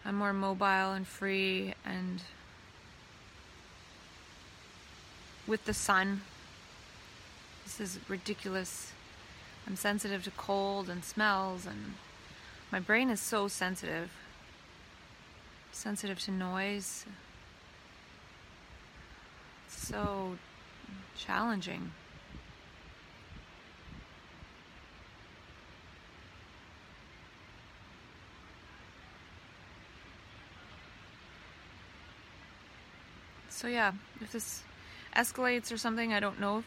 I'm 0.06 0.14
more 0.14 0.32
mobile 0.32 0.92
and 0.92 1.06
free 1.06 1.74
and 1.84 2.22
with 5.46 5.66
the 5.66 5.74
sun. 5.74 6.22
This 7.64 7.78
is 7.78 7.98
ridiculous. 8.08 8.92
I'm 9.66 9.76
sensitive 9.76 10.24
to 10.24 10.30
cold 10.30 10.88
and 10.88 11.04
smells, 11.04 11.66
and 11.66 11.96
my 12.72 12.80
brain 12.80 13.10
is 13.10 13.20
so 13.20 13.48
sensitive. 13.48 14.10
Sensitive 15.76 16.18
to 16.20 16.30
noise. 16.30 17.04
It's 19.66 19.86
so 19.86 20.38
challenging. 21.18 21.92
So, 33.50 33.68
yeah, 33.68 33.92
if 34.22 34.32
this 34.32 34.62
escalates 35.14 35.70
or 35.70 35.76
something, 35.76 36.14
I 36.14 36.20
don't 36.20 36.40
know 36.40 36.64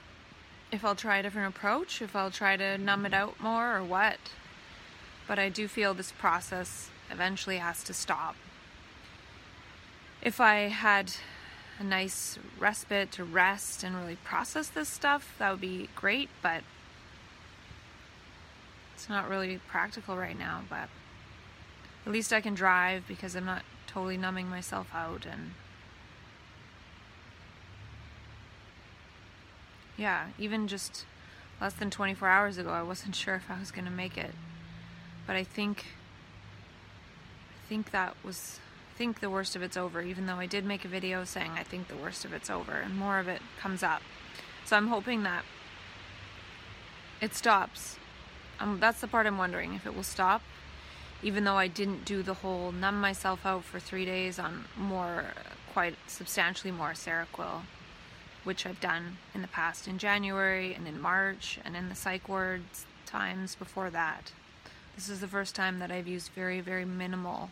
if 0.72 0.86
I'll 0.86 0.95
try 0.95 1.18
a 1.18 1.23
different 1.23 1.56
approach, 1.56 2.03
if 2.03 2.15
I'll 2.15 2.30
try 2.30 2.56
to 2.57 2.77
numb 2.77 3.07
it 3.07 3.15
out 3.15 3.40
more 3.41 3.76
or 3.76 3.84
what. 3.84 4.19
But 5.27 5.40
I 5.40 5.49
do 5.49 5.68
feel 5.68 5.95
this 5.95 6.11
process 6.11 6.91
eventually 7.10 7.57
has 7.57 7.84
to 7.86 7.94
stop. 7.94 8.36
If 10.21 10.41
I 10.41 10.67
had 10.67 11.13
a 11.79 11.83
nice 11.83 12.37
respite 12.59 13.11
to 13.13 13.23
rest 13.23 13.83
and 13.83 13.95
really 13.95 14.17
process 14.17 14.67
this 14.67 14.89
stuff, 14.89 15.33
that 15.39 15.51
would 15.51 15.61
be 15.61 15.87
great, 15.95 16.29
but 16.41 16.63
it's 18.93 19.07
not 19.07 19.29
really 19.29 19.61
practical 19.67 20.17
right 20.17 20.37
now. 20.37 20.63
But 20.69 20.89
at 22.05 22.11
least 22.11 22.33
I 22.33 22.41
can 22.41 22.53
drive 22.53 23.07
because 23.07 23.33
I'm 23.35 23.45
not 23.45 23.63
totally 23.87 24.17
numbing 24.17 24.49
myself 24.49 24.89
out 24.93 25.25
and 25.25 25.51
yeah, 29.97 30.27
even 30.37 30.67
just 30.67 31.05
less 31.59 31.73
than 31.73 31.89
24 31.89 32.27
hours 32.27 32.57
ago, 32.57 32.69
I 32.69 32.81
wasn't 32.81 33.15
sure 33.15 33.35
if 33.35 33.49
I 33.49 33.59
was 33.59 33.71
going 33.71 33.85
to 33.85 33.91
make 33.91 34.17
it. 34.17 34.33
But 35.27 35.35
I 35.35 35.43
think 35.43 35.85
I 37.51 37.69
think 37.69 37.91
that 37.91 38.15
was 38.23 38.59
think 38.99 39.21
the 39.21 39.30
worst 39.30 39.55
of 39.55 39.61
it's 39.61 39.77
over 39.77 40.01
even 40.01 40.26
though 40.26 40.35
I 40.35 40.45
did 40.45 40.65
make 40.65 40.84
a 40.84 40.89
video 40.89 41.23
saying 41.23 41.51
I 41.55 41.63
think 41.63 41.88
the 41.88 41.95
worst 41.95 42.26
of 42.26 42.34
it's 42.34 42.49
over 42.49 42.73
and 42.73 42.97
more 42.97 43.17
of 43.17 43.30
it 43.30 43.41
comes 43.57 43.81
up. 43.81 44.01
So 44.65 44.76
I'm 44.76 44.89
hoping 44.89 45.23
that 45.23 45.45
it 47.21 47.34
stops. 47.34 47.95
Um, 48.59 48.77
that's 48.81 48.99
the 48.99 49.07
part 49.07 49.26
I'm 49.26 49.38
wondering 49.38 49.73
if 49.73 49.85
it 49.85 49.95
will 49.95 50.03
stop 50.03 50.41
even 51.23 51.45
though 51.45 51.55
I 51.55 51.67
didn't 51.67 52.03
do 52.03 52.21
the 52.21 52.34
whole 52.34 52.73
numb 52.73 52.99
myself 52.99 53.45
out 53.45 53.63
for 53.63 53.80
3 53.80 54.03
days 54.03 54.38
on 54.38 54.65
more 54.76 55.27
quite 55.71 55.95
substantially 56.07 56.71
more 56.71 56.91
Seroquel 56.91 57.61
which 58.43 58.65
I've 58.65 58.81
done 58.81 59.17
in 59.34 59.41
the 59.41 59.47
past 59.47 59.88
in 59.88 59.97
January 59.97 60.73
and 60.73 60.89
in 60.89 60.99
March 60.99 61.57
and 61.63 61.73
in 61.73 61.88
the 61.88 61.95
psych 61.95 62.27
wards 62.27 62.85
times 63.05 63.55
before 63.55 63.89
that. 63.91 64.34
This 64.97 65.07
is 65.07 65.21
the 65.21 65.27
first 65.27 65.55
time 65.55 65.80
that 65.80 65.89
I've 65.89 66.07
used 66.07 66.31
very, 66.35 66.59
very 66.59 66.84
minimal 66.84 67.49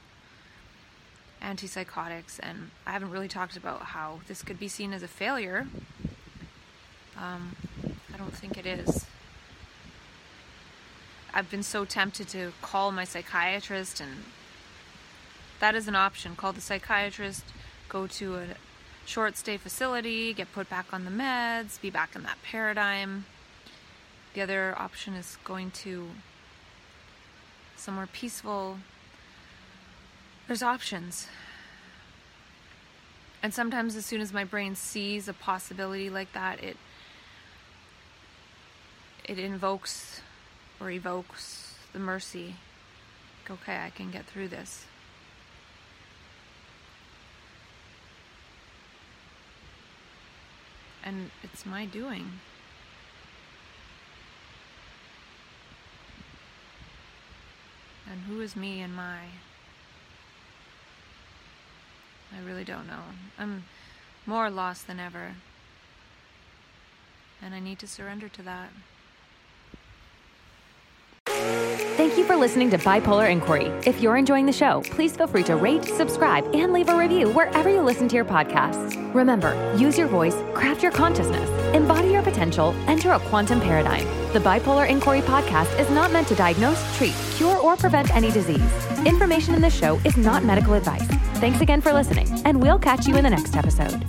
antipsychotics, 1.41 2.39
and 2.41 2.71
I 2.85 2.91
haven't 2.91 3.11
really 3.11 3.27
talked 3.27 3.57
about 3.57 3.81
how 3.81 4.19
this 4.27 4.41
could 4.41 4.59
be 4.59 4.67
seen 4.67 4.93
as 4.93 5.03
a 5.03 5.07
failure. 5.07 5.67
Um, 7.17 7.55
I 8.13 8.17
don't 8.17 8.35
think 8.35 8.57
it 8.57 8.65
is. 8.65 9.05
I've 11.33 11.49
been 11.51 11.63
so 11.63 11.85
tempted 11.85 12.27
to 12.29 12.53
call 12.61 12.91
my 12.91 13.03
psychiatrist, 13.03 13.99
and 13.99 14.23
that 15.59 15.75
is 15.75 15.87
an 15.87 15.95
option. 15.95 16.35
Call 16.35 16.53
the 16.53 16.61
psychiatrist, 16.61 17.43
go 17.89 18.07
to 18.07 18.35
a 18.37 18.45
short 19.05 19.37
stay 19.37 19.57
facility, 19.57 20.33
get 20.33 20.51
put 20.51 20.69
back 20.69 20.87
on 20.91 21.05
the 21.05 21.11
meds, 21.11 21.79
be 21.79 21.89
back 21.89 22.15
in 22.15 22.23
that 22.23 22.37
paradigm. 22.43 23.25
The 24.33 24.41
other 24.41 24.75
option 24.77 25.13
is 25.13 25.37
going 25.43 25.71
to 25.71 26.09
somewhere 27.75 28.07
peaceful. 28.11 28.77
There's 30.47 30.63
options. 30.63 31.27
And 33.43 33.53
sometimes 33.53 33.95
as 33.95 34.05
soon 34.05 34.21
as 34.21 34.33
my 34.33 34.43
brain 34.43 34.75
sees 34.75 35.27
a 35.27 35.33
possibility 35.33 36.09
like 36.09 36.33
that, 36.33 36.63
it 36.63 36.77
it 39.25 39.37
invokes 39.37 40.21
or 40.79 40.89
evokes 40.89 41.75
the 41.93 41.99
mercy. 41.99 42.55
Like, 43.43 43.59
okay, 43.61 43.77
I 43.77 43.89
can 43.89 44.09
get 44.09 44.25
through 44.25 44.47
this. 44.47 44.85
and 51.07 51.31
it's 51.41 51.65
my 51.65 51.85
doing. 51.85 52.39
And 58.11 58.21
who 58.23 58.41
is 58.41 58.57
me 58.57 58.81
and 58.81 58.93
my? 58.93 59.19
I 62.35 62.45
really 62.45 62.63
don't 62.63 62.87
know. 62.87 63.01
I'm 63.37 63.63
more 64.25 64.49
lost 64.49 64.87
than 64.87 64.99
ever. 64.99 65.35
And 67.41 67.53
I 67.53 67.59
need 67.59 67.79
to 67.79 67.87
surrender 67.87 68.29
to 68.29 68.41
that. 68.43 68.69
Thank 71.97 72.17
you 72.17 72.23
for 72.25 72.35
listening 72.35 72.69
to 72.71 72.77
Bipolar 72.77 73.29
Inquiry. 73.29 73.65
If 73.85 74.01
you're 74.01 74.17
enjoying 74.17 74.45
the 74.45 74.53
show, 74.53 74.81
please 74.91 75.15
feel 75.15 75.27
free 75.27 75.43
to 75.43 75.55
rate, 75.55 75.83
subscribe, 75.83 76.45
and 76.55 76.71
leave 76.73 76.89
a 76.89 76.97
review 76.97 77.29
wherever 77.29 77.69
you 77.69 77.81
listen 77.81 78.07
to 78.09 78.15
your 78.15 78.25
podcasts. 78.25 78.95
Remember, 79.13 79.53
use 79.77 79.97
your 79.97 80.07
voice, 80.07 80.35
craft 80.53 80.83
your 80.83 80.91
consciousness, 80.91 81.49
embody 81.73 82.11
your 82.11 82.21
potential, 82.21 82.75
enter 82.87 83.11
a 83.13 83.19
quantum 83.19 83.59
paradigm. 83.59 84.05
The 84.33 84.39
Bipolar 84.39 84.89
Inquiry 84.89 85.21
podcast 85.21 85.79
is 85.79 85.89
not 85.89 86.11
meant 86.11 86.27
to 86.27 86.35
diagnose, 86.35 86.97
treat, 86.97 87.15
cure, 87.35 87.57
or 87.57 87.75
prevent 87.75 88.15
any 88.15 88.31
disease. 88.31 88.87
Information 89.05 89.55
in 89.55 89.61
this 89.61 89.77
show 89.77 89.99
is 90.05 90.17
not 90.17 90.43
medical 90.43 90.73
advice. 90.73 91.07
Thanks 91.39 91.61
again 91.61 91.81
for 91.81 91.93
listening, 91.93 92.27
and 92.45 92.61
we'll 92.61 92.79
catch 92.79 93.07
you 93.07 93.15
in 93.15 93.23
the 93.23 93.29
next 93.29 93.55
episode. 93.55 94.03